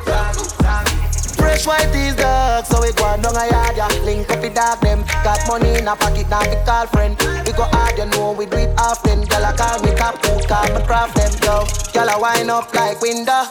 Fresh 1.55 1.67
white 1.67 1.95
is 1.95 2.15
dark, 2.17 2.65
so 2.65 2.81
we 2.81 2.91
go 2.91 3.05
on 3.05 3.21
down 3.21 3.31
a 3.31 3.47
yard, 3.47 3.77
yeah. 3.77 3.87
Link 4.03 4.29
up 4.29 4.41
the 4.41 4.49
dog 4.49 4.81
them, 4.81 5.07
got 5.23 5.39
money 5.47 5.79
in 5.79 5.87
a 5.87 5.95
pocket, 5.95 6.27
now 6.27 6.43
we 6.43 6.59
call 6.67 6.85
friend. 6.87 7.15
We 7.47 7.55
go 7.55 7.63
hard, 7.71 7.97
you 7.97 8.07
know 8.11 8.33
we 8.33 8.45
do 8.45 8.57
it 8.57 8.75
often. 8.77 9.23
Girl, 9.23 9.45
I 9.45 9.55
call 9.55 9.79
me 9.79 9.95
top 9.95 10.19
food, 10.19 10.43
call 10.51 10.67
me 10.75 10.83
craft 10.83 11.15
them, 11.15 11.31
yo. 11.47 11.63
Girl, 11.95 12.11
I 12.11 12.19
wind 12.19 12.51
up 12.51 12.73
like 12.75 12.99
window. 12.99 13.47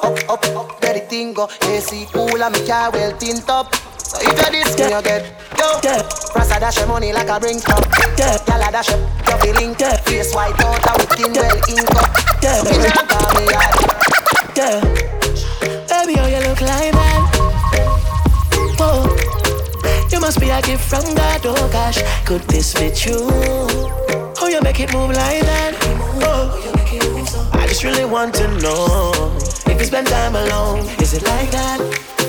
Up, 0.00 0.16
up, 0.32 0.44
up, 0.56 0.80
where 0.80 0.94
the 0.94 1.04
thing 1.04 1.34
go. 1.34 1.44
AC 1.68 2.08
cool, 2.14 2.42
and 2.42 2.56
me 2.56 2.66
car 2.66 2.90
well 2.90 3.12
tint 3.18 3.44
up. 3.50 3.68
So 4.00 4.16
if 4.24 4.32
you're 4.32 4.48
this, 4.48 4.72
yeah. 4.78 4.96
you 4.96 5.02
get 5.04 5.28
yo. 5.60 5.76
Yeah. 5.84 6.08
Rasta 6.32 6.56
dash 6.56 6.78
your 6.78 6.86
money 6.86 7.12
like 7.12 7.28
a 7.28 7.36
bring 7.38 7.60
cup. 7.60 7.84
Yeah. 8.16 8.40
Gyal 8.48 8.64
a 8.64 8.72
dash 8.72 8.88
your 8.88 9.38
feeling. 9.44 9.76
Yeah. 9.76 10.00
Face 10.08 10.32
white 10.32 10.56
out, 10.64 10.88
and 10.88 10.96
with 11.04 11.12
skin 11.12 11.36
well 11.36 11.60
ink 11.68 11.96
up. 12.00 12.08
Yeah. 12.40 12.64
Me 12.64 12.80
nah 12.80 13.04
call 13.04 13.28
me 13.36 13.44
hard. 13.52 14.56
Yeah. 14.56 14.80
Baby, 15.92 16.16
oh, 16.18 16.26
you 16.32 16.48
look 16.48 16.60
like 16.62 16.94
man. 16.94 17.31
Whoa. 18.78 19.06
You 20.10 20.20
must 20.20 20.40
be 20.40 20.50
a 20.50 20.60
gift 20.62 20.84
from 20.88 21.04
God, 21.14 21.40
oh 21.44 21.68
gosh. 21.72 22.02
Could 22.24 22.42
this 22.42 22.74
be 22.74 22.90
true? 22.90 23.28
Oh, 24.40 24.48
you 24.50 24.60
make 24.60 24.80
it 24.80 24.92
move 24.92 25.10
like 25.10 25.42
that. 25.42 25.74
Oh. 26.22 26.58
I 27.52 27.66
just 27.66 27.84
really 27.84 28.04
want 28.04 28.34
to 28.34 28.48
know 28.58 29.12
if 29.66 29.78
you 29.78 29.84
spend 29.84 30.06
time 30.08 30.34
alone. 30.36 30.80
Is 31.00 31.14
it 31.14 31.22
like 31.22 31.50
that? 31.50 31.80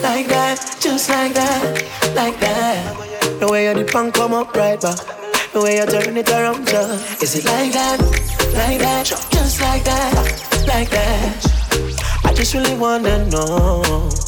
Like 0.02 0.28
that? 0.28 0.78
Just 0.80 1.10
like 1.10 1.34
that? 1.34 1.84
Like 2.16 2.40
that? 2.40 3.40
The 3.40 3.48
way 3.52 3.68
you 3.68 3.74
dip 3.74 3.94
and 3.96 4.14
come 4.14 4.34
up 4.34 4.56
right 4.56 4.80
back. 4.80 4.98
The 5.54 5.62
way 5.62 5.78
you 5.78 5.86
turn 5.86 6.16
it 6.18 6.30
around, 6.30 6.68
just. 6.68 7.22
Is 7.22 7.36
it 7.36 7.46
like 7.46 7.74
that? 7.74 8.00
Like 8.54 8.80
that? 8.80 9.06
Just 9.06 9.62
like 9.62 9.84
that? 9.84 10.66
Like 10.68 10.90
that? 10.90 11.53
Just 12.44 12.56
really 12.56 12.76
wanna 12.76 13.26
know. 13.28 13.82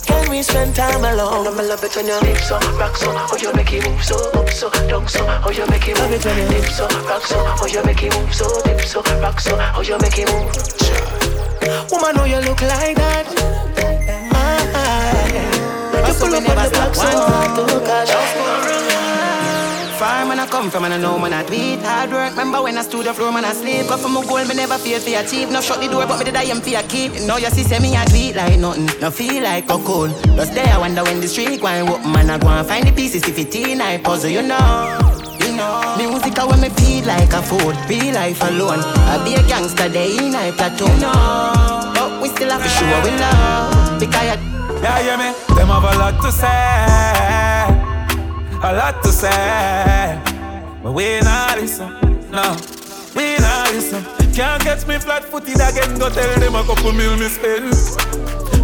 Can 0.06 0.30
we 0.30 0.42
spend 0.42 0.74
time 0.74 1.04
alone? 1.04 1.48
I'ma 1.48 1.64
love 1.64 1.84
it 1.84 1.94
when 1.98 2.08
you 2.08 2.18
dip 2.22 2.38
so, 2.38 2.58
rock 2.80 2.96
so, 2.96 3.12
oh 3.12 3.38
you 3.42 3.52
make 3.52 3.74
it 3.74 3.86
move 3.86 4.02
so, 4.02 4.16
up 4.32 4.50
so, 4.50 4.70
down 4.88 5.06
so, 5.06 5.20
oh 5.44 5.52
you 5.52 5.68
make 5.68 5.86
it 5.90 6.00
move. 6.00 6.12
Love 6.12 6.14
it 6.14 6.24
when 6.24 6.38
you 6.38 6.48
dip 6.48 6.72
so, 6.72 6.88
rock 7.10 7.24
so, 7.26 7.36
oh 7.38 7.68
you 7.68 7.84
make 7.84 8.02
it 8.02 8.18
move 8.18 8.34
so, 8.34 8.48
dip 8.64 8.80
so, 8.80 9.02
rock 9.20 9.42
so, 9.42 9.58
oh 9.60 9.82
you 9.82 9.98
make 9.98 10.18
it 10.18 10.32
move. 10.32 10.48
Woman, 11.92 12.16
oh 12.18 12.24
you 12.24 12.40
look 12.40 12.62
like 12.62 12.96
that. 12.96 13.28
You 16.08 16.14
pull 16.16 16.36
up 16.36 16.50
on 16.50 16.56
the 16.56 16.70
block 16.72 16.96
so 16.96 17.04
hard 17.04 17.68
to 17.68 17.80
catch. 17.86 18.95
Far 19.96 20.26
man 20.26 20.40
I 20.42 20.46
come 20.46 20.70
from 20.70 20.84
and 20.84 20.94
I 20.94 20.98
know 20.98 21.18
man 21.18 21.32
I 21.32 21.42
it 21.48 21.80
Hard 21.82 22.12
work, 22.12 22.32
remember 22.32 22.62
when 22.62 22.78
I 22.78 22.82
stood 22.82 23.06
the 23.06 23.14
floor 23.14 23.32
man 23.32 23.46
I 23.46 23.54
sleep. 23.54 23.88
Go 23.88 23.96
for 23.96 24.10
my 24.10 24.26
goal, 24.28 24.44
me 24.44 24.54
never 24.54 24.78
feel 24.78 25.00
for 25.00 25.08
achieve 25.16 25.50
No 25.50 25.62
shut 25.62 25.80
the 25.80 25.88
door 25.88 26.06
but 26.06 26.20
me 26.20 26.26
did 26.26 26.36
I 26.36 26.44
am 26.44 26.60
for 26.60 26.84
keep. 26.90 27.14
Now 27.26 27.38
you 27.38 27.48
see 27.48 27.64
say 27.64 27.80
me 27.80 27.96
I 27.96 28.04
it 28.12 28.36
like 28.36 28.60
nothing. 28.60 28.88
No 29.00 29.10
feel 29.10 29.42
like 29.42 29.64
a 29.72 29.78
cold. 29.80 30.12
Just 30.36 30.54
there 30.54 30.68
I 30.68 30.78
wonder 30.78 31.02
when 31.04 31.22
the 31.22 31.30
street 31.30 31.62
going 31.62 31.88
up. 31.88 32.04
Man 32.04 32.30
I 32.30 32.38
go 32.38 32.50
and 32.50 32.68
find 32.68 32.86
the 32.86 32.92
pieces 32.92 33.24
15 33.24 33.80
I 33.80 33.98
puzzle 34.00 34.30
you 34.30 34.42
know. 34.42 35.00
You 35.40 35.56
know. 35.56 35.96
Music 35.96 36.38
I 36.40 36.46
when 36.46 36.60
me 36.60 36.70
feel 36.76 37.06
like 37.06 37.32
a 37.32 37.42
fool, 37.42 37.72
be 37.88 38.12
life 38.12 38.42
alone. 38.44 38.84
I 38.84 39.24
be 39.24 39.36
a 39.36 39.48
gangster 39.48 39.88
day 39.88 40.18
in 40.18 40.36
I 40.36 40.52
platoon. 40.52 40.92
No, 41.00 41.16
but 41.96 42.22
we 42.22 42.28
still 42.28 42.52
have 42.52 42.62
to 42.62 42.68
show 42.68 42.84
we 43.00 43.16
love 43.16 44.00
because 44.00 44.36
yeah, 44.84 45.00
yeah, 45.00 45.16
me. 45.16 45.56
Them 45.56 45.70
have 45.72 45.88
a 45.88 45.98
lot 45.98 46.22
to 46.22 46.32
say 46.34 47.85
a 48.66 48.74
lot 48.74 49.04
to 49.04 49.10
say. 49.10 50.22
But 50.82 50.94
we 50.94 51.20
not 51.22 51.58
listen, 51.60 51.90
no, 52.34 52.58
we 53.14 53.38
not 53.38 53.70
listen. 53.70 54.02
Can't 54.34 54.62
catch 54.64 54.88
me 54.88 54.98
flat 54.98 55.24
footed 55.24 55.62
again, 55.62 55.98
go 56.00 56.10
tell 56.10 56.40
them 56.40 56.56
a 56.56 56.64
couple 56.66 56.92
mil 56.92 57.16
me 57.18 57.30
spend. 57.30 57.78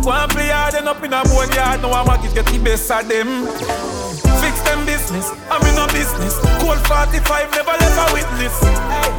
One 0.02 0.30
play 0.30 0.50
hard 0.50 0.74
and 0.74 0.88
up 0.88 1.04
in 1.04 1.14
a 1.14 1.22
bone 1.30 1.54
yard, 1.54 1.82
now 1.82 1.94
I'm 1.94 2.10
a 2.10 2.18
get 2.34 2.46
the 2.50 2.58
best 2.58 2.90
of 2.90 3.08
them. 3.08 3.46
Fix 4.42 4.58
them 4.66 4.86
business, 4.90 5.30
I'm 5.54 5.62
in 5.70 5.76
no 5.78 5.86
business. 5.94 6.34
Cold 6.58 6.82
45, 6.90 7.54
never 7.54 7.78
let 7.78 7.94
a 8.02 8.06
witness. 8.10 8.58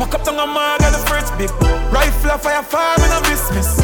Walk 0.03 0.15
up 0.19 0.25
to 0.27 0.35
a 0.35 0.47
at 0.83 0.91
the 0.91 1.03
first 1.07 1.31
big. 1.39 1.51
Rifle 1.95 2.35
a 2.35 2.39
fire 2.39 2.63
farm 2.63 2.99
in 2.99 3.13
a 3.15 3.21
business. 3.31 3.79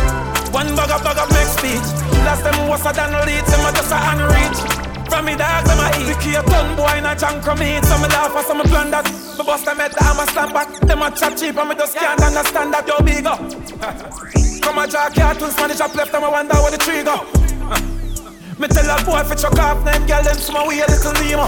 One 0.50 0.74
bag 0.74 0.90
of 0.90 1.04
bag 1.06 1.18
of 1.18 1.30
next 1.30 1.62
speech. 1.62 1.86
Last 2.26 2.42
them 2.42 2.66
was 2.66 2.82
a 2.82 2.90
than 2.90 3.14
lead, 3.22 3.46
them 3.46 3.62
a 3.62 3.70
just 3.70 3.92
a 3.92 3.98
unreach. 4.10 4.87
From 5.08 5.24
me 5.24 5.34
dog, 5.36 5.64
them 5.64 5.80
a 5.80 5.88
eat. 5.98 6.06
The 6.06 6.14
key 6.20 6.34
a 6.36 6.42
ton 6.42 6.76
boy 6.76 6.98
in 6.98 7.06
a 7.06 7.16
junk 7.16 7.42
come 7.42 7.62
in. 7.62 7.82
Some 7.84 8.02
me 8.02 8.08
laugh, 8.08 8.36
some 8.46 8.58
me 8.58 8.64
plan 8.64 8.90
that. 8.90 9.08
Me 9.08 9.44
bust 9.44 9.64
them 9.64 9.76
head, 9.76 9.94
I'm 10.00 10.20
a 10.20 10.26
slap 10.30 10.52
back. 10.52 10.68
Them 10.80 11.02
a 11.02 11.10
chat 11.10 11.36
cheap, 11.36 11.56
and 11.56 11.68
me 11.68 11.74
just 11.74 11.96
can't 11.96 12.20
understand 12.20 12.72
that. 12.74 12.86
Yo, 12.86 13.00
big 13.00 13.26
up. 13.26 13.40
Come 14.62 14.78
a 14.78 14.86
jack 14.86 15.14
cartoons, 15.14 15.56
man, 15.56 15.70
it's 15.70 15.80
up 15.80 15.94
left, 15.94 16.12
and 16.12 16.24
I 16.24 16.28
wonder 16.28 16.54
where 16.56 16.70
the 16.70 16.76
tree 16.76 17.02
go. 17.02 17.24
Me 18.58 18.66
tell 18.68 18.90
a 18.90 19.00
boy 19.04 19.22
fi 19.24 19.34
chuck 19.34 19.56
off 19.58 19.84
them 19.84 20.04
girl, 20.04 20.22
them 20.22 20.36
small 20.36 20.66
way 20.68 20.80
a 20.80 20.86
little 20.90 21.12
limo. 21.24 21.46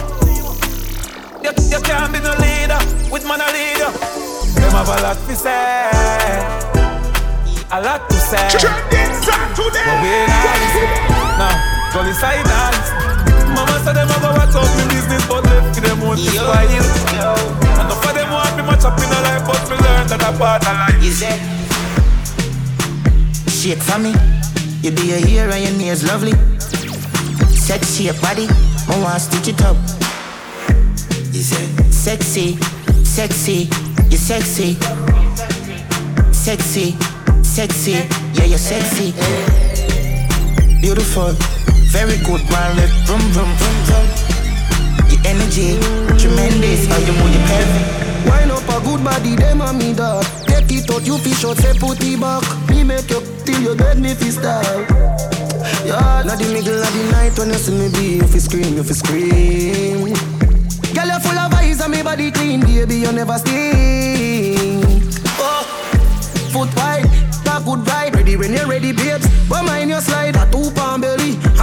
You, 1.42 1.50
you 1.68 1.80
can't 1.82 2.12
be 2.14 2.20
no 2.20 2.32
leader 2.40 2.78
with 3.12 3.26
man 3.26 3.42
a 3.42 3.50
leader. 3.52 3.90
Them 4.56 4.72
have 4.72 4.88
a 4.88 5.02
lot 5.02 5.18
to 5.18 5.34
say, 5.36 6.30
a 7.72 7.80
lot 7.82 8.08
to 8.08 8.16
say. 8.16 8.40
But 9.58 10.00
we 10.00 10.10
not 10.30 10.56
listen. 10.62 10.88
Now, 11.36 11.92
go 11.92 12.00
inside 12.08 13.29
dance. 13.80 13.80
Mama 13.80 13.84
said 13.84 13.96
them 13.96 14.10
a 14.10 14.16
go 14.20 14.30
watch 14.32 14.54
out 14.54 14.70
me 14.76 14.84
business, 14.94 15.24
but 15.28 15.44
left 15.44 15.74
to 15.74 15.80
them 15.80 16.00
want 16.00 16.20
to 16.20 16.30
spoil. 16.30 16.50
Enough 17.80 18.04
of 18.04 18.14
them 18.14 18.30
want 18.30 18.56
me 18.56 18.62
much 18.62 18.84
up 18.84 18.98
in 18.98 19.04
a 19.04 19.20
life, 19.22 19.44
but 19.46 19.62
me 19.70 19.76
learn 19.76 20.06
that 20.08 20.22
a 20.22 20.30
part 20.38 20.66
of 20.66 20.74
life. 20.76 21.02
Is 21.02 21.22
it? 21.22 21.38
Shake 23.50 23.82
for 23.82 23.98
me. 23.98 24.14
You 24.82 24.90
be 24.92 25.12
a 25.12 25.16
hero 25.16 25.52
and 25.52 25.62
your 25.64 25.76
nails 25.78 26.02
lovely. 26.04 26.32
Sexy 27.54 28.04
your 28.04 28.14
body, 28.14 28.48
I 28.88 28.98
want 29.02 29.20
stitch 29.20 29.48
it 29.48 29.62
up. 29.62 29.76
Is 31.34 31.52
it? 31.52 31.92
Sexy, 31.92 32.56
sexy, 33.04 33.68
you 34.10 34.16
sexy. 34.16 34.76
Sexy, 36.32 36.96
sexy, 37.42 37.92
yeah, 38.32 38.44
you're 38.44 38.58
sexy. 38.58 39.12
Beautiful. 40.80 41.59
Very 41.90 42.18
good, 42.18 42.42
man. 42.50 42.76
Let 42.76 42.90
vroom, 43.06 43.20
vroom, 43.34 43.50
vroom, 43.58 43.76
vroom. 43.86 44.06
The 45.10 45.16
energy, 45.26 45.78
tremendous. 46.18 46.86
How 46.86 46.98
you 46.98 47.12
move 47.18 47.34
your 47.34 47.44
pelvic. 47.50 48.00
Wind 48.26 48.50
up 48.52 48.68
a 48.68 48.84
good 48.84 49.02
body, 49.02 49.34
them 49.34 49.60
on 49.60 49.78
me 49.78 49.92
dog. 49.92 50.24
Take 50.46 50.70
it 50.70 50.90
out, 50.90 51.04
you 51.06 51.18
fish 51.18 51.44
out, 51.44 51.56
say 51.56 51.74
put 51.78 51.98
it 52.02 52.20
back. 52.20 52.42
Me 52.70 52.84
make 52.84 53.10
you 53.10 53.20
till 53.44 53.60
you 53.60 53.74
get 53.76 53.98
me 53.98 54.14
fi 54.14 54.30
style. 54.30 54.86
Yeah, 55.84 56.22
not 56.24 56.38
the 56.38 56.46
middle 56.52 56.80
of 56.80 56.92
the 56.92 57.10
night 57.10 57.38
when 57.38 57.48
you 57.48 57.54
see 57.54 57.74
me 57.74 57.88
be, 57.88 58.16
you 58.18 58.26
fi 58.26 58.38
scream, 58.38 58.76
you 58.76 58.84
fi 58.84 58.94
scream. 58.94 60.14
Girl, 60.94 61.06
you 61.06 61.20
full 61.20 61.38
of 61.38 61.52
eyes 61.54 61.80
and 61.80 61.92
me 61.92 62.02
body 62.02 62.30
clean, 62.30 62.60
baby, 62.60 62.96
you 62.96 63.12
never 63.12 63.38
sting. 63.38 64.82
Oh, 65.40 65.64
foot 66.52 66.70
wide, 66.76 67.08
talk 67.44 67.64
good 67.64 67.86
ride, 67.88 68.14
ready 68.14 68.36
when 68.36 68.52
you're 68.52 68.66
ready, 68.66 68.92
babes. 68.92 69.26
But 69.48 69.64
mind 69.64 69.90
your 69.90 70.00
slide, 70.00 70.36
a 70.36 70.46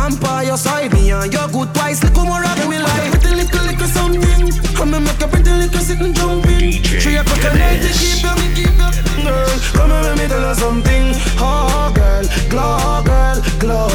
vampire, 0.09 0.45
you 0.45 0.57
side 0.57 0.93
me 0.93 1.11
and 1.11 1.31
you're 1.31 1.47
good 1.47 1.73
twice. 1.73 2.03
Little 2.03 2.25
more 2.25 2.43
of 2.43 2.69
me 2.69 2.79
like 2.79 3.11
pretty 3.11 3.35
little 3.35 3.65
little 3.65 3.87
something. 3.87 4.51
Come 4.75 4.93
and 4.93 5.05
make 5.05 5.21
a 5.21 5.27
pretty 5.27 5.51
little 5.51 5.79
sitting 5.79 6.13
jumping. 6.13 6.59
DJ 6.59 7.01
Three 7.01 7.17
o'clock 7.17 7.43
at 7.45 7.55
night, 7.55 7.81
you 7.83 7.93
keep 7.93 8.25
up, 8.25 8.37
you 8.37 8.49
keep 8.55 8.79
up, 8.79 8.93
girl. 9.23 9.49
Come 9.73 9.91
and 9.91 10.03
let 10.05 10.17
me 10.17 10.27
tell 10.27 10.47
you 10.47 10.55
something. 10.55 11.05
Oh 11.39 11.91
girl, 11.95 12.25
glow, 12.49 13.03
girl, 13.03 13.37
glow. 13.59 13.87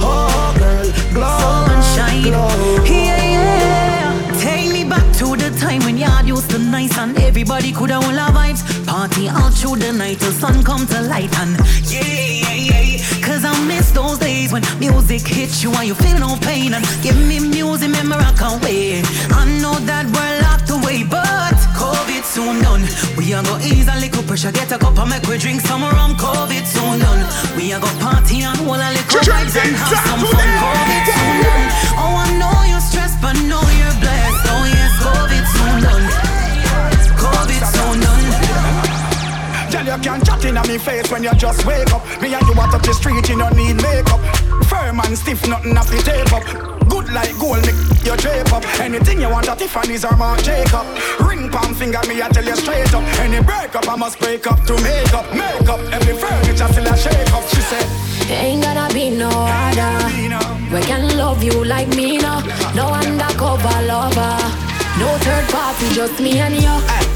Oh 0.00 0.54
girl, 0.58 0.86
glow, 1.14 1.38
sunshine. 1.66 2.22
Glow. 2.22 2.84
Yeah, 2.84 3.22
yeah. 3.36 4.40
Take 4.40 4.72
me 4.72 4.84
back 4.84 5.06
to 5.18 5.36
the 5.36 5.50
time 5.58 5.82
when 5.82 5.96
you 5.96 6.08
used 6.24 6.50
to 6.50 6.58
nice 6.58 6.96
and 6.98 7.16
everybody 7.18 7.72
could 7.72 7.90
have 7.90 8.04
all 8.04 8.18
our 8.18 8.30
vibes. 8.30 8.62
Party 8.86 9.28
all 9.28 9.50
through 9.50 9.76
the 9.76 9.92
night 9.92 10.18
till 10.18 10.32
sun 10.32 10.62
come 10.64 10.86
to 10.86 11.00
light 11.02 11.34
and 11.38 11.56
yeah 11.84 12.45
I 13.96 14.08
those 14.08 14.18
days 14.18 14.52
when 14.52 14.62
music 14.78 15.22
hits 15.26 15.62
you 15.62 15.72
and 15.72 15.86
you 15.88 15.94
feel 15.94 16.18
no 16.18 16.36
pain 16.42 16.74
and 16.74 16.84
give 17.02 17.16
me 17.16 17.40
music, 17.40 17.88
make 17.88 18.04
me 18.04 18.16
rock 18.16 18.36
away. 18.44 19.00
I 19.32 19.44
know 19.62 19.72
that 19.88 20.04
we're 20.12 20.36
locked 20.44 20.68
away, 20.68 21.04
but 21.08 21.56
COVID 21.72 22.24
soon 22.24 22.60
done. 22.60 22.84
We 23.16 23.32
are 23.32 23.42
go 23.42 23.56
ease 23.64 23.88
a 23.88 23.96
little 23.96 24.22
pressure, 24.24 24.52
get 24.52 24.70
a 24.72 24.78
cup 24.78 24.98
and 24.98 25.08
make 25.08 25.26
we 25.26 25.38
drink 25.38 25.62
some 25.62 25.82
rum. 25.82 26.12
COVID 26.16 26.66
soon 26.66 27.00
done. 27.00 27.24
We 27.56 27.72
are 27.72 27.80
go 27.80 27.88
party 27.98 28.42
and 28.44 28.58
hold 28.60 28.84
a 28.84 28.90
little 28.92 29.20
vibes 29.24 29.56
and 29.56 29.72
have 29.72 30.00
some 30.04 30.20
fun. 30.28 30.48
COVID 30.60 31.04
soon 31.16 31.36
done. 31.40 31.64
Oh, 31.96 32.20
I 32.20 32.26
know 32.36 32.56
you're 32.68 32.84
stressed, 32.84 33.16
but 33.22 33.32
know 33.48 33.64
you're 33.80 33.96
blessed. 34.00 34.25
You 39.86 39.98
can't 40.02 40.24
chat 40.26 40.44
in 40.44 40.58
on 40.58 40.66
me 40.66 40.78
face 40.78 41.10
when 41.10 41.22
you 41.22 41.32
just 41.34 41.64
wake 41.64 41.92
up. 41.94 42.02
Me 42.20 42.34
and 42.34 42.42
you 42.46 42.54
walk 42.54 42.74
up 42.74 42.82
the 42.82 42.92
street, 42.92 43.28
you 43.28 43.38
don't 43.38 43.54
need 43.56 43.76
makeup. 43.80 44.20
Firm 44.66 45.00
and 45.00 45.16
stiff, 45.16 45.46
nothing 45.46 45.76
off 45.78 45.88
the 45.88 46.02
tape 46.02 46.32
up. 46.34 46.42
Good 46.90 47.12
like 47.12 47.38
gold, 47.38 47.62
make 47.62 47.78
your 48.04 48.16
drape 48.16 48.52
up. 48.52 48.64
Anything 48.80 49.20
you 49.20 49.30
want 49.30 49.48
at 49.48 49.58
Tiffany's 49.58 50.04
or 50.04 50.16
Marc 50.16 50.42
Jacob. 50.42 50.86
Ring 51.20 51.48
palm 51.50 51.74
finger, 51.74 52.00
me 52.08 52.20
I 52.20 52.28
tell 52.28 52.44
you 52.44 52.56
straight 52.56 52.92
up. 52.92 53.02
Any 53.22 53.40
breakup, 53.42 53.88
I 53.88 53.96
must 53.96 54.18
break 54.18 54.46
up 54.46 54.62
to 54.66 54.74
make 54.82 55.14
up. 55.14 55.26
Make 55.32 55.68
up, 55.68 55.80
every 55.92 56.16
furniture 56.18 56.68
still 56.68 56.86
a 56.86 56.96
shake 56.96 57.32
up. 57.32 57.46
She 57.48 57.62
said. 57.62 57.86
Ain't 58.28 58.62
gonna 58.62 58.92
be 58.92 59.10
no 59.10 59.30
other. 59.30 60.06
We 60.74 60.80
can 60.82 61.16
love 61.16 61.42
you 61.44 61.64
like 61.64 61.88
me 61.88 62.18
now. 62.18 62.40
No 62.74 62.88
undercover 62.88 63.82
lover. 63.86 64.36
No 64.98 65.08
third 65.22 65.46
party, 65.50 65.94
just 65.94 66.18
me 66.18 66.38
and 66.40 66.56
you. 66.56 67.15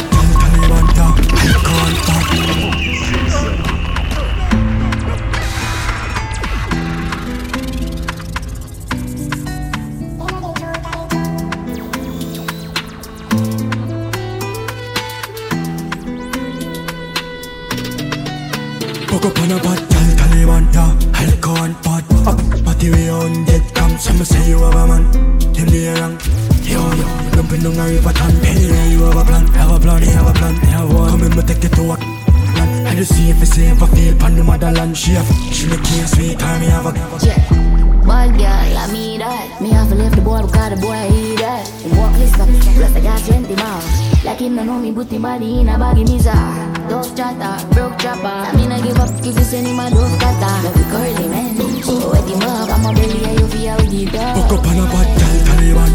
Hook 19.21 19.37
up 19.37 19.43
on 19.43 19.51
a 19.51 19.57
bad 19.61 19.77
girl, 19.77 20.09
Taliban, 20.17 20.73
yeah. 20.73 21.11
Can't 21.45 21.77
part. 21.83 22.03
Up, 22.25 22.65
party 22.65 22.89
we 22.89 23.09
on 23.09 23.45
dead 23.45 23.61
come. 23.75 23.95
Some 23.99 24.17
say 24.25 24.49
you 24.49 24.57
have 24.57 24.73
a 24.73 24.87
man. 24.87 25.11
Them 25.53 25.69
they 25.69 25.93
wrong. 25.93 26.17
Yo, 26.65 26.81
yo, 26.81 27.05
jumping 27.29 27.61
down 27.61 27.77
a 27.77 27.85
river 27.85 28.13
town. 28.13 28.31
Anyway, 28.41 28.89
you 28.89 29.03
have 29.03 29.17
a 29.17 29.23
plan, 29.23 29.45
have 29.53 29.71
a 29.71 29.79
plan, 29.79 30.01
have 30.01 30.27
a 30.27 30.33
plan, 30.33 30.55
have 30.73 30.91
one. 30.91 31.09
Come 31.11 31.23
in, 31.23 31.35
me 31.35 31.43
take 31.43 31.63
it 31.63 31.73
to 31.75 31.83
work. 31.83 31.99
I 32.01 32.95
just 32.95 33.13
see 33.13 33.29
if 33.29 33.39
it's 33.43 33.53
safe, 33.53 33.81
I 33.81 33.85
feel 33.93 34.17
pan 34.17 34.35
the 34.37 34.43
motherland. 34.43 34.97
She 34.97 35.11
have, 35.11 35.29
she 35.53 35.67
look 35.67 35.85
here, 35.85 36.07
sweet 36.07 36.39
time, 36.39 36.59
me 36.61 36.65
have 36.67 36.87
a. 36.87 36.91
Bad 36.91 38.37
girl, 38.37 38.77
I 38.77 38.91
mean 38.91 39.19
that. 39.19 39.61
Me 39.61 39.69
have 39.69 39.87
to 39.89 39.95
leave 39.95 40.15
the 40.15 40.21
boy 40.21 40.41
because 40.41 40.69
the 40.73 40.81
boy 40.81 40.97
eat 41.13 41.37
that. 41.37 41.69
Walk 41.93 42.17
list 42.17 42.39
up, 42.39 42.49
plus 42.73 42.95
I 42.95 43.01
got 43.01 43.21
20 43.21 43.55
miles. 43.55 44.25
Like 44.25 44.39
him 44.39 44.55
no 44.55 44.63
know 44.63 44.79
me, 44.79 44.91
put 44.91 45.11
him 45.11 45.21
body 45.21 45.59
in 45.59 45.69
a 45.69 45.77
baggy 45.77 46.05
misa. 46.05 46.70
Dove 46.89 47.15
chatter, 47.15 47.55
broke 47.73 47.97
chopper. 47.99 48.27
I 48.27 48.55
mean 48.55 48.71
I 48.71 48.81
give 48.81 48.99
up, 48.99 49.09
give 49.21 49.37
you 49.37 49.43
send 49.43 49.67
him 49.67 49.79
a 49.79 49.89
dove 49.89 50.17
cutter. 50.19 50.55
Love 50.65 50.77
you 50.77 50.87
curly 50.91 51.27
man. 51.29 51.83
So 51.83 52.11
wet 52.11 52.27
him 52.27 52.41
up, 52.41 52.69
I'm 52.69 52.85
a 52.85 52.91
belly, 52.93 53.19
and 53.25 53.39
you 53.39 53.47
feel 53.47 53.75
with 53.77 53.91
the 53.91 54.05
dog. 54.11 54.35
Hook 54.37 54.59
up 54.59 54.67
on 54.67 54.79
a 54.79 54.85
bad 54.91 55.07
girl, 55.17 55.37
Taliban. 55.47 55.91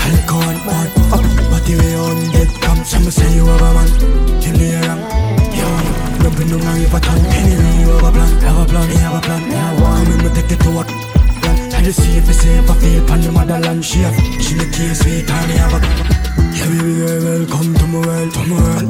I 0.00 0.18
can't 0.26 0.60
part. 0.66 0.88
Up, 1.14 1.24
party 1.50 1.74
we 1.76 1.94
on 1.94 2.18
dead 2.32 2.50
come. 2.62 2.82
Some 2.84 3.10
say 3.10 3.34
you 3.34 3.46
have 3.46 3.62
a 3.62 3.70
man. 3.74 3.90
Them 4.40 4.54
they 4.58 4.74
wrong. 4.82 5.02
Yo, 5.54 5.66
yo, 5.68 6.22
jumping 6.22 6.48
down 6.50 6.66
a 6.66 6.72
river 6.78 7.00
town. 7.00 7.20
Anyway, 7.30 7.74
you 7.80 7.90
have 7.90 8.04
a 8.04 8.10
plan, 8.10 8.32
have 8.40 8.58
a 8.58 8.64
plan, 8.66 8.88
you 8.90 8.98
have 8.98 9.14
a 9.14 9.20
plan, 9.20 9.42
have. 9.50 9.78
Come 9.78 10.12
in, 10.12 10.18
me 10.24 10.30
take 10.34 10.52
it 10.52 10.60
to 10.64 10.70
work. 10.74 10.90
I 10.90 11.82
just 11.82 12.02
see 12.02 12.16
if 12.18 12.28
it's 12.28 12.40
safe, 12.40 12.68
I 12.68 12.74
feel 12.74 13.06
pan 13.06 13.20
the 13.20 13.32
motherland. 13.32 13.84
She 13.84 14.00
have, 14.00 14.16
she 14.42 14.54
look 14.56 14.74
here, 14.74 14.94
sweet 14.94 15.28
me 15.48 15.56
have 15.56 15.74
a. 15.74 15.80
Yeah, 16.52 16.66
baby 16.68 16.92
girl, 16.98 17.24
welcome 17.24 17.74
to 17.74 17.86
my 17.86 18.06
world, 18.06 18.32
to 18.34 18.40
my 18.46 18.56
world. 18.60 18.88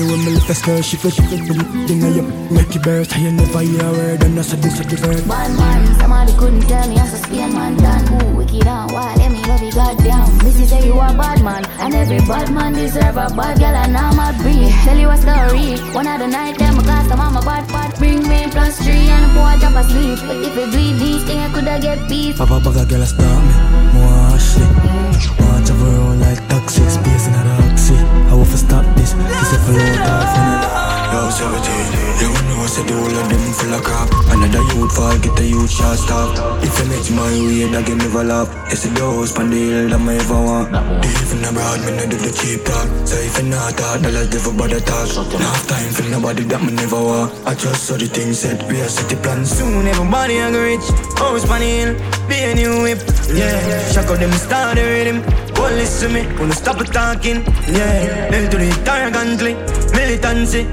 You 0.00 0.08
when 0.08 0.24
me 0.24 0.32
lift 0.32 0.48
a 0.48 0.54
skirt, 0.54 0.82
she 0.82 0.96
feel, 0.96 1.10
she 1.10 1.20
feel, 1.28 1.44
feel, 1.44 1.60
thing 1.84 2.00
I 2.00 2.24
up, 2.24 2.24
make 2.48 2.72
it 2.74 2.82
burst. 2.82 3.12
I 3.12 3.28
never 3.36 3.60
hear 3.60 3.84
a 3.84 3.92
word, 3.92 4.24
and 4.24 4.38
I 4.38 4.40
said 4.40 4.62
this, 4.64 4.80
I 4.80 4.84
the 4.88 4.96
word. 4.96 5.28
Bad 5.28 5.52
man, 5.60 6.00
somebody 6.00 6.32
couldn't 6.40 6.64
tell 6.64 6.88
me 6.88 6.96
as 6.96 7.12
a 7.12 7.18
Spain 7.20 7.52
man 7.52 7.76
done. 7.76 8.08
Ooh, 8.08 8.36
wicked 8.40 8.64
and 8.64 8.90
wild, 8.92 9.18
let 9.20 9.30
me 9.30 9.44
love 9.44 9.60
you 9.60 9.72
goddamn. 9.76 10.24
Missy 10.40 10.64
say 10.64 10.86
you 10.86 10.96
a 10.96 11.12
bad 11.12 11.44
man, 11.44 11.66
and 11.84 11.92
every 11.92 12.16
bad 12.24 12.48
man 12.48 12.72
deserve 12.72 13.12
a 13.12 13.28
bad 13.28 13.58
girl, 13.60 13.76
and 13.76 13.94
I'm 13.94 14.16
a 14.16 14.32
breed. 14.40 14.72
Tell 14.88 14.96
you 14.96 15.10
a 15.10 15.16
story, 15.20 15.76
one 15.92 16.08
of 16.08 16.18
the 16.18 16.28
night, 16.28 16.56
them 16.56 16.78
a 16.78 16.82
cast, 16.82 17.12
I'm 17.12 17.36
a 17.36 17.42
bad 17.42 17.68
bad. 17.68 17.98
Bring 17.98 18.26
me 18.26 18.48
plus 18.48 18.80
three, 18.80 19.04
and 19.04 19.24
the 19.28 19.30
boy 19.36 19.52
drop 19.60 19.84
asleep. 19.84 20.16
But 20.24 20.36
if 20.48 20.56
you 20.56 20.64
do 20.64 20.84
these 20.96 21.22
things, 21.28 21.44
I 21.44 21.52
coulda 21.52 21.76
get 21.76 22.08
peace. 22.08 22.38
Papa 22.38 22.56
a 22.56 22.86
girl 22.88 23.02
a 23.02 23.06
stop 23.06 23.44
me, 23.44 23.52
more 23.92 24.19
shit. 24.50 25.40
Want 25.40 25.66
to 25.66 25.74
around 25.74 26.20
like 26.20 26.40
toxic 26.48 26.88
space 26.90 27.26
in 27.28 27.34
a 27.34 27.44
oxy. 27.62 27.96
I 28.30 28.34
will 28.34 28.44
for 28.44 28.56
stop 28.56 28.84
this, 28.96 29.12
this 29.12 29.52
is 29.52 29.60
for 29.64 29.72
low 29.72 30.69
off 31.14 31.40
in 31.40 31.50
a 31.50 31.60
Yo, 31.60 31.60
17, 31.60 32.20
you 32.20 32.30
know 32.46 32.66
say 32.66 32.84
the 32.86 32.94
whole 32.94 33.10
of 33.10 33.26
them 33.28 33.52
full 33.52 33.74
of 33.74 33.82
crap 33.82 34.08
Another 34.30 34.62
youth 34.74 34.94
fall, 34.94 35.18
get 35.18 35.38
a 35.40 35.44
youth 35.44 35.70
shot 35.70 35.98
stop. 35.98 36.30
If 36.62 36.78
you 36.78 36.86
make 36.86 37.10
my 37.10 37.30
way, 37.46 37.66
that 37.66 37.86
give 37.86 37.98
never 37.98 38.22
laugh. 38.22 38.48
It's 38.70 38.86
the 38.86 38.94
house, 39.00 39.32
pan 39.32 39.50
the 39.50 39.58
hill, 39.58 39.88
that 39.90 40.00
me 40.00 40.16
ever 40.16 40.38
want. 40.38 40.70
Even 41.02 41.42
abroad, 41.44 41.80
me 41.82 41.90
no 41.98 42.04
do 42.06 42.16
the 42.16 42.30
cheap 42.30 42.62
talk. 42.62 42.86
So 43.06 43.18
if 43.18 43.36
you 43.42 43.50
not 43.50 43.74
talk, 43.74 44.00
dollars 44.02 44.30
never 44.30 44.52
bother 44.54 44.80
talk. 44.80 45.08
Enough 45.10 45.66
time 45.66 45.90
for 45.90 46.06
nobody 46.08 46.44
that 46.46 46.62
me 46.62 46.72
never 46.72 47.02
want. 47.02 47.34
I 47.46 47.54
just 47.54 47.90
saw 47.90 47.96
the 47.98 48.06
thing 48.06 48.32
said, 48.32 48.62
we 48.70 48.80
are 48.80 48.88
set 48.88 49.10
the 49.10 49.16
plan 49.18 49.44
Soon. 49.44 49.86
Everybody 49.86 50.38
a 50.38 50.52
go 50.52 50.62
rich 50.62 50.86
House 51.18 51.44
pan 51.44 51.60
the 51.60 51.66
hill, 51.66 51.92
be 52.28 52.38
a 52.38 52.54
new 52.54 52.82
whip 52.86 53.00
Yeah, 53.34 53.58
shock 53.90 54.06
out 54.06 54.20
them 54.20 54.30
start 54.32 54.76
the 54.76 54.84
rhythm. 54.84 55.22
Well 55.58 55.74
listen 55.74 56.12
me, 56.12 56.22
wanna 56.38 56.54
stop 56.54 56.78
talking 56.86 57.42
Yeah, 57.66 58.30
then 58.30 58.50
to 58.50 58.56
the 58.58 58.68
entire 58.70 59.10
country 59.10 59.54
Militancy 59.92 60.68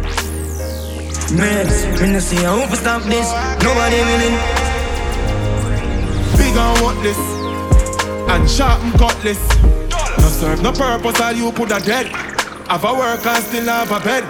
Meds, 1.30 2.02
me 2.02 2.14
no 2.14 2.20
see 2.20 2.38
how 2.38 2.66
to 2.66 2.76
stop 2.78 3.04
this. 3.04 3.30
Nobody 3.62 4.00
willing. 4.00 4.38
Big 6.38 6.56
and 6.56 7.04
this. 7.04 7.20
And 8.30 8.50
sharp 8.50 8.82
and 8.84 8.94
cutlass. 8.94 9.42
No 10.20 10.30
serve 10.30 10.62
no 10.64 10.72
purpose 10.72 11.20
all 11.20 11.34
you 11.34 11.52
put 11.52 11.72
a 11.72 11.80
dead. 11.84 12.08
Have 12.68 12.86
a 12.86 12.94
work 12.94 13.26
and 13.26 13.44
still 13.44 13.66
have 13.66 13.92
a 13.92 14.00
bed. 14.00 14.24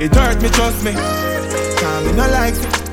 It 0.00 0.14
hurt 0.14 0.42
me, 0.42 0.48
trust 0.48 0.84
me. 0.84 0.92
Cause 0.92 2.04
me 2.06 2.12
no 2.12 2.28
like 2.30 2.54
it. 2.54 2.86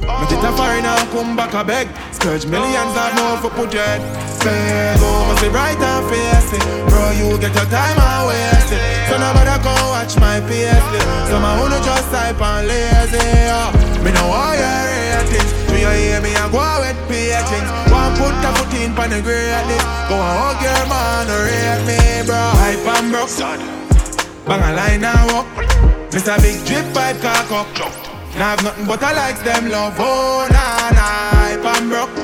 Me 0.00 0.26
get 0.30 0.44
a 0.44 0.52
foreigner 0.56 0.88
and 0.88 1.10
come 1.10 1.34
back 1.34 1.54
a 1.54 1.64
beg. 1.64 1.88
Scourge 2.12 2.46
millions 2.46 2.94
I 2.96 3.12
know 3.16 3.38
for 3.40 3.50
put 3.56 3.72
your 3.74 3.82
head 3.82 4.20
Beg 4.44 4.98
oh. 5.00 5.19
See 5.40 5.48
bright 5.48 5.80
and 5.80 6.04
it 6.12 6.64
Bro 6.88 7.16
you 7.16 7.28
get 7.40 7.56
your 7.56 7.68
time 7.72 7.96
and 7.96 8.22
waste 8.28 8.76
So 9.08 9.16
nobody 9.16 9.56
come 9.64 9.88
watch 9.88 10.14
my 10.20 10.38
PS 10.44 10.84
So 11.32 11.40
my 11.40 11.56
own 11.56 11.72
just 11.80 12.08
type 12.12 12.40
and 12.40 12.68
lazy. 12.68 13.16
Yeah. 13.16 13.72
Me 14.04 14.12
know 14.12 14.28
how 14.28 14.52
you 14.52 14.76
ratings. 14.92 15.50
Do 15.68 15.76
you 15.80 15.92
hear 15.96 16.20
me? 16.20 16.36
And 16.36 16.52
go 16.52 16.60
with 16.84 17.00
patings 17.08 17.70
One 17.88 18.12
put 18.20 18.36
a 18.36 18.50
foot 18.60 18.74
in 18.76 18.92
pan 18.92 19.08
the 19.10 19.20
greatness 19.24 19.84
Go 20.12 20.20
and 20.20 20.36
hug 20.36 20.60
your 20.60 20.82
man 20.92 21.28
rate 21.32 21.82
me 21.88 21.98
bro. 22.28 22.40
Hype 22.60 22.86
and 23.00 23.08
broke. 23.08 23.32
Bang 24.44 24.60
a 24.60 24.70
line 24.76 25.04
and 25.04 25.24
walk. 25.32 25.48
Mr. 26.12 26.36
Big 26.42 26.58
Drip 26.66 26.84
pipe 26.92 27.20
cock 27.24 27.50
up. 27.50 27.68
Now 28.36 28.56
have 28.56 28.62
nothing 28.62 28.86
but 28.86 29.02
I 29.02 29.12
likes 29.12 29.42
them 29.42 29.70
love. 29.70 29.96
Oh 29.98 30.46
nah 30.52 30.90
nah 30.96 31.32
Hype 31.40 31.64
and 31.64 31.88
broke. 31.88 32.14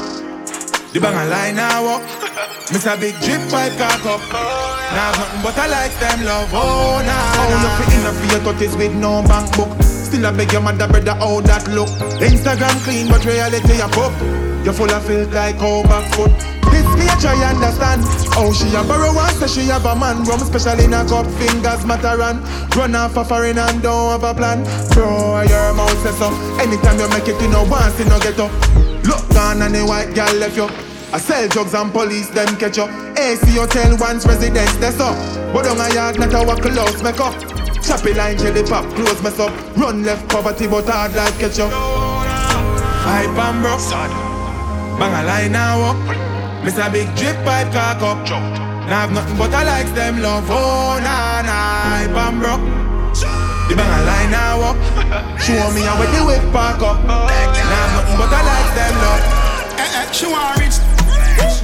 The 0.93 1.01
bang 1.01 1.17
a 1.17 1.25
line 1.31 1.59
and 1.59 1.85
walk 1.85 2.26
Mr. 2.37 3.01
Big 3.01 3.17
Drip 3.25 3.41
pipe 3.49 3.73
cock 3.81 4.05
up 4.05 4.21
Now 4.29 5.09
have 5.09 5.17
nothing 5.17 5.41
but 5.41 5.57
I 5.57 5.67
likes 5.73 5.97
them 5.97 6.21
love. 6.29 6.51
Oh 6.53 7.01
nah 7.01 7.17
nah. 7.49 7.65
you 7.65 7.71
fit 7.81 7.97
in 7.97 8.05
for 8.13 8.27
your 8.29 8.43
touches 8.45 8.77
with 8.77 8.95
no 8.95 9.25
bank 9.25 9.49
book. 9.57 9.73
Still 9.81 10.27
I 10.27 10.37
beg 10.37 10.53
your 10.53 10.61
mother 10.61 10.87
brother 10.87 11.17
how 11.17 11.41
that 11.49 11.65
look? 11.73 11.89
Instagram 12.21 12.77
clean 12.85 13.09
but 13.09 13.25
reality 13.25 13.81
a 13.81 13.89
pop 13.89 14.13
You 14.69 14.73
full 14.77 14.93
of 14.93 15.01
filth 15.09 15.33
like 15.33 15.57
how 15.57 15.81
back 15.89 16.13
foot 16.13 16.29
This 16.69 16.85
me 17.01 17.09
a 17.09 17.17
try 17.17 17.41
understand. 17.41 18.05
Oh 18.37 18.53
she 18.53 18.69
a 18.77 18.85
borrow 18.85 19.17
one 19.17 19.33
say 19.41 19.49
she 19.49 19.73
have 19.73 19.89
a 19.89 19.97
man 19.97 20.21
Rum 20.29 20.41
special 20.45 20.77
in 20.77 20.93
a 20.93 21.09
cup. 21.09 21.25
Fingers 21.41 21.89
matter 21.89 22.21
and 22.21 22.45
Run 22.77 22.95
off 23.01 23.17
a 23.17 23.25
foreign 23.25 23.57
and 23.57 23.81
don't 23.81 24.13
have 24.13 24.29
a 24.29 24.37
plan. 24.37 24.61
Bro 24.93 25.41
your 25.49 25.73
mouth 25.73 25.97
say 26.05 26.13
so. 26.21 26.29
Anytime 26.61 27.01
you 27.01 27.09
make 27.17 27.33
it 27.33 27.41
you 27.41 27.49
know 27.49 27.65
once 27.65 27.97
you 27.97 28.05
no 28.05 28.21
get 28.21 28.37
up. 28.37 28.53
Look 29.09 29.25
down 29.33 29.65
and 29.65 29.73
the 29.73 29.89
white 29.89 30.13
girl 30.13 30.37
left 30.37 30.57
you 30.61 30.86
I 31.13 31.19
sell 31.19 31.47
drugs 31.49 31.75
and 31.75 31.93
police 31.93 32.29
them 32.31 32.57
catch 32.57 32.79
up. 32.79 32.91
AC 33.17 33.47
hotel 33.55 33.97
once 33.99 34.27
residence 34.27 34.75
that's 34.77 34.99
up. 35.01 35.15
But 35.53 35.67
on 35.69 35.79
a 35.79 35.95
yard 35.95 36.19
not 36.19 36.35
a 36.35 36.45
walk 36.45 36.61
close 36.63 37.03
make 37.03 37.21
up. 37.21 37.35
Choppy 37.81 38.13
line 38.13 38.37
jelly 38.39 38.63
pop 38.65 38.85
close 38.95 39.23
mess 39.23 39.39
up. 39.39 39.55
Run 39.77 40.03
left 40.03 40.29
poverty 40.29 40.67
but 40.67 40.87
hard 40.87 41.15
like 41.15 41.33
ketchup. 41.39 41.71
Hype 41.71 43.39
and 43.39 43.63
broke. 43.63 43.87
Bang 44.99 45.15
a 45.15 45.23
line 45.27 45.53
now 45.53 45.95
up. 45.95 46.65
Miss 46.65 46.77
a 46.77 46.91
big 46.91 47.07
drip 47.15 47.37
pipe 47.47 47.73
cock 47.73 48.03
up. 48.03 48.19
Now 48.91 49.07
have 49.07 49.13
nothing 49.13 49.39
but 49.39 49.55
I 49.55 49.63
likes 49.63 49.93
them 49.93 50.21
love. 50.21 50.45
Oh 50.51 50.99
nah 50.99 51.43
nah 51.47 52.03
hype 52.03 52.19
and 52.19 52.41
broke. 52.43 52.67
The 53.71 53.77
bang 53.79 53.95
a 53.95 54.01
line 54.05 54.31
now 54.35 54.75
up. 54.75 54.77
Show 55.39 55.71
me 55.71 55.87
how 55.87 55.95
we 56.03 56.07
the 56.11 56.27
whip 56.27 56.43
park 56.53 56.83
up. 56.83 56.99
Now 57.07 57.87
nothing 57.95 58.19
but 58.19 58.35
I 58.35 58.43
likes 58.43 58.75
them 58.75 58.95
love. 59.07 59.23
Eh 59.79 60.03
eh, 60.03 60.13
she 60.13 60.27
want 60.27 60.59
rich. 60.59 60.96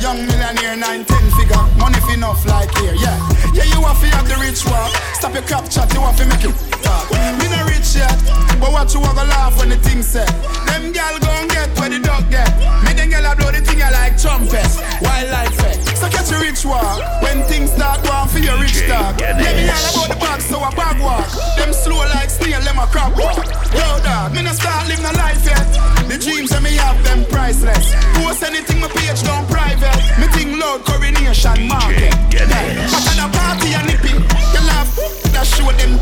Young 0.02 0.26
millionaire, 0.26 0.76
nine, 0.76 1.04
ten 1.04 1.30
figure, 1.38 1.62
money 1.78 2.00
fi 2.02 2.14
enough 2.14 2.44
like 2.46 2.70
here, 2.78 2.94
yeah. 2.94 3.16
Yeah, 3.54 3.64
you 3.70 3.80
want 3.80 3.98
fi 3.98 4.08
have 4.08 4.28
the 4.28 4.36
rich 4.42 4.66
walk. 4.66 4.90
Stop 5.14 5.34
your 5.34 5.42
crap 5.44 5.70
chat, 5.70 5.92
you 5.94 6.00
want 6.00 6.18
fi 6.18 6.26
make 6.26 6.42
it 6.42 6.54
talk. 6.82 7.06
Me 7.38 7.46
no 7.46 7.62
rich 7.70 7.94
yet, 7.94 8.18
but 8.58 8.72
what 8.72 8.92
you 8.92 9.00
want 9.00 9.16
to 9.18 9.24
laugh 9.24 9.56
when 9.58 9.68
the 9.70 9.76
thing 9.76 10.02
set. 10.02 10.26
Them 10.66 10.90
gal 10.92 11.18
gon' 11.20 11.46
get 11.48 11.70
where 11.78 11.88
the 11.88 12.00
dog 12.00 12.28
get. 12.30 12.50
Me 12.82 12.92
them 12.98 13.10
gal 13.10 13.30
a 13.30 13.36
blow 13.36 13.52
the 13.52 13.62
thing 13.62 13.80
a 13.80 13.88
like 13.94 14.18
trumpet, 14.18 14.66
wildlife 15.00 15.54
fet. 15.54 15.78
So 15.96 16.10
catch 16.10 16.30
your 16.30 16.40
rich 16.40 16.64
walk 16.66 16.98
when 17.22 17.42
things 17.46 17.70
start 17.70 18.02
going 18.02 18.28
for 18.28 18.42
your 18.42 18.58
rich 18.58 18.82
talk. 18.90 19.20
Yeah, 19.20 19.38
me 19.38 19.70
all 19.70 19.86
about 19.94 20.08
the 20.10 20.18
bag, 20.18 20.40
so 20.42 20.58
a 20.58 20.70
bag 20.74 20.98
walk. 20.98 21.30
Them 21.56 21.72
slow 21.72 22.02
like 22.10 22.28
snail, 22.28 22.60
them 22.60 22.78
a 22.82 22.86
crab 22.90 23.14
walk. 23.14 23.46
Yo, 23.70 23.86
dog, 24.02 24.34
me 24.34 24.42
no 24.42 24.50
start 24.50 24.88
living 24.88 25.06
a 25.06 25.14
life 25.14 25.46
yet. 25.46 25.62
The 26.10 26.18
dreams 26.18 26.50
that 26.50 26.62
me 26.62 26.74
have 26.76 26.98
them 27.06 27.24
priceless. 27.30 27.94
Post 28.18 28.42
anything 28.42 28.80
my 28.80 28.88
page 28.88 29.22
down 29.22 29.46
private. 29.62 29.97
Me 30.18 30.26
think 30.34 30.51
loud 30.59 30.84
coronation 30.84 31.68
market. 31.68 32.12
Yeah. 32.34 32.47
Back 32.51 33.06
at 33.10 33.16
the 33.20 33.28
party 33.39 33.68
and 33.78 33.86
nippy. 33.86 34.14
You 34.55 34.62
laugh, 34.66 34.90
that 35.32 35.47
show 35.47 35.70
them. 35.78 35.98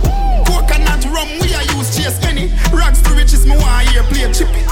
Coconut 0.49 1.05
rum 1.13 1.29
we 1.41 1.53
a 1.53 1.63
use 1.77 1.97
chase 1.97 2.19
penny. 2.19 2.51
Rags 2.73 3.03
to 3.03 3.11
riches 3.15 3.45
me 3.47 3.57
want 3.57 3.89
hear 3.89 4.03
play 4.05 4.33
chippy. 4.33 4.63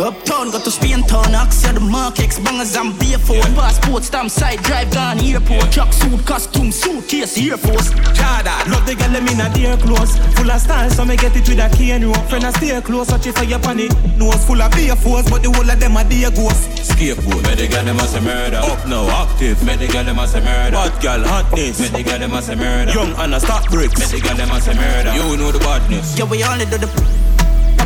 Uptown, 0.00 0.50
got 0.50 0.64
to 0.64 0.70
Spain 0.70 1.02
town, 1.04 1.36
Axia 1.36 1.74
the 1.74 1.80
markets, 1.80 2.38
bangers 2.40 2.74
and 2.74 2.98
beer 2.98 3.18
phone. 3.18 3.44
Passport, 3.52 4.02
stamp 4.02 4.30
side, 4.30 4.62
drive 4.62 4.90
gone 4.94 5.20
airport. 5.20 5.70
Truck 5.70 5.92
suit, 5.92 6.24
costume, 6.24 6.72
suitcase, 6.72 7.36
Air 7.36 7.58
Force. 7.58 7.92
Chada, 8.16 8.64
love 8.72 8.86
the 8.86 8.94
girl, 8.94 9.12
them 9.12 9.28
in 9.28 9.40
a 9.40 9.52
dear 9.52 9.76
clothes. 9.76 10.16
Full 10.36 10.50
of 10.50 10.60
style, 10.60 10.88
so 10.88 11.04
me 11.04 11.16
get 11.16 11.36
it 11.36 11.46
with 11.46 11.58
a 11.58 11.68
and 11.92 12.04
rope. 12.04 12.24
Friend, 12.30 12.44
I 12.44 12.50
stay 12.52 12.80
close, 12.80 13.10
watch 13.10 13.26
it 13.26 13.36
for 13.36 13.44
your 13.44 13.58
panic. 13.58 13.92
Nose 14.16 14.42
full 14.46 14.62
of 14.62 14.72
beer 14.72 14.96
force, 14.96 15.28
but 15.28 15.42
the 15.42 15.50
whole 15.52 15.68
of 15.68 15.78
them 15.78 15.96
are 15.96 16.04
dear 16.04 16.30
ghosts. 16.30 16.88
Scapegoat, 16.88 17.44
me 17.44 17.54
the 17.60 17.68
girl 17.68 17.84
them 17.84 17.96
must 17.96 18.16
a 18.16 18.20
murder. 18.22 18.56
Up 18.56 18.86
now, 18.88 19.04
active, 19.28 19.62
me 19.64 19.76
the 19.76 19.86
girl 19.92 20.04
them 20.04 20.16
must 20.16 20.34
a 20.34 20.40
murder. 20.40 20.76
Hot 20.80 20.96
girl, 21.02 21.20
hotness. 21.28 21.78
Me 21.78 21.88
the 21.88 22.02
girl 22.02 22.18
them 22.18 22.30
must 22.30 22.48
a 22.48 22.56
murder. 22.56 22.92
Young 22.92 23.12
Anna, 23.20 23.38
stop 23.38 23.68
bricks. 23.68 24.00
Me 24.00 24.18
the 24.18 24.26
girl 24.26 24.36
them 24.36 24.48
must 24.48 24.68
a 24.68 24.74
murder. 24.74 25.12
You 25.12 25.36
know 25.36 25.52
the 25.52 25.58
badness. 25.60 26.16
Yeah, 26.16 26.24
we 26.24 26.42
only 26.42 26.64
do 26.64 26.78
the 26.78 26.88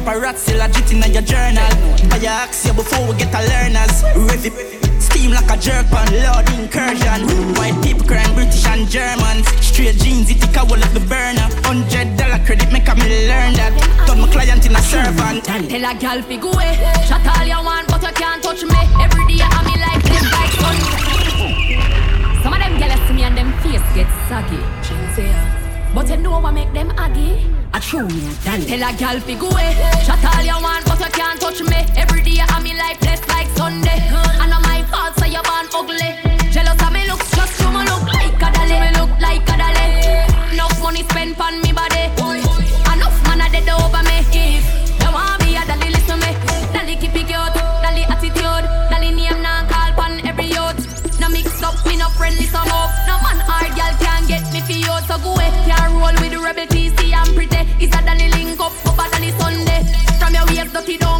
paparazzi 0.04 0.52
legit 0.56 0.92
in 0.92 1.02
your 1.12 1.22
journal. 1.22 1.64
Buy 2.08 2.18
your 2.18 2.30
axe 2.30 2.70
before 2.72 3.06
we 3.08 3.16
get 3.16 3.32
a 3.32 3.40
learners. 3.48 4.04
Rev. 4.14 4.44
Steam 5.00 5.32
like 5.32 5.50
a 5.50 5.56
jerk 5.56 5.90
on 5.92 6.08
Lord 6.12 6.48
incursion. 6.52 7.24
White 7.56 7.78
people 7.82 8.06
crying 8.06 8.34
British 8.34 8.66
and 8.66 8.88
Germans. 8.88 9.48
Straight 9.64 9.96
jeans, 9.96 10.30
it 10.30 10.40
take 10.40 10.56
a 10.56 10.62
of 10.62 10.92
the 10.94 11.00
burner. 11.08 11.48
Hundred 11.64 12.16
dollar 12.16 12.38
credit 12.44 12.70
make 12.72 12.86
me 12.86 13.28
learn 13.28 13.54
that. 13.56 13.72
Turn 14.06 14.20
my 14.20 14.28
client 14.28 14.66
in 14.66 14.76
a 14.76 14.82
servant. 14.82 15.44
Tell 15.44 15.84
a 15.84 15.94
gal 15.94 16.22
fi 16.22 16.36
go 16.36 16.52
away. 16.52 16.76
Shut 17.08 17.24
all 17.26 17.46
you 17.46 17.60
want, 17.64 17.88
but 17.88 18.02
you 18.02 18.12
can't 18.12 18.42
touch 18.42 18.62
me. 18.62 18.80
Every 19.00 19.24
day 19.26 19.40
I 19.40 19.60
me 19.64 19.74
like 19.80 20.04
them 20.04 20.24
like. 20.36 20.52
Some 22.42 22.52
of 22.52 22.58
them 22.60 22.78
gals 22.78 23.00
see 23.08 23.14
me 23.14 23.22
and 23.24 23.36
them 23.36 23.52
face 23.64 23.88
get 23.94 24.08
saggy. 24.28 24.60
But 25.94 26.10
you 26.10 26.16
know 26.16 26.40
what 26.40 26.52
make 26.52 26.72
them 26.72 26.90
aggy? 26.98 27.63
I 27.74 27.80
true 27.80 28.06
me 28.06 28.30
Tell 28.44 28.86
a 28.86 28.92
gal 28.96 29.18
fi 29.18 29.34
go 29.34 29.48
away. 29.50 29.74
Shut 30.06 30.22
all 30.24 30.44
you 30.46 30.54
want, 30.62 30.86
but 30.86 31.00
you 31.00 31.10
can't 31.10 31.40
touch 31.40 31.60
me. 31.60 31.80
Every 31.98 32.22
day 32.22 32.38
I 32.38 32.62
me 32.62 32.72
like 32.78 33.00
blessed 33.00 33.28
like 33.28 33.48
Sunday. 33.58 33.98
And 34.38 34.50
not 34.50 34.62
my 34.62 34.84
fault, 34.84 35.18
so 35.18 35.26
you 35.26 35.42
born 35.42 35.66
ugly. 35.74 36.14
Jealous 36.54 36.80
of 36.80 36.92
me 36.92 37.02
looks, 37.10 37.28
just 37.34 37.58
you 37.58 37.66
me 37.74 37.82
look 37.82 38.06
like 38.14 38.38
a 38.46 38.48
dolly. 38.54 38.78
Me 38.78 38.90
look 38.94 39.10
like 39.18 39.42
a 39.50 39.56
dolly. 39.58 40.54
Enough 40.54 40.80
money 40.82 41.02
spent 41.02 41.40
on 41.40 41.60
me 41.62 41.63
no 60.74 60.82
tiró 60.82 61.13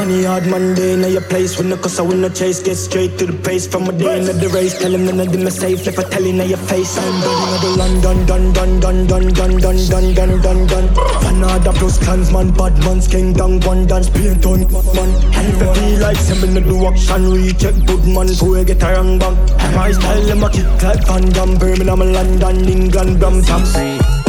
The 0.00 0.24
hard 0.24 0.46
Monday 0.46 0.94
in 0.94 1.12
your 1.12 1.20
place 1.20 1.58
when 1.58 1.68
the 1.68 1.76
cause 1.76 2.00
I 2.00 2.02
win 2.02 2.22
the 2.22 2.30
chase. 2.30 2.62
Get 2.62 2.76
straight 2.76 3.18
to 3.18 3.26
the 3.26 3.32
pace 3.32 3.66
from 3.66 3.86
a 3.88 3.92
day 3.92 4.18
into 4.18 4.32
the 4.32 4.48
race. 4.48 4.78
Tell 4.78 4.92
him 4.92 5.04
none 5.04 5.20
of 5.20 5.30
them 5.30 5.46
are 5.46 5.50
safe 5.50 5.86
if 5.86 5.98
I 5.98 6.02
tell 6.02 6.24
him 6.24 6.36
your 6.36 6.58
face. 6.58 6.98
I'm 6.98 7.20
done 7.20 7.54
in 7.54 7.60
the 7.60 7.70
London, 7.76 8.26
done, 8.26 8.52
done, 8.52 8.80
done, 8.80 9.06
done, 9.06 9.28
done, 9.28 9.58
done, 9.60 9.76
done, 9.88 10.14
done, 10.14 10.40
done, 10.40 10.66
done. 10.66 10.88
Fanada 11.22 11.72
plus 11.74 11.98
clansman, 11.98 12.50
bad 12.52 12.76
man's 12.84 13.06
king, 13.08 13.34
down 13.34 13.60
one 13.60 13.86
dance, 13.86 14.10
paint 14.10 14.44
on 14.46 14.60
man. 14.96 15.10
And 15.36 15.46
if 15.52 15.62
I 15.62 15.74
feel 15.74 16.00
like 16.00 16.16
seven 16.16 16.54
to 16.54 16.60
do 16.60 16.86
action, 16.86 17.30
recheck 17.30 17.74
good 17.86 18.04
man, 18.06 18.28
so 18.28 18.56
I 18.56 18.64
get 18.64 18.82
a 18.82 18.86
wrong 18.92 19.18
bang. 19.18 19.36
My 19.76 19.92
style, 19.92 20.22
them 20.24 20.42
a 20.42 20.50
kick 20.50 20.82
like 20.82 21.06
Van 21.06 21.28
Damme, 21.28 21.58
Birmingham, 21.58 22.00
London, 22.00 22.68
England, 22.68 23.20
Brampton. 23.20 23.60
Yes, 23.60 24.19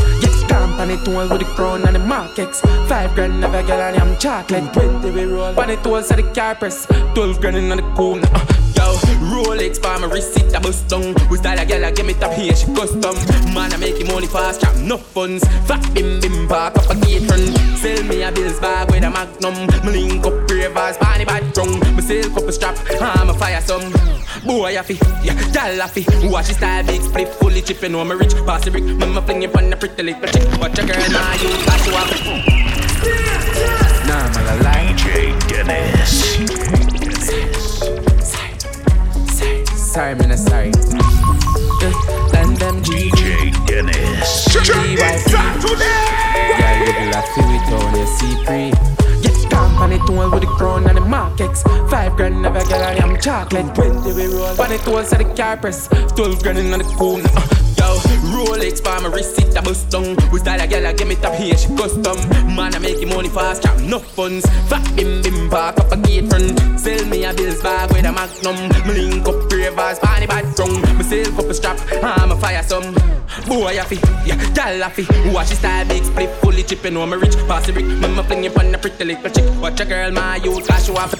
on 0.81 0.89
it 0.89 1.07
all 1.07 1.27
with 1.29 1.39
the 1.39 1.45
crown 1.55 1.85
and 1.85 1.95
the 1.95 1.99
markets. 1.99 2.61
Five 2.89 3.13
grand 3.13 3.39
never 3.39 3.61
get 3.61 3.79
on 3.79 4.01
I'm 4.01 4.17
chocolate. 4.17 4.73
Twenty 4.73 5.11
we 5.11 5.25
roll. 5.25 5.59
On 5.59 5.69
it 5.69 5.85
all 5.85 6.01
so 6.01 6.15
the 6.15 6.23
car 6.33 6.55
press. 6.55 6.87
Twelve 7.13 7.39
grand 7.39 7.57
in 7.57 7.69
the 7.69 7.83
corner. 7.95 8.27
Uh, 8.33 8.60
Yo, 8.81 8.97
Rolex 9.29 9.77
for 9.77 9.93
my 10.01 10.07
receipt, 10.11 10.55
I 10.55 10.59
bust 10.59 10.87
down. 10.89 11.13
Who's 11.29 11.41
that 11.41 11.61
a 11.61 11.65
girl? 11.65 11.85
I 11.85 11.91
give 11.91 12.05
me 12.05 12.13
top 12.13 12.33
here, 12.33 12.55
she 12.55 12.65
custom. 12.73 13.13
Man, 13.53 13.71
I 13.71 13.77
make 13.77 14.01
him 14.01 14.07
money 14.07 14.25
fast, 14.25 14.61
cap 14.61 14.75
no 14.77 14.97
funds. 14.97 15.45
Fat 15.69 15.85
bim 15.93 16.19
bim 16.19 16.47
park 16.47 16.75
up 16.77 16.89
a 16.89 16.95
gate 17.05 17.29
run. 17.29 17.45
Sell 17.77 18.01
me 18.09 18.23
a 18.23 18.31
bills 18.31 18.59
bag 18.59 18.89
with 18.89 19.03
a 19.03 19.09
magnum. 19.09 19.53
Me 19.85 19.91
link 19.93 20.25
up 20.25 20.49
ravers, 20.49 20.97
panny 20.97 21.25
bad 21.25 21.53
drunk. 21.53 21.77
Me 21.95 22.01
sell 22.01 22.27
couple 22.33 22.51
strap, 22.51 22.75
I'm 22.99 23.29
a 23.29 23.33
fire 23.35 23.61
some. 23.61 23.85
Boy, 24.45 24.77
I 24.77 24.81
fi, 24.81 24.97
yeah, 25.21 25.37
y'all 25.53 25.81
I 25.81 25.87
fi. 25.87 26.01
Watch 26.27 26.47
his 26.47 26.57
style, 26.57 26.83
big 26.83 27.01
split, 27.01 27.29
fully 27.35 27.61
chip, 27.61 27.81
you 27.83 27.89
know 27.89 28.03
rich. 28.15 28.33
Pass 28.47 28.65
the 28.65 28.71
brick, 28.71 28.83
me 28.83 29.21
fling 29.21 29.43
it 29.43 29.55
on 29.55 29.69
the 29.69 29.77
pretty 29.77 30.01
little 30.01 30.27
chick. 30.27 30.47
Watch 30.59 30.79
a 30.79 30.85
girl, 30.87 31.05
now 31.13 31.33
you 31.37 31.49
got 31.69 31.85
you 31.85 31.93
up. 31.93 32.09
Nah, 34.09 34.27
man, 34.33 34.65
I. 34.65 34.81
DJ 34.91 35.39
Dennis. 35.47 36.20
sorry, 39.91 40.15
man, 40.15 40.31
I'm 40.31 40.37
sorry. 40.37 40.71
Uh, 40.73 42.31
Them 42.31 42.81
DJ 42.81 43.51
Dennis. 43.67 44.47
Yeah, 45.75 46.79
you 46.79 46.93
will 46.95 47.11
feel 47.33 47.47
with 47.47 47.67
on 47.83 47.95
your 47.95 48.07
CP. 48.07 49.00
On 49.81 49.91
it 49.91 50.01
all 50.09 50.29
with 50.29 50.41
the 50.41 50.47
crown 50.57 50.87
and 50.87 50.97
the 50.97 51.01
markets. 51.01 51.63
Five 51.89 52.15
grand 52.15 52.41
never 52.41 52.63
get 52.65 52.81
on 52.81 53.11
I'm 53.11 53.19
chocolate. 53.19 53.73
Twenty 53.73 54.13
we 54.13 54.27
roll. 54.27 54.61
On 54.61 54.71
it 54.71 54.87
all 54.87 55.03
so 55.03 55.17
the 55.17 55.25
car 55.35 55.57
press. 55.57 55.87
Twelve 56.15 56.41
grand 56.43 56.59
in 56.59 56.71
the 56.71 56.83
corner. 56.97 57.27
Uh, 57.35 57.61
Yo, 57.81 57.97
Rolex 58.29 58.77
for 58.77 59.01
my 59.01 59.09
receipt, 59.09 59.57
I 59.57 59.61
bust 59.61 59.89
down. 59.89 60.15
Who's 60.29 60.43
that 60.43 60.61
a 60.63 60.67
girl? 60.67 60.85
I 60.85 60.93
give 60.93 61.07
me 61.07 61.15
top 61.15 61.33
here, 61.33 61.57
she 61.57 61.67
custom. 61.75 62.15
Man, 62.55 62.75
I 62.75 62.79
make 62.79 63.01
money 63.07 63.27
fast, 63.27 63.63
cap 63.63 63.79
no 63.79 63.97
funds. 63.97 64.45
Fat 64.69 64.85
bim 64.95 65.23
bim 65.23 65.49
park 65.49 65.79
up 65.79 65.91
a 65.91 65.97
gate 65.97 66.29
front. 66.29 66.79
Sell 66.79 67.03
me 67.07 67.25
a 67.25 67.33
bills 67.33 67.59
bag 67.63 67.89
with 67.89 68.05
a 68.05 68.11
magnum. 68.11 68.69
Me 68.85 69.09
link 69.09 69.27
up 69.27 69.51
ravers, 69.51 69.97
panny 69.97 70.27
bad 70.27 70.45
drunk. 70.55 70.77
Me 70.95 71.03
sell 71.03 71.25
couple 71.33 71.53
strap, 71.55 71.79
I'm 72.03 72.31
a 72.31 72.35
fire 72.37 72.61
some. 72.61 72.93
Boy, 73.47 73.79
I 73.79 73.83
fi, 73.85 73.95
yeah, 74.27 74.37
gal 74.53 74.83
I 74.83 74.89
fi. 74.91 75.03
Watch 75.31 75.49
his 75.49 75.57
style, 75.57 75.87
big 75.87 76.03
split, 76.03 76.29
fully 76.41 76.61
chip, 76.61 76.83
you 76.83 76.91
know 76.91 77.07
me 77.07 77.17
rich. 77.17 77.35
Pass 77.47 77.65
the 77.65 77.73
brick, 77.73 77.85
me 77.85 78.23
fling 78.23 78.43
it 78.43 78.55
on 78.59 78.71
the 78.71 78.77
pretty 78.77 79.05
little 79.05 79.29
chick. 79.31 79.49
Watch 79.59 79.70
a 79.79 79.85
girl, 79.85 80.11
my 80.11 80.37
youth, 80.37 80.67
cause 80.67 80.85
she 80.85 80.91
want 80.91 81.11
fi. 81.11 81.17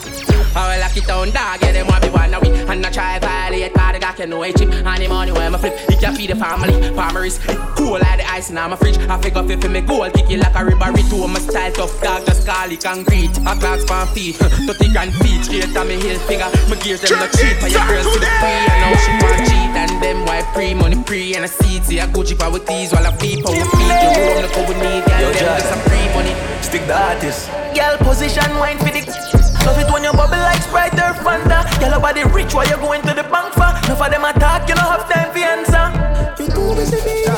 Oh, 0.54 0.60
I 0.60 0.76
will 0.76 0.82
lock 0.82 0.98
it 0.98 1.08
down, 1.08 1.32
dog, 1.32 1.62
yeah, 1.62 1.72
them 1.72 1.88
want 1.88 2.04
be 2.04 2.10
one 2.10 2.34
away. 2.34 2.52
And 2.68 2.86
I 2.86 2.90
try 2.92 3.20
violate, 3.20 3.74
cause 3.74 3.94
the 3.94 4.00
guy 4.00 4.14
can 4.14 4.30
know 4.30 4.44
a 4.44 4.52
chip. 4.52 4.72
And 4.72 5.02
the 5.02 5.08
money 5.08 5.32
where 5.32 5.50
me 5.50 5.58
flip, 5.58 5.78
he 5.90 5.96
can 5.96 6.16
feed 6.16 6.30
the 6.30 6.36
family. 6.36 6.76
Farmers, 6.96 7.40
cool 7.76 8.00
like 8.00 8.20
the 8.20 8.26
ice 8.30 8.50
in 8.50 8.56
my 8.56 8.76
fridge. 8.76 8.98
I 8.98 9.22
figure 9.22 9.44
fi 9.44 9.56
fi 9.56 9.68
me 9.68 9.82
goal, 9.82 10.10
kick 10.12 10.30
it 10.30 10.40
like 10.40 10.56
a 10.56 10.66
ribbery 10.66 11.04
to 11.08 11.28
my 11.28 11.40
style 11.40 11.72
tough 11.72 12.02
dog, 12.02 12.26
just 12.26 12.46
call 12.46 12.72
it 12.72 12.84
concrete. 12.84 13.32
A 13.38 13.54
glass 13.56 13.86
pan 13.86 14.08
feet, 14.14 14.36
30 14.36 14.92
grand 14.92 15.14
feet, 15.22 15.46
straight 15.46 15.78
on 15.78 15.88
me 15.88 15.96
heel 16.02 16.20
figure. 16.28 16.50
My 16.68 16.76
gears 16.84 17.02
them 17.02 17.20
not 17.20 17.32
cheap, 17.32 17.56
and 17.64 17.72
your 17.72 17.86
girls 17.88 18.12
to 18.12 18.20
the 18.20 18.30
free, 18.42 18.60
and 18.68 18.80
now 18.84 18.94
she 19.00 19.12
want 19.24 19.40
cheat. 19.48 19.72
And 19.72 20.04
them 20.04 20.26
buy 20.26 20.42
pre 20.54 20.74
money 20.74 21.02
pre 21.04 21.36
and 21.36 21.46
a 21.46 21.48
seat. 21.48 21.84
I 22.00 22.08
go 22.08 22.24
cheap 22.24 22.40
with 22.52 22.66
these 22.66 22.92
while 22.92 23.06
I 23.06 23.12
feed 23.18 23.44
for 23.44 23.52
we 23.52 23.64
feed. 23.64 23.96
You 24.04 24.10
roll 24.20 24.42
look 24.42 24.58
over 24.58 24.76
need, 24.80 25.04
girl. 25.06 25.32
Them 25.32 25.44
just 25.44 25.72
a 25.72 25.78
pre 25.88 26.02
money. 26.16 26.34
Stick 26.62 26.88
the 26.88 26.96
artist. 26.96 27.61
Girl, 27.74 27.98
position 27.98 28.52
wine 28.60 28.78
for 28.78 28.92
the. 28.92 29.02
Love 29.66 29.78
it 29.78 29.92
when 29.92 30.04
you 30.04 30.12
bubble 30.12 30.38
like 30.38 30.62
Sprite 30.62 30.94
or 30.94 31.14
Fanta. 31.24 31.64
Girl, 31.80 32.00
body 32.00 32.24
rich 32.26 32.54
while 32.54 32.68
you 32.68 32.78
going 32.78 33.02
to 33.04 33.14
the 33.14 33.24
bank 33.24 33.54
for. 33.54 33.72
Enough 33.86 34.02
of 34.02 34.12
them 34.12 34.26
attack, 34.26 34.68
you 34.68 34.76
don't 34.76 34.86
have 34.86 35.08
time 35.10 35.32
for 35.32 35.40
answer. 35.40 35.86
You 36.42 36.50
too 36.50 36.76
busy, 36.76 36.98
baby. 36.98 37.32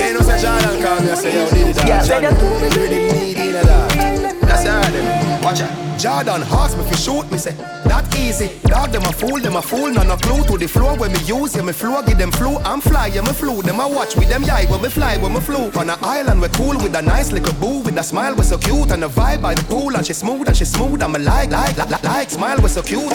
Ain't 0.00 0.14
no 0.14 0.20
such 0.20 0.42
Jordan 0.42 0.82
call 0.82 1.00
me, 1.00 1.10
I 1.10 1.14
say, 1.14 1.34
yo, 1.34 1.44
need 1.50 1.70
it, 1.70 1.76
Yeah, 1.86 2.06
better 2.06 2.30
too 2.38 2.60
busy. 2.60 2.80
Really 2.80 3.34
need 3.34 3.54
it, 3.54 3.64
that. 3.64 4.40
That's 4.42 4.66
all 4.68 4.92
them. 4.92 5.21
Watch 5.42 5.60
out. 5.60 5.98
Jordan 5.98 6.42
ask 6.44 6.76
me 6.78 6.84
fi 6.84 6.96
shoot 6.96 7.30
me 7.30 7.38
say 7.38 7.52
that 7.84 8.06
easy. 8.16 8.48
Dog 8.64 8.90
them 8.90 9.02
a 9.02 9.12
fool, 9.12 9.38
them 9.40 9.56
a 9.56 9.62
fool, 9.62 9.90
no 9.90 10.02
no 10.02 10.16
clue 10.16 10.44
to 10.44 10.56
the 10.56 10.68
floor 10.68 10.96
when 10.96 11.12
me 11.12 11.18
use. 11.20 11.54
Yeah 11.56 11.62
me 11.62 11.72
flow, 11.72 12.02
give 12.02 12.18
them 12.18 12.30
flu. 12.30 12.58
I'm 12.58 12.80
fly, 12.80 13.08
yeah 13.08 13.22
me 13.22 13.32
flew. 13.32 13.60
Them 13.62 13.80
a 13.80 13.88
watch 13.88 14.16
with 14.16 14.28
them 14.28 14.44
yai 14.44 14.66
when 14.66 14.80
me 14.82 14.88
fly, 14.88 15.16
when 15.18 15.32
me 15.32 15.40
flew. 15.40 15.70
On 15.72 15.90
a 15.90 15.98
island 16.02 16.40
we 16.40 16.48
cool 16.50 16.76
with 16.78 16.94
a 16.94 17.02
nice 17.02 17.32
little 17.32 17.54
boo 17.54 17.80
with 17.80 17.98
a 17.98 18.02
smile 18.02 18.34
we 18.34 18.42
so 18.44 18.56
cute 18.56 18.90
and 18.92 19.04
a 19.04 19.08
vibe 19.08 19.42
by 19.42 19.54
the 19.54 19.62
pool 19.64 19.94
and 19.96 20.06
she 20.06 20.12
smooth 20.12 20.46
and 20.46 20.56
she 20.56 20.64
smooth. 20.64 21.02
I'm 21.02 21.14
a 21.14 21.18
like 21.18 21.50
like 21.50 21.76
like 21.76 22.02
like 22.04 22.30
smile 22.30 22.58
we 22.62 22.68
so 22.68 22.82
cute. 22.82 23.12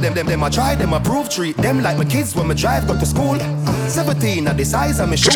Them 0.00 0.12
them 0.12 0.26
them 0.26 0.42
a 0.42 0.50
try, 0.50 0.74
them 0.74 0.92
a 0.92 1.00
prove 1.00 1.28
treat 1.28 1.56
them 1.56 1.82
like 1.82 1.96
my 1.96 2.04
kids 2.04 2.34
when 2.34 2.48
me 2.48 2.54
drive 2.54 2.86
go 2.86 2.98
to 2.98 3.06
school. 3.06 3.38
17 3.88 4.48
at 4.48 4.56
the 4.56 4.64
size 4.64 4.98
of 5.00 5.08
me 5.08 5.16
shoes. 5.16 5.34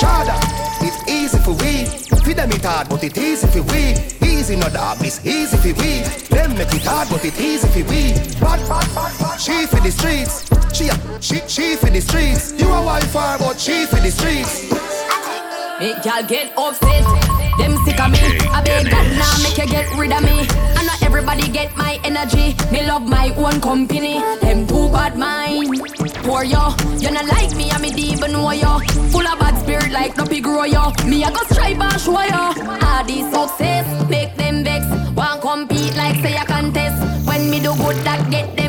Jordan, 0.00 0.38
it's 0.80 1.08
easy 1.08 1.38
for 1.38 1.52
we. 1.52 2.17
Feed 2.28 2.36
them 2.36 2.52
it 2.52 2.62
hard, 2.62 2.90
but 2.90 3.02
it 3.02 3.16
easy 3.16 3.46
for 3.46 3.62
we. 3.72 3.94
Easy 4.28 4.54
no 4.54 4.68
dog, 4.68 4.98
it's 5.00 5.24
easy 5.24 5.56
for 5.56 5.80
we. 5.80 6.02
Them 6.28 6.58
make 6.58 6.74
it 6.74 6.84
hard, 6.84 7.08
but 7.08 7.24
it 7.24 7.40
easy 7.40 7.66
for 7.68 7.88
we. 7.88 8.12
Bad, 8.38 8.60
bad, 8.68 8.86
bad, 8.94 9.18
bad. 9.18 9.40
She 9.40 9.64
for 9.64 9.80
the 9.80 9.90
streets. 9.90 10.44
She, 10.76 10.90
she, 11.22 11.40
she 11.48 11.76
for 11.76 11.88
the 11.88 12.02
streets. 12.02 12.52
You 12.60 12.68
a 12.68 12.84
wife 12.84 13.14
but 13.14 13.58
she 13.58 13.86
for 13.86 13.96
the 13.96 14.10
streets. 14.10 14.70
Make 15.80 16.04
y'all 16.04 16.22
get 16.22 16.52
upset. 16.58 17.37
Them 17.58 17.76
sick 17.84 18.00
of 18.00 18.10
me. 18.10 18.20
I 18.48 18.62
beg 18.64 18.90
God 18.90 19.06
now 19.18 19.34
make 19.42 19.58
you 19.58 19.66
get 19.66 19.86
rid 19.96 20.12
of 20.12 20.22
me. 20.22 20.46
I 20.76 20.84
know 20.86 20.96
everybody 21.02 21.48
get 21.48 21.76
my 21.76 21.98
energy. 22.04 22.54
Me 22.70 22.86
love 22.86 23.06
my 23.08 23.30
own 23.36 23.60
company. 23.60 24.20
Them 24.40 24.66
too 24.66 24.88
bad 24.90 25.16
mind. 25.18 25.80
Poor 26.24 26.44
yo, 26.44 26.74
you 26.98 27.10
not 27.10 27.26
like 27.26 27.54
me. 27.56 27.70
I 27.70 27.78
me 27.78 27.90
deep 27.90 28.22
and 28.22 28.32
know 28.32 28.50
yo. 28.52 28.78
Full 29.10 29.26
of 29.26 29.38
bad 29.38 29.58
spirit 29.62 29.90
like 29.92 30.16
no 30.16 30.24
pig 30.26 30.44
grow 30.44 30.64
yo. 30.64 30.92
Me 31.06 31.24
I 31.24 31.30
go 31.30 31.42
strive 31.50 31.80
and 31.80 32.00
show 32.00 32.20
yo. 32.20 32.42
All 32.86 33.04
this 33.04 33.26
success 33.32 33.86
make 34.08 34.34
them 34.36 34.64
vex. 34.64 34.84
Want 35.14 35.40
compete 35.40 35.96
like 35.96 36.16
say 36.22 36.36
a 36.36 36.44
contest. 36.44 36.98
When 37.26 37.50
me 37.50 37.60
do 37.60 37.74
good 37.76 37.96
that 38.04 38.30
get 38.30 38.56
them 38.56 38.58
press. 38.58 38.58
Can't 38.58 38.58
mind 38.58 38.67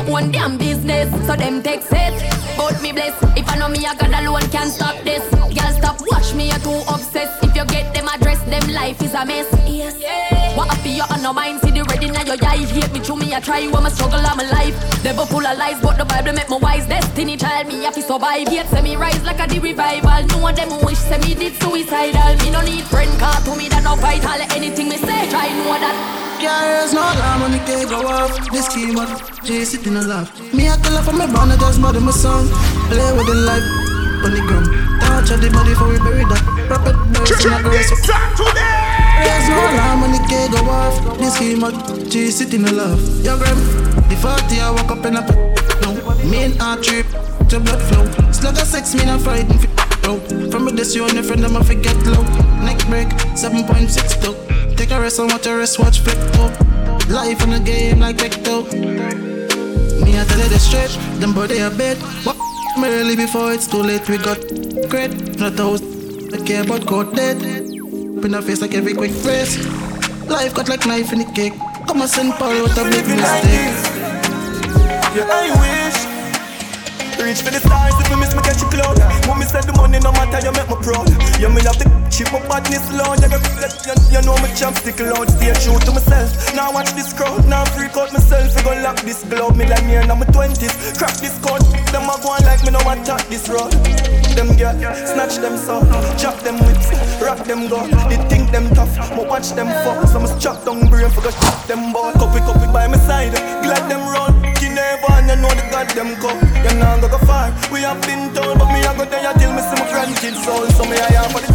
them 0.00 0.14
own 0.14 0.30
damn 0.30 0.58
business. 0.58 1.10
So 1.26 1.36
them 1.36 1.62
take 1.62 1.82
set. 1.82 2.12
But 2.56 2.80
me 2.82 2.92
bless. 2.92 3.16
If 3.36 3.48
I 3.48 3.58
know 3.58 3.68
me 3.68 3.84
I 3.86 3.94
God 3.94 4.12
alone 4.12 4.48
can't 4.50 4.70
stop 4.70 5.02
this. 5.04 5.22
Girl 5.30 5.72
stop 5.78 6.00
watch 6.10 6.34
me. 6.34 6.48
You're 6.48 6.58
too 6.58 6.82
obsessed. 6.88 7.42
If 7.42 7.56
you 7.56 7.64
get 7.66 7.94
them 7.94 7.99
them 8.50 8.68
life 8.74 9.00
is 9.02 9.14
a 9.14 9.24
mess. 9.24 9.46
Yes. 9.66 9.94
What 10.56 10.70
I 10.70 10.76
feel 10.82 11.04
on 11.08 11.22
no 11.22 11.32
mind. 11.32 11.60
See 11.60 11.70
the 11.70 11.84
ready 11.84 12.10
now 12.10 12.22
your 12.22 12.36
eye. 12.42 12.58
Hate 12.58 12.92
me 12.92 13.00
through 13.00 13.16
me. 13.16 13.34
I 13.34 13.40
try. 13.40 13.66
When 13.68 13.82
my 13.82 13.88
struggle 13.88 14.20
of 14.20 14.36
my 14.36 14.48
life. 14.50 14.74
Never 15.04 15.24
full 15.24 15.46
of 15.46 15.56
lies, 15.56 15.80
but 15.80 15.96
the 15.96 16.04
Bible 16.04 16.32
make 16.32 16.50
me 16.50 16.58
wise. 16.58 16.86
Destiny 16.86 17.36
child 17.36 17.68
me 17.68 17.84
have 17.84 17.94
to 17.94 18.02
survive. 18.02 18.52
Yet 18.52 18.68
say 18.68 18.82
me 18.82 18.96
rise 18.96 19.22
like 19.24 19.40
a 19.40 19.46
the 19.46 19.58
revival. 19.60 20.26
No 20.34 20.38
one 20.38 20.54
them 20.54 20.70
wish 20.84 20.98
say 20.98 21.18
me 21.18 21.34
did 21.34 21.54
suicidal. 21.62 22.36
Me 22.42 22.50
no 22.50 22.60
need 22.62 22.84
friend 22.84 23.10
car 23.18 23.40
to 23.46 23.56
me 23.56 23.68
that 23.68 23.84
no 23.84 23.94
vital. 23.96 24.40
Anything 24.56 24.88
me 24.88 24.96
say, 24.96 25.30
try 25.30 25.48
know 25.48 25.78
that. 25.78 25.96
Yeah, 26.40 26.88
no 26.94 27.00
alarm 27.04 27.42
when 27.42 27.52
the 27.52 27.58
cake 27.68 27.88
go 27.88 28.00
off. 28.08 28.32
This 28.50 28.66
key, 28.72 28.94
but 28.94 29.08
Jay 29.44 29.62
sitting 29.64 29.96
a 29.96 30.00
laugh. 30.00 30.32
Me, 30.54 30.68
I 30.68 30.76
call 30.78 30.96
up 30.96 31.04
for 31.04 31.12
my 31.12 31.26
brother, 31.26 31.56
just 31.56 31.78
mother 31.78 32.00
my 32.00 32.12
son. 32.12 32.48
Play 32.88 33.12
with 33.12 33.26
the 33.26 33.34
life 33.34 33.68
on 34.24 34.32
the 34.32 34.40
ground. 34.48 34.79
Touch 35.10 35.30
of 35.34 35.40
the 35.42 35.50
body 35.50 35.70
before 35.70 35.88
we 35.88 35.98
bury 35.98 36.24
that. 36.30 36.42
Rapid 36.70 36.94
burst 37.10 37.44
in 37.44 37.52
a 37.52 37.60
no 39.50 39.58
alarm 39.58 40.00
when 40.02 40.12
the 40.12 40.22
cake 40.30 40.50
go 40.54 40.62
off. 40.70 41.18
This 41.18 41.38
key, 41.38 41.58
but 41.58 41.74
Jay 42.08 42.30
sitting 42.30 42.64
a 42.64 42.72
laugh. 42.72 43.00
Yo, 43.26 43.36
gram, 43.36 43.58
the 44.08 44.16
40 44.16 44.60
I 44.60 44.70
walk 44.70 44.90
up 44.90 45.04
in 45.04 45.16
a 45.18 45.22
no. 45.82 45.90
Me 46.30 46.44
and 46.44 46.82
trip 46.82 47.06
to 47.50 47.58
blood 47.58 47.82
flow. 47.90 48.06
Slug 48.32 48.56
a 48.56 48.64
sex, 48.64 48.94
me 48.94 49.04
not 49.04 49.20
frightened. 49.20 49.66
From 50.50 50.68
a 50.68 50.70
this 50.70 50.94
you 50.94 51.04
and 51.04 51.14
your 51.14 51.24
friend, 51.24 51.44
I'ma 51.44 51.62
forget 51.62 51.96
low. 52.06 52.22
Neck 52.62 52.78
break, 52.86 53.08
7.6 53.34 54.22
though. 54.22 54.38
Take 54.76 54.92
a 54.92 55.00
rest 55.00 55.18
and 55.18 55.30
watch 55.30 55.46
a 55.46 55.56
rest, 55.56 55.78
watch 55.78 56.00
flip 56.00 56.18
up. 56.38 56.54
Life 57.08 57.42
in 57.42 57.50
the 57.50 57.60
game 57.60 58.00
like 58.00 58.16
Vecto. 58.16 58.64
Me, 60.04 60.18
I 60.18 60.24
tell 60.24 60.38
you 60.38 60.48
the 60.48 60.58
straight, 60.58 60.90
them 61.20 61.34
they 61.48 61.60
a 61.60 61.70
bed. 61.70 61.98
What 62.24 62.36
early 62.78 63.16
before 63.16 63.52
it's 63.52 63.66
too 63.66 63.82
late, 63.82 64.08
we 64.08 64.18
got 64.18 64.38
great. 64.88 65.38
Not 65.38 65.58
host, 65.58 65.84
I 66.32 66.38
care 66.44 66.62
about 66.62 66.86
code 66.86 67.14
dead. 67.16 67.42
In 67.42 68.32
the 68.32 68.42
face 68.42 68.60
like 68.60 68.74
every 68.74 68.94
quick 68.94 69.12
phrase. 69.12 69.58
Life 70.28 70.54
got 70.54 70.68
like 70.68 70.86
knife 70.86 71.12
in 71.12 71.20
the 71.20 71.24
cake. 71.32 71.54
Come 71.86 72.02
on, 72.02 72.08
send 72.08 72.34
Paul, 72.34 72.62
what 72.62 72.78
a 72.78 72.84
big 72.84 73.06
mistake. 73.06 73.74
Yeah, 75.16 75.26
I 75.28 75.50
wish. 75.60 75.99
Reach 77.20 77.44
for 77.44 77.52
the 77.52 77.60
stars 77.60 77.94
if 78.00 78.08
you 78.08 78.16
miss 78.16 78.34
me 78.34 78.40
catch 78.40 78.64
you 78.64 78.68
cloud. 78.72 78.96
Me 79.36 79.44
send 79.48 79.64
the 79.64 79.72
money, 79.76 80.00
no 80.00 80.12
matter 80.12 80.40
you 80.44 80.52
make 80.52 80.68
me 80.68 80.76
proud. 80.80 81.08
You 81.40 81.48
me 81.48 81.60
love 81.64 81.80
the 81.80 81.88
chip 82.12 82.32
my 82.32 82.40
badness 82.48 82.84
low. 82.92 83.16
You, 83.16 83.28
you, 83.28 83.94
you 84.12 84.20
know 84.24 84.36
me 84.40 84.48
chopstick 84.52 85.00
loud. 85.00 85.28
Stay 85.32 85.52
true 85.64 85.80
to 85.80 85.92
myself. 85.92 86.32
Now 86.52 86.72
watch 86.72 86.92
this 86.92 87.12
crowd. 87.12 87.44
Now 87.48 87.64
freak 87.72 87.96
out 87.96 88.12
myself. 88.12 88.52
You 88.56 88.62
gon' 88.64 88.82
lock 88.82 89.00
this 89.00 89.24
glove. 89.24 89.56
Me 89.56 89.64
like 89.64 89.84
me 89.84 89.96
in 89.96 90.08
my 90.08 90.26
twenties. 90.32 90.72
Crack 90.96 91.16
this 91.20 91.36
code. 91.40 91.64
Them 91.92 92.08
a 92.08 92.16
go 92.20 92.36
on 92.36 92.44
like 92.44 92.64
me 92.64 92.70
no 92.70 92.80
attack 92.84 93.24
this 93.28 93.48
road. 93.48 93.72
Them 94.36 94.56
girl, 94.56 94.78
snatch 95.04 95.36
them 95.36 95.58
so, 95.58 95.82
chop 96.16 96.38
them 96.40 96.56
whips, 96.64 96.88
rock 97.20 97.44
them 97.44 97.68
go. 97.68 97.84
They 98.08 98.16
think 98.30 98.52
them 98.52 98.72
tough, 98.74 98.94
but 99.10 99.28
watch 99.28 99.50
them 99.50 99.66
fall. 99.82 100.06
So 100.06 100.20
me 100.20 100.28
chop 100.38 100.64
down 100.64 100.88
brain 100.88 101.10
for 101.10 101.20
go 101.20 101.30
chop 101.30 101.66
them 101.66 101.92
ball. 101.92 102.12
Cup 102.12 102.34
it 102.36 102.72
by 102.72 102.86
my 102.86 102.96
side, 102.98 103.32
glad 103.62 103.90
them 103.90 104.00
run. 104.06 104.39
You 105.00 105.08
and 105.16 105.32
you 105.32 105.36
know 105.40 105.48
the 105.48 105.64
god 105.72 105.88
them 105.96 106.12
come. 106.20 106.36
You 106.60 106.76
nah 106.76 107.00
go 107.00 107.08
go 107.08 107.16
far. 107.24 107.48
We 107.72 107.80
have 107.88 108.00
been 108.04 108.28
told, 108.36 108.60
but 108.60 108.68
me 108.68 108.84
I 108.84 108.92
go 108.92 109.08
there 109.08 109.32
till 109.40 109.52
me 109.56 109.62
see 109.64 109.76
my 109.80 109.88
grandkids 109.88 110.44
soul. 110.44 110.68
So 110.76 110.84
me 110.84 111.00
I 111.00 111.08
have 111.16 111.32
for 111.32 111.40
the 111.40 111.48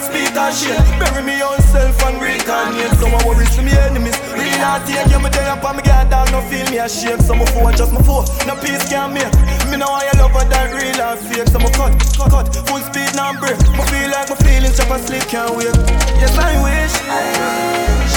speak 0.00 0.32
and 0.32 0.54
shit. 0.56 0.80
Bury 0.96 1.20
me 1.20 1.36
own 1.44 1.60
self 1.68 2.00
and 2.08 2.16
reincarnate. 2.16 2.96
Some 2.96 3.12
worries 3.28 3.52
for 3.52 3.60
me 3.60 3.76
enemies. 3.76 4.16
Real 4.32 4.56
not 4.64 4.88
take 4.88 5.12
you 5.12 5.20
me 5.20 5.28
there 5.28 5.52
up 5.52 5.64
and 5.64 5.76
me 5.76 5.82
get 5.84 6.08
down. 6.08 6.24
No 6.32 6.40
feel 6.48 6.64
me 6.72 6.80
a 6.80 6.88
shake. 6.88 7.20
Some 7.20 7.38
my 7.38 7.46
four 7.52 7.68
just 7.76 7.92
my 7.92 8.00
four. 8.00 8.24
No 8.48 8.56
peace 8.64 8.88
can 8.88 9.12
make. 9.12 9.28
Me 9.68 9.76
know 9.76 9.92
I 9.92 10.08
love 10.16 10.32
her 10.32 10.48
that 10.48 10.72
real 10.72 10.96
and 10.96 11.20
fake. 11.20 11.52
So 11.52 11.60
me 11.60 11.68
cut, 11.76 11.92
cut, 12.16 12.32
cut. 12.32 12.46
Full 12.64 12.80
speed 12.80 13.12
now 13.12 13.36
break. 13.36 13.60
Me 13.76 13.84
feel 13.92 14.08
like 14.08 14.32
my 14.32 14.40
feelings 14.40 14.80
drop 14.80 14.96
asleep 14.96 15.28
can't 15.28 15.52
wait. 15.52 15.76
Yes 16.16 16.32
I 16.32 16.56
wish. 16.64 16.96
I 17.12 17.28
wish. 17.44 18.16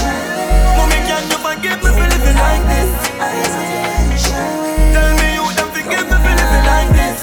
Mommy 0.79 0.99
can 1.03 1.23
you 1.27 1.39
forgive 1.43 1.83
me 1.83 1.91
for 1.91 2.07
living 2.07 2.37
like 2.39 2.63
this? 2.71 2.89
Tell 3.19 3.35
you 3.35 3.47
don't 3.51 4.08
forgive 5.89 6.05
me 6.05 6.17
for 6.21 6.33
living 6.37 6.65
like 6.69 6.89
this. 6.93 7.19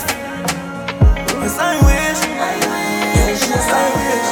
Yes 1.38 1.58
I 1.58 1.74
wish. 1.86 2.20
I 2.26 2.54
wish. 2.66 3.42
Yes 3.46 3.70
I 3.70 3.86
wish. 3.94 4.28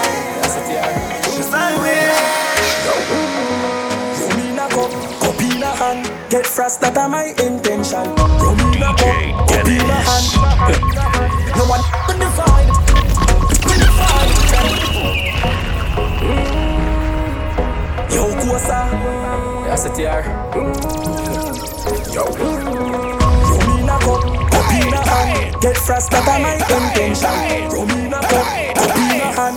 Yes 1.38 1.52
I 1.52 1.70
wish. 1.82 2.18
Rum 4.20 4.38
in 4.40 4.58
a 4.58 4.66
cup, 4.68 4.90
cup 5.20 5.40
in 5.40 5.62
a 5.62 5.64
hand. 5.76 6.02
Get 6.30 6.46
frost, 6.46 6.80
that 6.80 6.96
are 6.98 7.08
my 7.08 7.26
intention. 7.38 8.14
Rum 8.42 8.58
in 8.74 8.82
a 8.82 8.90
cup, 8.98 9.48
cup 9.48 9.68
in 9.68 9.80
a 9.80 9.98
hand. 10.02 10.26
No 11.56 11.64
one 11.70 11.82
can 12.06 12.18
divide. 12.18 12.70
Can 13.62 13.78
divide. 13.78 14.30
Yo, 18.10 18.24
Kosa. 18.42 18.80
That's 19.66 19.84
it 19.86 19.96
here. 19.96 20.22
Yo. 22.12 22.63
Get 25.60 25.76
frost, 25.78 26.10
that 26.10 26.28
are 26.28 26.38
my 26.40 26.54
intention. 26.60 27.30
Rum 27.72 27.90
in 27.96 28.12
a 28.12 28.20
cup, 28.20 28.46
cup 28.76 28.96
in 29.00 29.20
a 29.20 29.32
hand. 29.32 29.56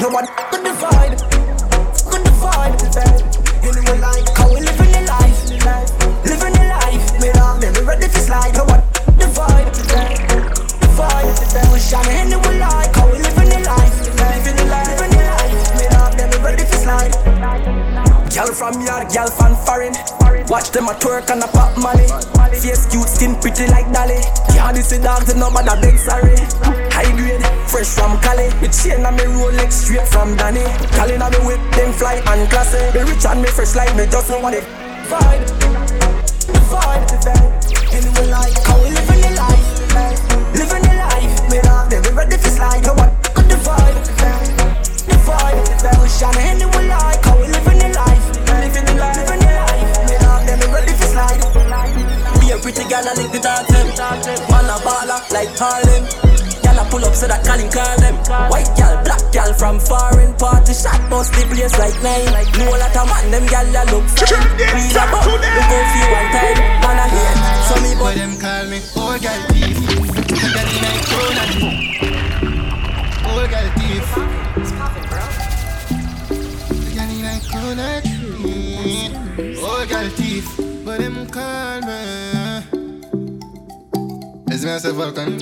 No 0.00 0.08
one 0.08 0.26
can 0.50 0.62
divide. 0.62 1.18
Can 2.06 2.22
divide. 2.22 2.78
Anyway, 3.66 3.98
like 3.98 4.28
how 4.38 4.46
we 4.54 4.60
living 4.60 4.92
the 4.94 5.02
life, 5.08 5.50
living 6.22 6.54
the 6.54 6.64
life. 6.70 7.04
Me 7.20 7.28
dog, 7.34 7.60
never 7.60 7.82
ready 7.82 8.06
to 8.06 8.20
slide. 8.22 8.54
No 8.54 8.64
one 8.70 8.82
divide, 9.18 9.72
divide. 9.74 11.26
We 11.72 11.78
shine 11.80 12.06
anyway, 12.14 12.58
like 12.58 12.94
how 12.94 13.10
we 13.10 13.18
living 13.18 13.50
the 13.50 13.60
life, 13.66 13.98
living 14.14 14.56
the 14.56 14.66
life, 14.70 14.94
living 14.94 15.10
the 15.10 15.24
life. 15.26 15.58
Me 15.74 15.86
dog, 15.90 16.14
never 16.14 16.38
ready 16.38 16.62
to 16.62 16.76
slide. 16.78 17.12
Girl 18.30 18.54
from 18.54 18.80
yard, 18.82 19.10
girl 19.10 19.26
from 19.26 19.56
foreign. 19.66 19.94
Watch 20.48 20.70
them 20.70 20.88
a 20.88 20.94
twerk 20.96 21.30
and 21.30 21.44
a 21.44 21.48
pop 21.48 21.76
money. 21.76 22.08
Face 22.56 22.86
cute, 22.90 23.08
skin 23.08 23.36
pretty 23.36 23.68
like 23.68 23.92
Dolly. 23.92 24.18
Can't 24.56 24.74
this 24.74 24.90
the 24.90 24.98
dogs 24.98 25.30
and 25.30 25.40
nobody 25.40 25.68
beg 25.80 25.98
sorry. 25.98 26.36
High 26.90 27.12
grade, 27.16 27.44
fresh 27.68 27.92
from 27.92 28.18
Cali. 28.20 28.48
Me 28.60 28.68
chain 28.68 29.04
and 29.04 29.16
me 29.16 29.24
Rolex 29.28 29.72
straight 29.84 30.08
from 30.08 30.36
Danny. 30.36 30.64
Calling 30.96 31.20
on 31.22 31.30
me 31.32 31.38
whip, 31.44 31.60
them 31.76 31.92
fly 31.92 32.20
and 32.24 32.50
classy. 32.50 32.80
Me 32.96 33.04
rich 33.04 33.24
and 33.26 33.42
me 33.42 33.48
fresh 33.48 33.76
like 33.76 33.94
me 33.94 34.06
just 34.06 34.30
know 34.30 34.40
what 34.40 34.54
it 34.54 34.64
vibe. 35.08 35.46
the 36.46 36.60
vibe, 36.68 37.04
the 37.08 37.16
vibe. 37.24 37.52
Anyway, 37.96 38.26
like 38.30 38.56
how 38.64 38.76
we 38.82 38.90
living 38.92 39.20
the 39.24 39.32
life, 39.40 39.68
living 40.52 40.84
the 40.84 40.94
life. 41.00 41.34
Me 41.50 41.58
dog, 41.64 41.88
they 41.90 42.00
be 42.00 42.10
ready 42.14 42.36
for 42.36 42.50
slide. 42.52 42.84
Yo, 42.84 42.92
what 42.94 43.10
the 43.34 43.56
vibe, 43.64 43.96
the 44.04 44.12
vibe, 44.20 44.52
the 45.08 45.16
vibe. 45.24 46.02
We 46.02 46.08
shine 46.08 46.36
anyway, 46.36 46.77
pretty 52.72 52.84
girl, 52.88 53.00
I 53.00 53.14
lick 53.16 53.32
the 53.32 53.40
talk 53.40 53.64
them. 53.68 53.88
Man 54.52 54.68
a 54.68 54.76
baller 54.84 55.20
like 55.32 55.56
Harlem 55.56 56.04
pull 56.90 57.04
up 57.04 57.14
so 57.14 57.26
that 57.28 57.44
Colin 57.44 57.68
call 57.70 57.96
them. 58.00 58.16
White 58.48 58.72
gal, 58.76 58.96
black 59.04 59.20
gal 59.32 59.52
from 59.52 59.78
foreign 59.80 60.32
party 60.36 60.72
shot 60.72 61.00
bust 61.10 61.32
the 61.32 61.44
place 61.48 61.76
like 61.78 61.96
nine. 62.02 62.24
Know 62.56 62.72
a 62.72 62.76
lot 62.80 62.96
of 62.96 63.06
man 63.08 63.30
them 63.30 63.44
gal 63.48 63.66
that 63.72 63.92
look 63.92 64.04
fine. 64.16 64.32
Read 64.72 64.96
about 64.96 65.26
look 65.28 65.44
out 65.44 65.86
for 65.92 66.08
one 66.12 66.28
time. 66.32 66.56
Man 66.80 66.96
a 66.96 67.06
hate, 67.08 67.40
so 67.68 67.76
me 67.84 67.92
but 67.96 68.16
them 68.16 68.32
call 68.40 68.64
me 68.72 68.80
old 68.96 69.20
gal 69.20 69.40
thief. 69.52 69.76
The 70.28 70.48
gal 70.54 70.68
in 70.68 70.84
a 70.84 70.92
crown 71.08 71.36
and 71.40 71.52
old 73.28 73.48
gal 73.52 73.68
thief. 73.76 74.08
The 76.72 76.90
gal 76.96 77.10
in 77.12 77.28
a 77.28 77.34
crown 77.48 77.80
and 77.80 78.04
old 79.56 79.88
gal 79.88 80.08
thief. 80.16 80.46
But 80.84 80.98
them 81.00 81.26
call 81.28 81.80
me. 81.82 82.37
Is 84.58 84.64
me 84.64 84.72
a 84.72 84.92
Vulcan? 84.92 85.38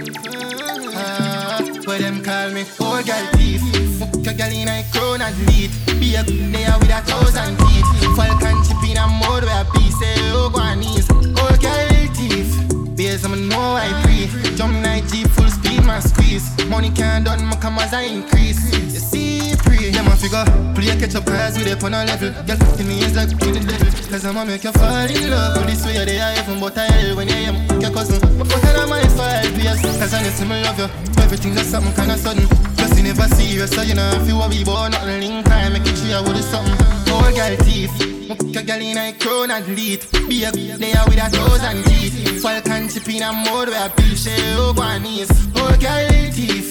Where 1.86 1.98
them 1.98 2.22
call 2.22 2.50
me 2.50 2.66
old 2.78 3.06
girl 3.06 3.26
thief. 3.32 3.62
Fuck 3.98 4.14
a 4.26 4.34
girl 4.34 4.52
in 4.52 4.68
a 4.68 4.84
crown 4.92 5.22
and 5.22 5.34
lead. 5.48 5.70
Be 5.98 6.16
a 6.16 6.22
good 6.22 6.52
there 6.52 6.76
with 6.78 6.90
a 6.90 7.00
thousand 7.00 7.56
teeth. 7.56 7.86
Falcon 8.14 8.62
chip 8.62 8.84
in 8.84 8.98
a 8.98 9.08
mode 9.08 9.44
where 9.44 9.62
a 9.62 9.64
piece 9.72 9.98
say 9.98 10.16
oh 10.36 10.52
knees. 10.78 11.10
Old 11.10 11.58
girl 11.62 11.88
thief. 12.12 12.94
Bears 12.94 13.24
I'm 13.24 13.48
know 13.48 13.76
I 13.80 13.88
pre. 14.04 14.28
Jump 14.54 14.74
night 14.84 15.04
jeep 15.06 15.28
full 15.28 15.48
speed 15.48 15.82
my 15.86 15.98
squeeze. 16.00 16.46
Money 16.66 16.90
can't 16.90 17.24
done 17.24 17.42
my 17.46 17.56
come 17.56 17.78
as 17.78 17.94
I 17.94 18.02
increase. 18.02 18.70
You 18.70 19.00
see 19.00 19.25
pre. 19.64 19.90
Yeah 19.90 20.02
my 20.02 20.16
figure. 20.16 20.44
Play 20.74 20.90
a 20.90 20.96
catch 20.96 21.14
up 21.14 21.26
cars 21.26 21.56
with 21.58 21.66
it 21.66 21.82
on 21.82 21.94
a 21.94 22.04
level. 22.04 22.30
Girl 22.44 22.80
in 22.80 22.88
me 22.88 23.04
is 23.04 23.14
like 23.16 23.32
in 23.32 23.52
the 23.56 23.62
devil. 23.64 23.90
Cause 24.10 24.24
I'ma 24.24 24.44
make 24.44 24.64
you 24.64 24.72
fall 24.72 25.08
in 25.08 25.30
love. 25.30 25.56
With 25.58 25.66
this 25.70 25.84
way 25.86 26.04
they 26.04 26.20
are 26.20 26.34
even 26.36 26.60
but 26.60 26.76
I 26.78 26.86
hell 26.92 27.16
when 27.16 27.28
you 27.28 27.34
am 27.48 27.80
your 27.80 27.90
cousin. 27.90 28.20
But 28.38 28.46
fuck 28.48 28.64
out 28.64 28.84
of 28.84 28.88
my 28.88 29.02
five 29.16 29.56
years. 29.56 29.80
Cause 29.80 30.14
I 30.14 30.22
need 30.22 30.36
to 30.36 30.44
love 30.44 30.78
you. 30.78 31.06
Everything 31.22 31.54
just 31.54 31.70
something 31.70 31.92
kinda 31.94 32.16
sudden. 32.16 32.46
Just 32.76 32.96
you 32.96 33.02
never 33.02 33.26
serious, 33.34 33.70
so 33.70 33.82
you 33.82 33.94
know 33.94 34.08
if 34.14 34.28
you 34.28 34.38
a 34.38 34.48
wee 34.48 34.62
boy, 34.62 34.88
nothing 34.88 35.20
link 35.20 35.46
time, 35.46 35.72
make 35.72 35.86
it 35.86 35.96
sure 35.98 36.22
with 36.22 36.44
something. 36.44 36.78
Old 37.12 37.34
girl 37.34 37.56
teeth, 37.66 37.90
fuck 38.28 38.40
a 38.54 38.62
girl 38.62 38.80
in 38.80 38.96
a 38.96 39.12
crown 39.18 39.50
and 39.50 39.66
lead. 39.74 40.06
Be 40.28 40.44
a 40.44 40.52
there 40.52 41.02
with 41.08 41.18
a 41.18 41.28
thousand 41.28 41.82
teeth. 41.84 42.42
Falcon 42.42 42.88
chip 42.88 43.08
in 43.08 43.22
a 43.22 43.32
mode 43.32 43.68
where 43.68 43.82
I 43.82 43.88
be 43.96 44.14
share 44.14 44.58
over 44.58 44.82
oh, 44.82 44.98
knees. 44.98 45.30
Old 45.58 45.80
girl 45.80 46.08
teeth, 46.30 46.65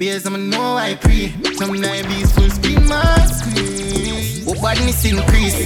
beers 0.00 0.24
I'm 0.24 0.48
know 0.48 0.76
I 0.76 0.94
pre. 0.94 1.28
Some 1.56 1.78
night 1.78 2.08
bees 2.08 2.32
full 2.32 2.48
speed 2.48 2.80
my 2.88 3.16
screen. 3.26 4.46
What 4.46 4.62
badness 4.62 5.04
increase? 5.04 5.60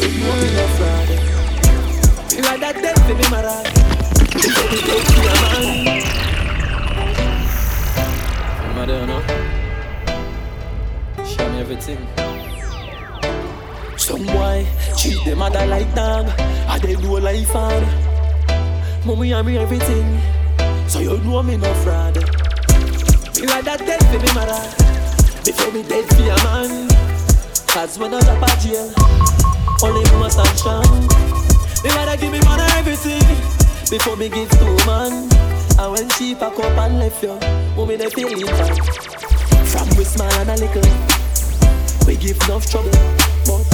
You 2.35 2.43
Like 2.43 2.61
that 2.61 2.74
death, 2.82 3.06
baby, 3.06 3.31
my 3.31 3.44
right 3.44 3.70
mother, 8.74 8.98
you 9.01 9.06
know. 9.06 9.23
Show 11.24 11.48
me 11.52 11.61
everything. 11.61 12.01
Some 13.97 14.27
boy 14.27 14.66
treat 14.98 15.24
them 15.24 15.39
mother 15.39 15.65
like 15.66 15.94
dog, 15.94 16.27
and 16.40 16.82
they 16.82 16.97
do 16.97 17.20
like 17.20 17.47
father. 17.47 17.86
Mommy 19.06 19.31
and 19.32 19.47
me 19.47 19.59
everything, 19.59 20.20
so 20.89 20.98
you 20.98 21.19
know 21.19 21.40
me 21.40 21.56
no 21.56 21.73
fraud. 21.85 22.44
That 23.75 23.87
dead 23.91 24.07
for 24.07 24.23
me 24.23 24.31
mother, 24.39 24.63
before 25.43 25.73
me 25.75 25.83
dead 25.83 26.07
for 26.07 26.23
a 26.23 26.39
man. 26.47 26.87
Cause 27.75 27.99
when 27.99 28.15
I 28.15 28.23
drop 28.23 28.47
a 28.47 28.51
jail, 28.63 28.87
only 29.83 29.99
me 29.99 30.15
must 30.23 30.39
stand 30.39 30.55
strong. 30.55 30.87
Me 31.83 31.91
rather 31.91 32.15
give 32.15 32.31
me 32.31 32.39
mother 32.47 32.63
everything, 32.79 33.19
before 33.91 34.15
me 34.15 34.29
give 34.31 34.47
to 34.47 34.67
man. 34.87 35.27
And 35.75 35.91
when 35.91 36.07
she 36.15 36.39
pack 36.39 36.55
up 36.55 36.79
and 36.87 37.03
left 37.03 37.19
you, 37.19 37.35
women 37.75 37.99
they 37.99 38.11
feel 38.15 38.31
it 38.31 38.47
back. 38.47 38.79
From 39.67 39.91
we 39.99 40.07
small 40.07 40.31
and 40.39 40.51
a 40.51 40.55
little, 40.55 40.87
we 42.07 42.15
give 42.15 42.39
enough 42.47 42.71
trouble, 42.71 42.95
but 43.43 43.67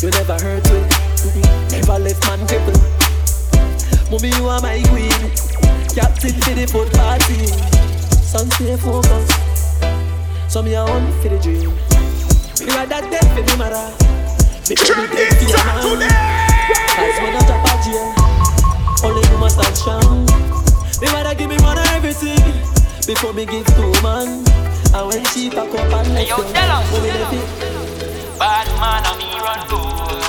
you 0.00 0.08
never 0.16 0.40
hurt 0.40 0.64
me, 0.72 0.80
never 1.76 1.98
left 2.00 2.24
man 2.24 2.40
cripple. 2.48 2.80
Mommy, 4.08 4.32
you 4.32 4.48
are 4.48 4.64
my 4.64 4.80
queen, 4.88 5.12
captain 5.92 6.32
for 6.40 6.56
the 6.56 6.64
foot 6.72 6.88
party. 6.96 7.75
Sun 8.36 8.50
stay 8.50 8.76
focused, 8.76 9.32
so 10.46 10.60
me 10.60 10.74
a 10.74 10.80
on 10.82 11.10
for 11.22 11.28
the 11.30 11.38
dream. 11.40 11.72
Me 12.60 12.66
rather 12.76 13.00
dead 13.08 13.24
for 13.32 13.40
the 13.40 13.56
mother, 13.56 13.88
me 14.68 14.76
baby 14.76 15.08
dead 15.16 15.32
for 15.40 15.48
your 15.48 15.64
man. 15.64 16.04
Cause 16.92 17.16
when 17.24 17.32
I 17.32 17.40
drop 17.48 17.64
a 17.64 17.72
jail, 17.80 18.12
only 19.08 19.24
you 19.24 19.38
must 19.40 19.56
stand 19.56 19.72
strong. 19.74 20.28
Me 21.00 21.08
mother 21.12 21.34
give 21.34 21.48
me 21.48 21.56
money 21.64 21.80
everything 21.96 22.36
before 23.06 23.32
me 23.32 23.46
give 23.46 23.64
to 23.64 23.88
man. 24.02 24.44
And 24.92 25.08
when 25.08 25.24
she 25.32 25.48
pack 25.48 25.72
up 25.72 25.92
and 25.96 26.12
let 26.12 26.28
go, 26.28 26.36
oh 26.36 27.00
me 27.00 27.08
left 27.16 27.32
it. 27.32 27.48
Bad 28.38 28.68
man, 28.76 29.00
a 29.08 29.16
me 29.16 29.32
run 29.40 29.64
good. 29.72 30.20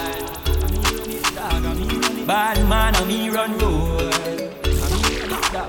Bad 2.25 2.57
man, 2.69 2.95
a 2.95 3.03
me 3.05 3.27
run 3.27 3.57
good. 3.57 4.15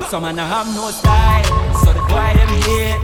Some 0.06 0.22
man 0.22 0.38
a 0.38 0.46
have 0.46 0.68
no 0.76 0.90
style, 0.92 1.67
boy 2.08 2.30
them 2.34 2.52
hate. 2.64 3.00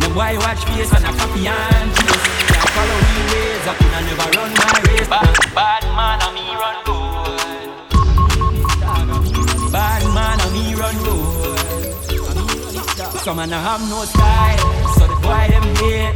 Them 0.00 0.12
boy 0.16 0.34
watch 0.44 0.62
face 0.64 0.92
and 0.96 1.04
a 1.04 1.12
copy 1.12 1.46
and 1.46 1.88
paste. 1.94 2.26
Can't 2.50 2.70
follow 2.74 2.98
me 3.06 3.16
ways, 3.30 3.64
I 3.68 3.72
coulda 3.78 4.00
never 4.08 4.28
run 4.36 4.50
my 4.56 4.76
race. 4.88 5.08
Bad, 5.08 5.36
bad 5.54 5.84
man, 5.96 6.18
a 6.24 6.28
me 6.32 6.46
run 6.56 6.78
good. 6.88 7.38
Bad 9.72 10.02
man, 10.16 10.40
a 10.40 10.48
me 10.54 10.64
run 10.74 10.96
good. 11.04 11.36
Some 13.22 13.36
man 13.36 13.52
a 13.52 13.58
have 13.58 13.82
no 13.90 14.04
style, 14.04 14.58
so 14.96 15.04
the 15.06 15.16
boy 15.20 15.46
them 15.52 15.66
hate. 15.76 16.14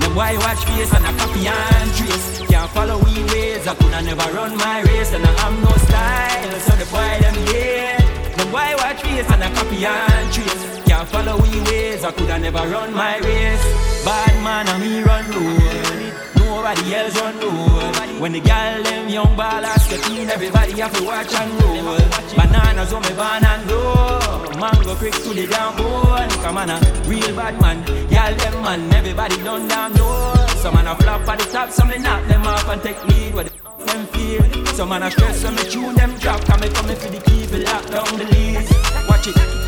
Them 0.00 0.12
boy 0.14 0.34
watch 0.44 0.62
face 0.64 0.92
and 0.94 1.04
a 1.06 1.12
copy 1.18 1.46
and 1.48 1.90
trace. 1.96 2.40
Can't 2.48 2.70
follow 2.70 2.98
we 3.04 3.24
ways, 3.32 3.66
I 3.66 3.74
coulda 3.74 4.00
never 4.02 4.28
run 4.32 4.56
my 4.56 4.82
race 4.82 5.12
and 5.12 5.24
I 5.24 5.32
have 5.40 5.56
no 5.62 5.72
style, 5.86 6.60
so 6.60 6.72
the 6.76 6.86
boy 6.90 7.18
them 7.20 7.36
hate. 7.48 8.36
Them 8.36 8.48
boy 8.50 8.74
watch 8.78 9.00
face 9.02 9.30
and 9.30 9.42
a 9.42 9.48
copy 9.54 9.84
and 9.84 10.32
trace. 10.32 10.69
Can't 11.00 11.12
follow 11.12 11.40
we 11.40 11.48
ways, 11.62 12.04
I 12.04 12.12
coulda 12.12 12.38
never 12.38 12.58
run 12.58 12.92
my 12.92 13.16
race. 13.20 13.64
Bad 14.04 14.36
man 14.44 14.68
a 14.68 14.78
me 14.78 15.00
run 15.00 15.24
road. 15.32 16.12
Nobody 16.36 16.94
else 16.94 17.18
run 17.18 17.40
road. 17.40 18.20
When 18.20 18.32
the 18.32 18.40
gal 18.40 18.82
them 18.82 19.08
young 19.08 19.34
ballers 19.34 19.88
get 19.88 20.10
in, 20.10 20.28
everybody 20.28 20.78
have 20.78 20.92
to 20.98 21.02
watch 21.02 21.32
and 21.32 21.52
roll. 21.62 21.96
Bananas 22.36 22.92
on 22.92 23.00
me 23.00 23.12
van 23.16 23.42
and 23.42 23.66
go. 23.66 24.60
Mango 24.60 24.94
quick 24.96 25.14
to 25.14 25.30
the 25.32 25.46
down 25.46 25.74
bone. 25.78 26.28
Come 26.44 26.58
on, 26.58 26.68
a 26.68 26.78
real 27.08 27.34
bad 27.34 27.58
man. 27.62 27.82
Gal 28.10 28.34
them 28.34 28.60
man, 28.60 28.92
everybody 28.92 29.36
done 29.38 29.68
down 29.68 29.94
low. 29.94 30.34
Some 30.60 30.74
man 30.74 30.86
a 30.86 30.94
flop 30.96 31.26
at 31.26 31.38
the 31.38 31.46
top, 31.46 31.70
some 31.70 31.88
they 31.88 31.98
knock 31.98 32.28
them 32.28 32.42
off 32.42 32.68
and 32.68 32.82
take 32.82 33.02
lead. 33.06 33.32
What 33.32 33.46
the 33.46 33.52
f 33.54 33.86
them 33.86 34.06
feel? 34.12 34.66
Some 34.74 34.90
man 34.90 35.04
a 35.04 35.10
stress, 35.10 35.40
some 35.40 35.54
me 35.54 35.62
tune 35.62 35.94
them 35.94 36.12
drop. 36.18 36.44
Come 36.44 36.60
me 36.60 36.68
coming 36.68 36.96
for 36.96 37.08
the 37.08 37.20
key, 37.22 37.46
lock 37.64 37.86
down 37.86 38.18
the 38.18 38.26
leads. 38.26 38.70
Watch 39.08 39.28
it. 39.28 39.59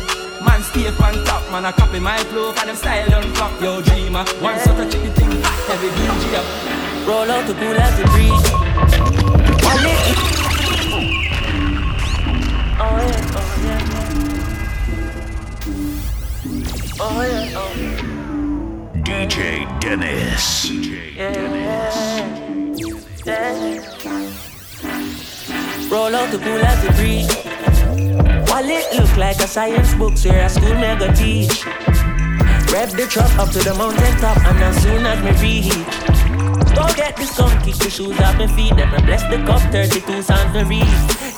Man 0.75 0.81
stay 0.81 1.05
on 1.05 1.25
top, 1.25 1.51
man 1.51 1.65
a 1.65 1.71
copy 1.71 1.99
my 1.99 2.17
flow 2.17 2.51
For 2.51 2.65
them 2.65 2.75
style 2.75 3.07
don't 3.09 3.31
flop, 3.35 3.61
yo 3.61 3.81
dreamer 3.81 4.23
One 4.41 4.59
sort 4.59 4.79
of 4.79 4.91
chicken 4.91 5.11
thing, 5.13 5.29
heavy 5.67 5.89
DJ 5.89 6.33
up 6.33 6.45
Roll 7.07 7.29
out 7.29 7.45
the 7.45 7.53
pool 7.53 7.75
as 7.75 7.99
it 7.99 8.07
breeze. 8.07 8.31
Oh 8.35 9.77
yeah, 9.83 10.09
oh 12.79 13.47
yeah, 13.63 13.81
oh 16.99 17.21
yeah, 17.21 17.59
oh 17.59 17.73
yeah. 17.77 19.03
DJ 19.03 19.37
Dennis. 19.81 20.45
Yeah. 20.69 21.33
Yeah. 23.25 23.43
Roll 25.91 26.15
out 26.15 26.31
the 26.31 26.39
pool 26.39 26.65
as 26.65 26.83
it 26.85 26.95
breeze. 26.95 27.27
While 28.53 28.69
it 28.69 28.85
look 28.93 29.17
like 29.17 29.37
a 29.37 29.47
science 29.47 29.95
book, 29.95 30.15
so 30.15 30.29
a 30.29 30.47
school 30.47 30.75
never 30.75 31.11
teach. 31.11 31.65
Rev 32.69 32.91
the 32.93 33.07
truck 33.09 33.33
up 33.39 33.49
to 33.49 33.57
the 33.57 33.73
mountain 33.73 34.15
top, 34.21 34.37
and 34.45 34.59
as 34.61 34.77
soon 34.77 35.03
as 35.07 35.17
me 35.25 35.33
reach. 35.41 35.73
Go 36.77 36.85
get 36.93 37.17
this 37.17 37.35
song, 37.35 37.49
kick 37.65 37.73
the 37.81 37.89
shoes 37.89 38.13
off 38.19 38.37
my 38.37 38.45
feet. 38.45 38.75
Then 38.75 38.93
I 38.93 39.01
bless 39.01 39.23
the 39.23 39.41
cup, 39.41 39.59
32 39.71 40.21
songs 40.21 40.53
to 40.53 40.65
read. 40.65 40.85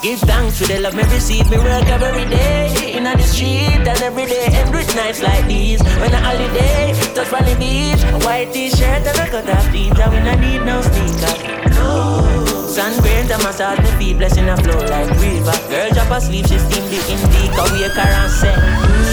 Give 0.04 0.20
thanks 0.28 0.60
for 0.60 0.68
the 0.68 0.82
love 0.82 0.94
me 0.94 1.04
receive. 1.04 1.50
Me 1.50 1.56
work 1.56 1.88
every 1.88 2.26
day 2.26 2.92
in 2.98 3.06
the 3.06 3.18
street 3.24 3.88
and 3.88 4.02
every 4.04 4.26
day 4.26 4.48
end 4.52 4.76
with 4.76 4.94
nights 4.94 5.24
like 5.24 5.48
these. 5.48 5.82
When 6.04 6.12
a 6.12 6.20
holiday, 6.20 6.92
touch 7.16 7.30
Valley 7.32 7.56
Beach, 7.56 8.04
a 8.12 8.20
white 8.28 8.52
t-shirt 8.52 9.08
and 9.08 9.18
a 9.18 9.26
cut 9.32 9.50
off 9.50 9.72
jeans. 9.72 9.98
And 9.98 10.12
we 10.12 10.20
not 10.20 10.40
need 10.40 10.66
no 10.66 10.82
sneakers. 10.82 11.80
No. 11.80 12.55
Sun 12.76 12.92
grains 13.00 13.32
and 13.32 13.42
massage 13.42 13.80
me 13.80 13.90
feet, 13.98 14.18
blessing 14.18 14.50
a 14.50 14.58
flow 14.58 14.78
like 14.92 15.08
river. 15.24 15.56
Girl, 15.72 15.90
drop 15.96 16.10
never 16.10 16.20
sleep, 16.20 16.46
she 16.46 16.60
steam 16.60 16.84
the 16.92 17.00
indica, 17.08 17.64
wake 17.72 17.96
her 17.96 18.04
and 18.04 18.30
say 18.30 18.54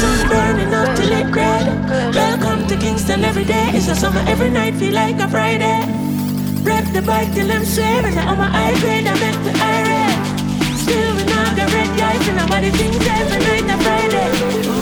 Sun 0.03 0.29
burning 0.29 0.75
up 0.75 0.97
till 0.97 1.13
it 1.13 1.31
red. 1.31 1.65
Welcome 2.13 2.67
to 2.67 2.77
Kingston 2.77 3.23
every 3.25 3.45
day. 3.45 3.71
It's 3.73 3.87
a 3.87 3.95
summer 3.95 4.25
every 4.27 4.51
night, 4.51 4.75
feel 4.75 4.93
like 4.93 5.21
a 5.21 5.29
Friday. 5.29 5.79
Rep 6.65 6.93
the 6.93 7.03
bike 7.03 7.33
till 7.35 7.53
I'm 7.53 7.65
swearing 7.65 8.19
I'm 8.19 8.41
a 8.41 8.49
high 8.51 8.75
grade, 8.81 9.07
I 9.07 9.15
make 9.15 9.41
the 9.47 9.53
irate 9.55 10.79
Still 10.79 11.17
we 11.17 11.25
not 11.25 11.55
the 11.55 11.67
red 11.75 11.91
guys 11.99 12.29
And 12.29 12.37
nobody 12.39 12.71
thinks 12.71 13.07
every 13.07 13.39
night 13.47 13.75
a 13.75 13.83
Friday 13.83 14.82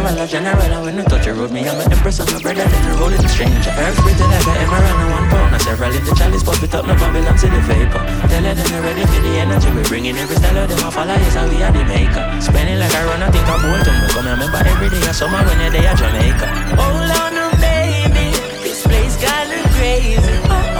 General, 0.00 0.26
general, 0.26 0.84
when 0.84 0.96
you 0.96 1.04
touch 1.04 1.24
the 1.26 1.34
road, 1.34 1.52
me 1.52 1.60
I'm 1.60 1.76
an 1.76 1.92
empress 1.92 2.20
of 2.20 2.32
my 2.32 2.40
brother, 2.40 2.64
the 2.64 2.96
rolling 2.96 3.20
stranger. 3.28 3.68
Pretty 3.68 4.24
like 4.24 4.46
an 4.48 4.56
emerald 4.64 4.96
and 4.96 5.10
one 5.12 5.28
pound. 5.28 5.54
I 5.54 5.58
several 5.58 5.92
in 5.92 6.04
the 6.04 6.14
chalice, 6.16 6.42
pop 6.42 6.62
it 6.62 6.72
up, 6.72 6.86
no 6.86 6.94
Babylon 6.94 7.36
to 7.36 7.46
the 7.46 7.60
vapor. 7.68 8.00
Tell 8.28 8.44
her 8.44 8.54
them 8.54 8.80
ready 8.80 9.04
for 9.04 9.20
the 9.20 9.32
energy, 9.44 9.68
we 9.76 9.82
bringing 9.84 10.16
every 10.16 10.36
style 10.36 10.56
of 10.56 10.68
them, 10.72 10.80
I 10.80 10.90
follow, 10.90 11.12
yes, 11.12 11.34
how 11.34 11.44
we 11.48 11.60
are 11.60 11.72
the 11.72 11.84
maker. 11.84 12.24
Spending 12.40 12.78
like 12.80 12.94
I 12.96 13.04
run, 13.04 13.22
I 13.22 13.28
think 13.28 13.44
I'm 13.44 13.60
Bolton. 13.60 13.92
We 14.00 14.08
come 14.08 14.24
remember 14.24 14.60
every 14.64 14.88
day, 14.88 15.04
I 15.04 15.12
summer 15.12 15.44
when 15.44 15.60
you're 15.60 15.68
there, 15.68 15.92
Jamaica. 15.92 16.48
Hold 16.80 17.10
on, 17.20 17.30
no 17.36 17.46
baby, 17.60 18.32
this 18.64 18.80
place 18.80 19.20
kinda 19.20 19.60
crazy. 19.76 20.32
Oh, 20.48 20.79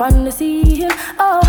Rebel 0.00 0.14
when 0.14 0.24
we 0.24 0.30
step 0.30 0.40
on 0.40 0.58
the 0.58 0.84
scene, 0.84 0.88
oh, 1.18 1.47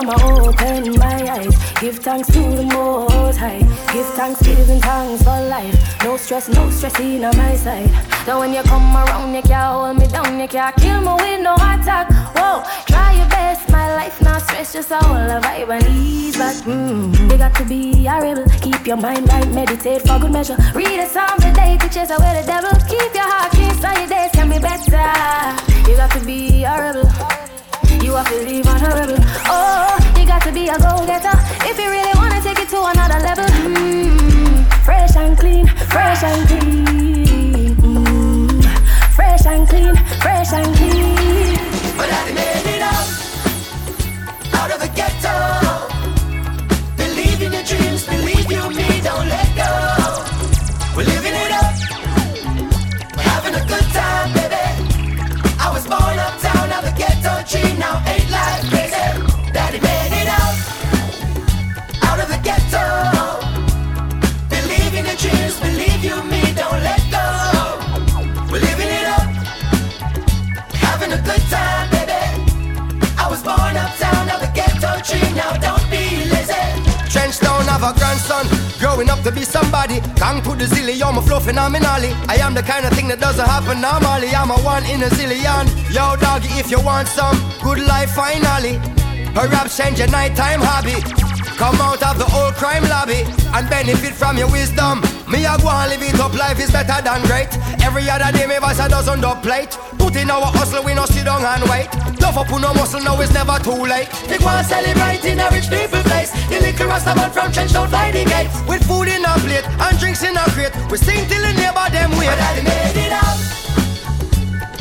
I'ma 0.00 0.14
open 0.48 0.96
my 0.96 1.28
eyes, 1.28 1.54
give 1.78 1.98
thanks 1.98 2.28
to 2.28 2.40
the 2.40 2.64
Most 2.72 3.36
High. 3.36 3.58
Give 3.92 4.06
thanks, 4.16 4.40
giving 4.40 4.80
thanks 4.80 5.22
for 5.22 5.38
life. 5.44 5.76
No 6.02 6.16
stress, 6.16 6.48
no 6.48 6.70
stress 6.70 6.98
in 7.00 7.22
on 7.22 7.36
my 7.36 7.54
side. 7.54 7.90
So 8.24 8.38
when 8.38 8.54
you 8.54 8.62
come 8.62 8.96
around, 8.96 9.34
you 9.34 9.42
can't 9.42 9.74
hold 9.74 9.98
me 9.98 10.06
down, 10.06 10.40
you 10.40 10.48
can't 10.48 10.74
kill 10.76 11.02
me 11.02 11.12
with 11.20 11.42
no 11.42 11.52
attack. 11.52 12.08
Whoa, 12.34 12.64
try 12.86 13.12
your 13.12 13.28
best, 13.28 13.68
my 13.68 13.94
life 13.94 14.22
not 14.22 14.40
stress, 14.40 14.72
just 14.72 14.90
a 14.90 14.96
whole 14.96 15.16
vibe 15.16 15.68
and 15.68 15.84
ease 15.94 16.38
back. 16.38 16.56
Mm, 16.64 17.30
you 17.30 17.36
got 17.36 17.54
to 17.56 17.64
be 17.66 18.06
a 18.06 18.22
rebel, 18.22 18.46
keep 18.62 18.86
your 18.86 18.96
mind 18.96 19.28
right, 19.28 19.52
meditate 19.52 20.00
for 20.08 20.18
good 20.18 20.32
measure. 20.32 20.56
Read 20.74 20.98
a 20.98 21.06
psalm 21.08 21.38
today 21.40 21.76
to 21.76 21.88
chase 21.90 22.08
away 22.08 22.40
the 22.40 22.46
devil. 22.46 22.70
Keep 22.88 23.12
your 23.12 23.28
heart 23.28 23.52
clean 23.52 23.74
so 23.74 23.90
your 24.00 24.08
days 24.08 24.30
can 24.32 24.48
be 24.48 24.58
better. 24.58 25.90
You 25.90 25.96
got 25.96 26.10
to 26.12 26.24
be 26.24 26.64
a 26.64 26.72
rebel. 26.80 27.49
You 28.02 28.14
have 28.16 28.28
to 28.28 28.42
leave 28.42 28.64
rebel. 28.64 29.16
Oh, 29.46 29.98
you 30.18 30.26
got 30.26 30.42
to 30.42 30.52
be 30.52 30.68
a 30.68 30.78
go-getter 30.78 31.36
if 31.68 31.78
you 31.78 31.90
really 31.90 32.12
wanna 32.16 32.40
take 32.42 32.58
it 32.58 32.68
to 32.70 32.82
another 32.82 33.20
level. 33.20 33.44
Mm, 33.44 34.66
fresh 34.84 35.16
and 35.16 35.38
clean, 35.38 35.66
fresh 35.66 36.22
and 36.22 36.48
clean. 36.48 37.76
Mm, 37.76 38.64
fresh 39.14 39.46
and 39.46 39.68
clean, 39.68 39.94
fresh 40.20 40.52
and 40.52 40.74
clean. 40.76 41.58
But 41.96 42.08
I 42.10 42.32
made 42.32 42.66
it 42.74 42.82
out, 42.82 43.08
out 44.54 44.70
of 44.72 44.80
the 44.80 44.90
ghetto. 44.96 45.36
Believe 46.96 47.42
in 47.42 47.52
your 47.52 47.64
dreams, 47.64 48.06
believe 48.06 48.50
you 48.50 48.70
me, 48.70 49.00
don't 49.02 49.28
let 49.28 49.56
go. 49.56 49.99
Tree, 57.50 57.74
now 57.78 58.00
ain't 58.06 58.30
life 58.30 58.62
crazy. 58.70 59.06
Daddy 59.52 59.80
made 59.80 60.14
it 60.22 60.28
out, 60.38 60.54
out 62.06 62.18
of 62.22 62.28
the 62.30 62.38
ghetto. 62.46 62.86
Believe 64.54 64.94
in 64.94 65.04
your 65.10 65.18
dreams, 65.18 65.58
believe 65.58 66.00
you 66.04 66.16
me, 66.30 66.42
don't 66.54 66.80
let 66.88 67.02
go. 67.10 67.26
We're 68.50 68.62
living 68.62 68.90
it 69.00 69.06
up, 69.18 69.28
having 70.86 71.12
a 71.12 71.20
good 71.28 71.42
time, 71.50 71.90
baby. 71.90 72.22
I 73.18 73.26
was 73.28 73.42
born 73.42 73.74
uptown, 73.82 74.26
now 74.28 74.38
the 74.38 74.50
ghetto 74.54 75.02
tree, 75.02 75.28
now 75.34 75.52
don't 75.66 75.86
be 75.90 76.04
lazy. 76.30 76.62
Trenchtown 77.10 77.66
have 77.66 77.82
a 77.82 77.92
grandson, 77.98 78.46
growing 78.80 79.10
up 79.10 79.20
to 79.20 79.30
be 79.30 79.44
somebody. 79.44 80.00
Gang 80.16 80.42
to 80.42 80.56
the 80.56 80.64
zilly, 80.64 81.00
I'm 81.00 81.18
a 81.18 81.22
flow 81.22 81.38
phenomenally. 81.38 82.10
I 82.26 82.36
am 82.40 82.54
the 82.54 82.62
kind 82.62 82.84
of 82.86 82.92
thing 82.94 83.08
that 83.08 83.20
doesn't 83.20 83.46
happen 83.46 83.80
normally. 83.80 84.34
I'm 84.34 84.50
a 84.50 84.58
one 84.64 84.84
in 84.86 85.02
a 85.02 85.10
zillion. 85.12 85.68
Yo, 85.92 86.16
doggy, 86.16 86.48
if 86.58 86.70
you 86.70 86.80
want 86.80 87.06
some 87.06 87.36
good 87.62 87.78
life, 87.86 88.10
finally. 88.10 88.80
A 89.36 89.46
rap 89.46 89.70
change 89.70 89.98
your 90.00 90.08
nighttime 90.08 90.60
hobby. 90.60 90.98
Come 91.60 91.76
out 91.76 92.02
of 92.02 92.18
the 92.18 92.26
old 92.34 92.54
crime 92.54 92.82
lobby 92.88 93.22
and 93.54 93.68
benefit 93.68 94.14
from 94.14 94.38
your 94.38 94.50
wisdom. 94.50 95.02
Me 95.30 95.46
a 95.46 95.56
go 95.62 95.70
and 95.70 95.90
live 95.90 96.02
it 96.02 96.18
up, 96.18 96.34
life 96.34 96.58
is 96.58 96.72
better 96.72 97.00
than 97.02 97.22
great. 97.30 97.54
Every 97.86 98.10
other 98.10 98.36
day, 98.36 98.46
me 98.46 98.58
voice 98.58 98.80
a 98.80 98.88
dozen 98.88 99.20
dub 99.20 99.42
plate. 99.42 99.78
Put 99.96 100.16
in 100.16 100.28
our 100.28 100.50
hustle, 100.50 100.82
we 100.82 100.92
no 100.92 101.06
sit 101.06 101.24
down 101.24 101.44
and 101.44 101.62
wait. 101.70 101.86
Love 102.20 102.36
up 102.36 102.52
on 102.52 102.60
no 102.60 102.74
muscle, 102.74 103.00
now 103.00 103.20
it's 103.20 103.32
never 103.32 103.56
too 103.62 103.78
late. 103.86 104.10
They 104.26 104.38
want 104.42 104.58
to 104.58 104.64
celebrate 104.66 105.24
in 105.24 105.38
a 105.38 105.46
rich 105.54 105.70
people 105.70 106.02
place. 106.02 106.34
The 106.50 106.58
little 106.58 106.88
Rastaman 106.90 107.30
from 107.30 107.52
Trench 107.52 107.72
don't 107.72 107.88
fly 107.88 108.10
the 108.10 108.24
gate. 108.24 108.50
With 108.66 108.82
food 108.86 109.06
in 109.06 109.24
a 109.24 109.32
plate 109.38 109.66
and 109.66 109.98
drinks 110.00 110.22
in 110.24 110.36
a 110.36 110.44
crate, 110.50 110.74
we 110.90 110.98
sing 110.98 111.22
till 111.30 111.42
the 111.42 111.52
neighbor 111.54 111.86
them 111.94 112.10
wait. 112.18 112.26
But 112.26 112.42
daddy 112.42 112.62
made 112.66 112.98
it 113.06 113.12
out, 113.14 113.38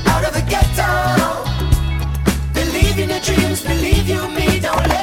out 0.10 0.24
of 0.26 0.34
the 0.34 0.42
ghetto. 0.50 0.90
Believe 2.58 2.98
in 2.98 3.10
your 3.14 3.22
dreams, 3.22 3.62
believe 3.62 4.10
you 4.10 4.28
me, 4.34 4.60
don't 4.60 4.88
let 4.90 4.99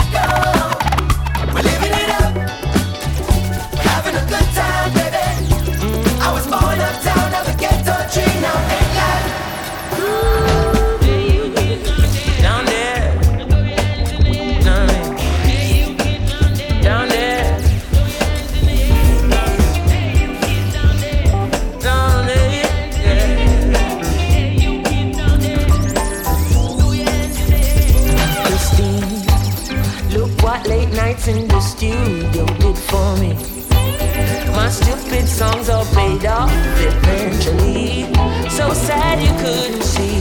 stupid 35.16 35.28
songs 35.28 35.68
all 35.70 35.84
paid 35.86 36.26
off 36.26 36.50
eventually. 36.78 38.04
So 38.50 38.72
sad 38.72 39.20
you 39.20 39.32
couldn't 39.42 39.82
see 39.82 40.20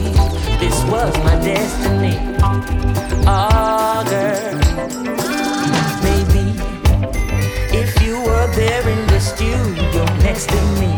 this 0.59 0.83
was 0.85 1.17
my 1.19 1.35
destiny. 1.43 2.17
Ah, 3.27 4.03
girl, 4.07 4.55
maybe 6.03 6.45
if 7.77 8.01
you 8.01 8.21
were 8.21 8.47
there 8.55 8.87
in 8.87 9.07
the 9.07 9.19
studio 9.19 10.05
next 10.23 10.49
to 10.49 10.61
me, 10.79 10.91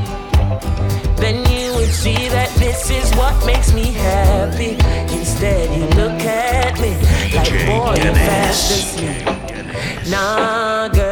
then 1.17 1.37
you 1.51 1.73
would 1.75 1.93
see 1.93 2.29
that 2.29 2.49
this 2.57 2.89
is 2.91 3.11
what 3.15 3.33
makes 3.45 3.73
me 3.73 3.91
happy. 3.93 4.77
Instead, 5.17 5.69
you 5.75 5.85
look 6.01 6.21
at 6.21 6.79
me 6.79 6.93
like, 7.35 7.51
boy, 7.65 7.95
you're 8.03 8.13
fast 8.13 8.71
asleep. 8.71 10.09
Nah, 10.09 10.87
girl. 10.89 11.06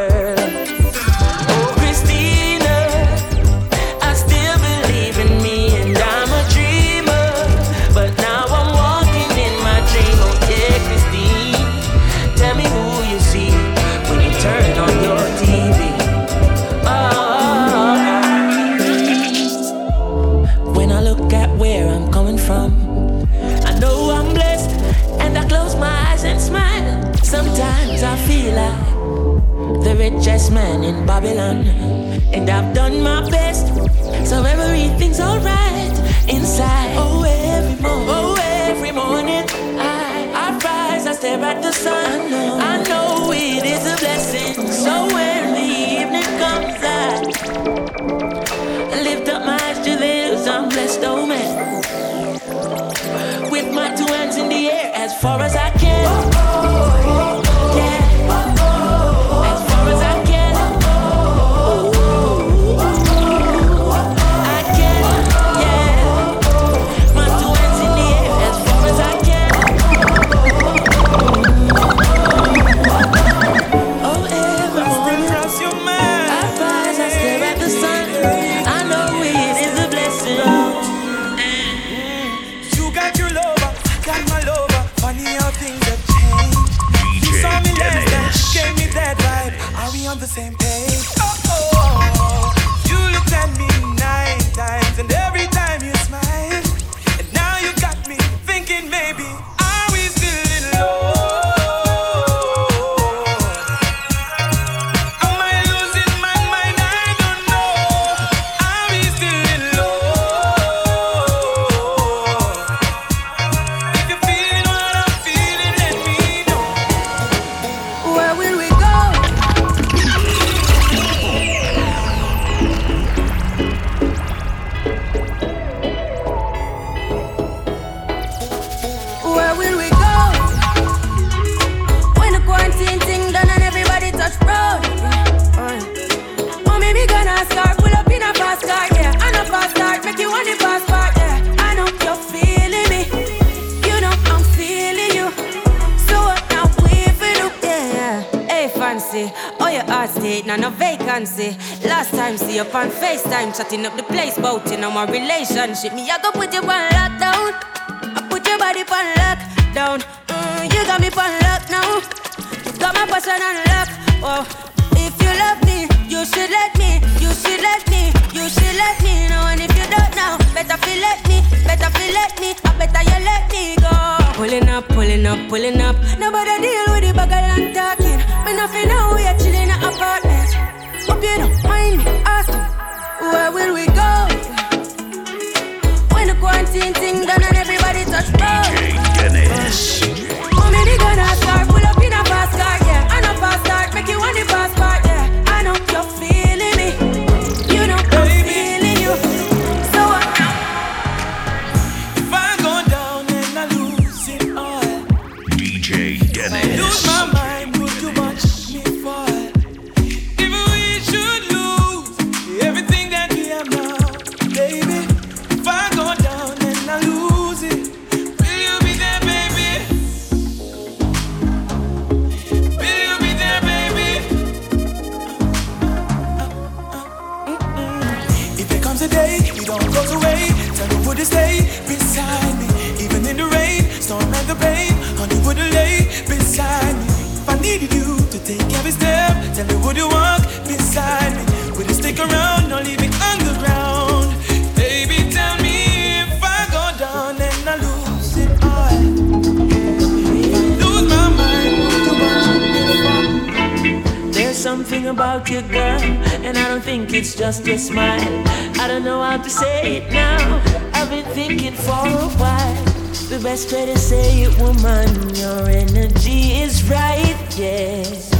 about 255.07 255.49
you, 255.49 255.61
girl, 255.61 256.01
and 256.45 256.57
I 256.57 256.67
don't 256.67 256.81
think 256.81 257.13
it's 257.13 257.35
just 257.35 257.65
your 257.65 257.77
smile. 257.77 258.43
I 258.79 258.87
don't 258.87 259.03
know 259.03 259.21
how 259.21 259.37
to 259.37 259.49
say 259.49 259.97
it 259.97 260.11
now. 260.11 260.61
I've 260.93 261.09
been 261.09 261.25
thinking 261.33 261.73
for 261.73 261.91
a 261.91 262.29
while. 262.39 262.83
The 263.29 263.39
best 263.41 263.71
way 263.71 263.85
to 263.85 263.97
say 263.97 264.43
it, 264.43 264.57
woman, 264.59 265.35
your 265.35 265.69
energy 265.69 266.61
is 266.61 266.83
right, 266.89 267.57
yeah. 267.57 268.34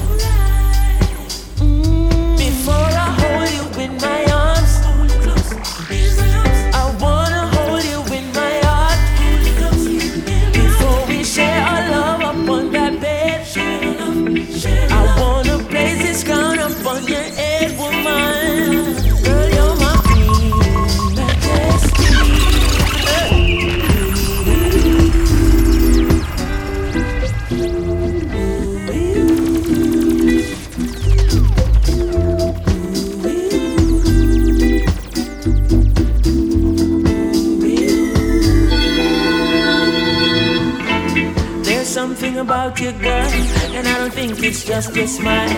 about 42.45 42.79
you, 42.79 42.91
girl. 42.91 43.31
And 43.75 43.87
I 43.87 43.97
don't 43.97 44.13
think 44.13 44.43
it's 44.43 44.63
just 44.63 44.95
your 44.95 45.07
smile. 45.07 45.49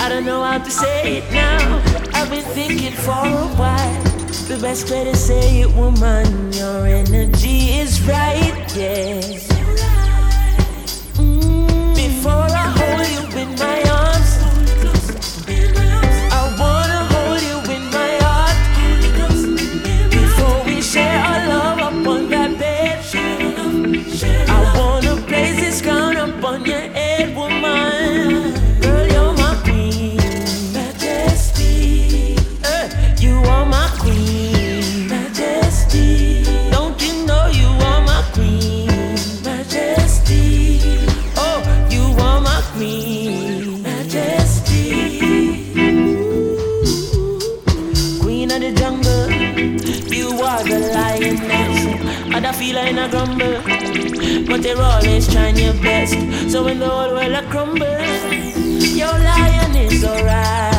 I 0.00 0.08
don't 0.08 0.24
know 0.24 0.42
how 0.44 0.58
to 0.58 0.70
say 0.70 1.18
it 1.18 1.32
now. 1.32 1.82
I've 2.14 2.30
been 2.30 2.44
thinking 2.58 2.92
for 2.92 3.10
a 3.10 3.48
while. 3.60 4.02
The 4.46 4.58
best 4.62 4.88
way 4.90 5.02
to 5.04 5.16
say 5.16 5.62
it, 5.62 5.70
woman, 5.74 6.52
your 6.52 6.86
energy 6.86 7.80
is 7.82 8.00
right, 8.02 8.64
yeah. 8.76 9.47
but 54.48 54.64
you're 54.64 54.80
always 54.80 55.30
trying 55.30 55.56
your 55.56 55.74
best. 55.74 56.14
So 56.50 56.64
when 56.64 56.78
the 56.78 56.88
whole 56.88 57.12
world 57.12 57.50
crumbles, 57.50 58.96
your 58.96 59.12
lion 59.12 59.76
is 59.76 60.04
alright. 60.04 60.77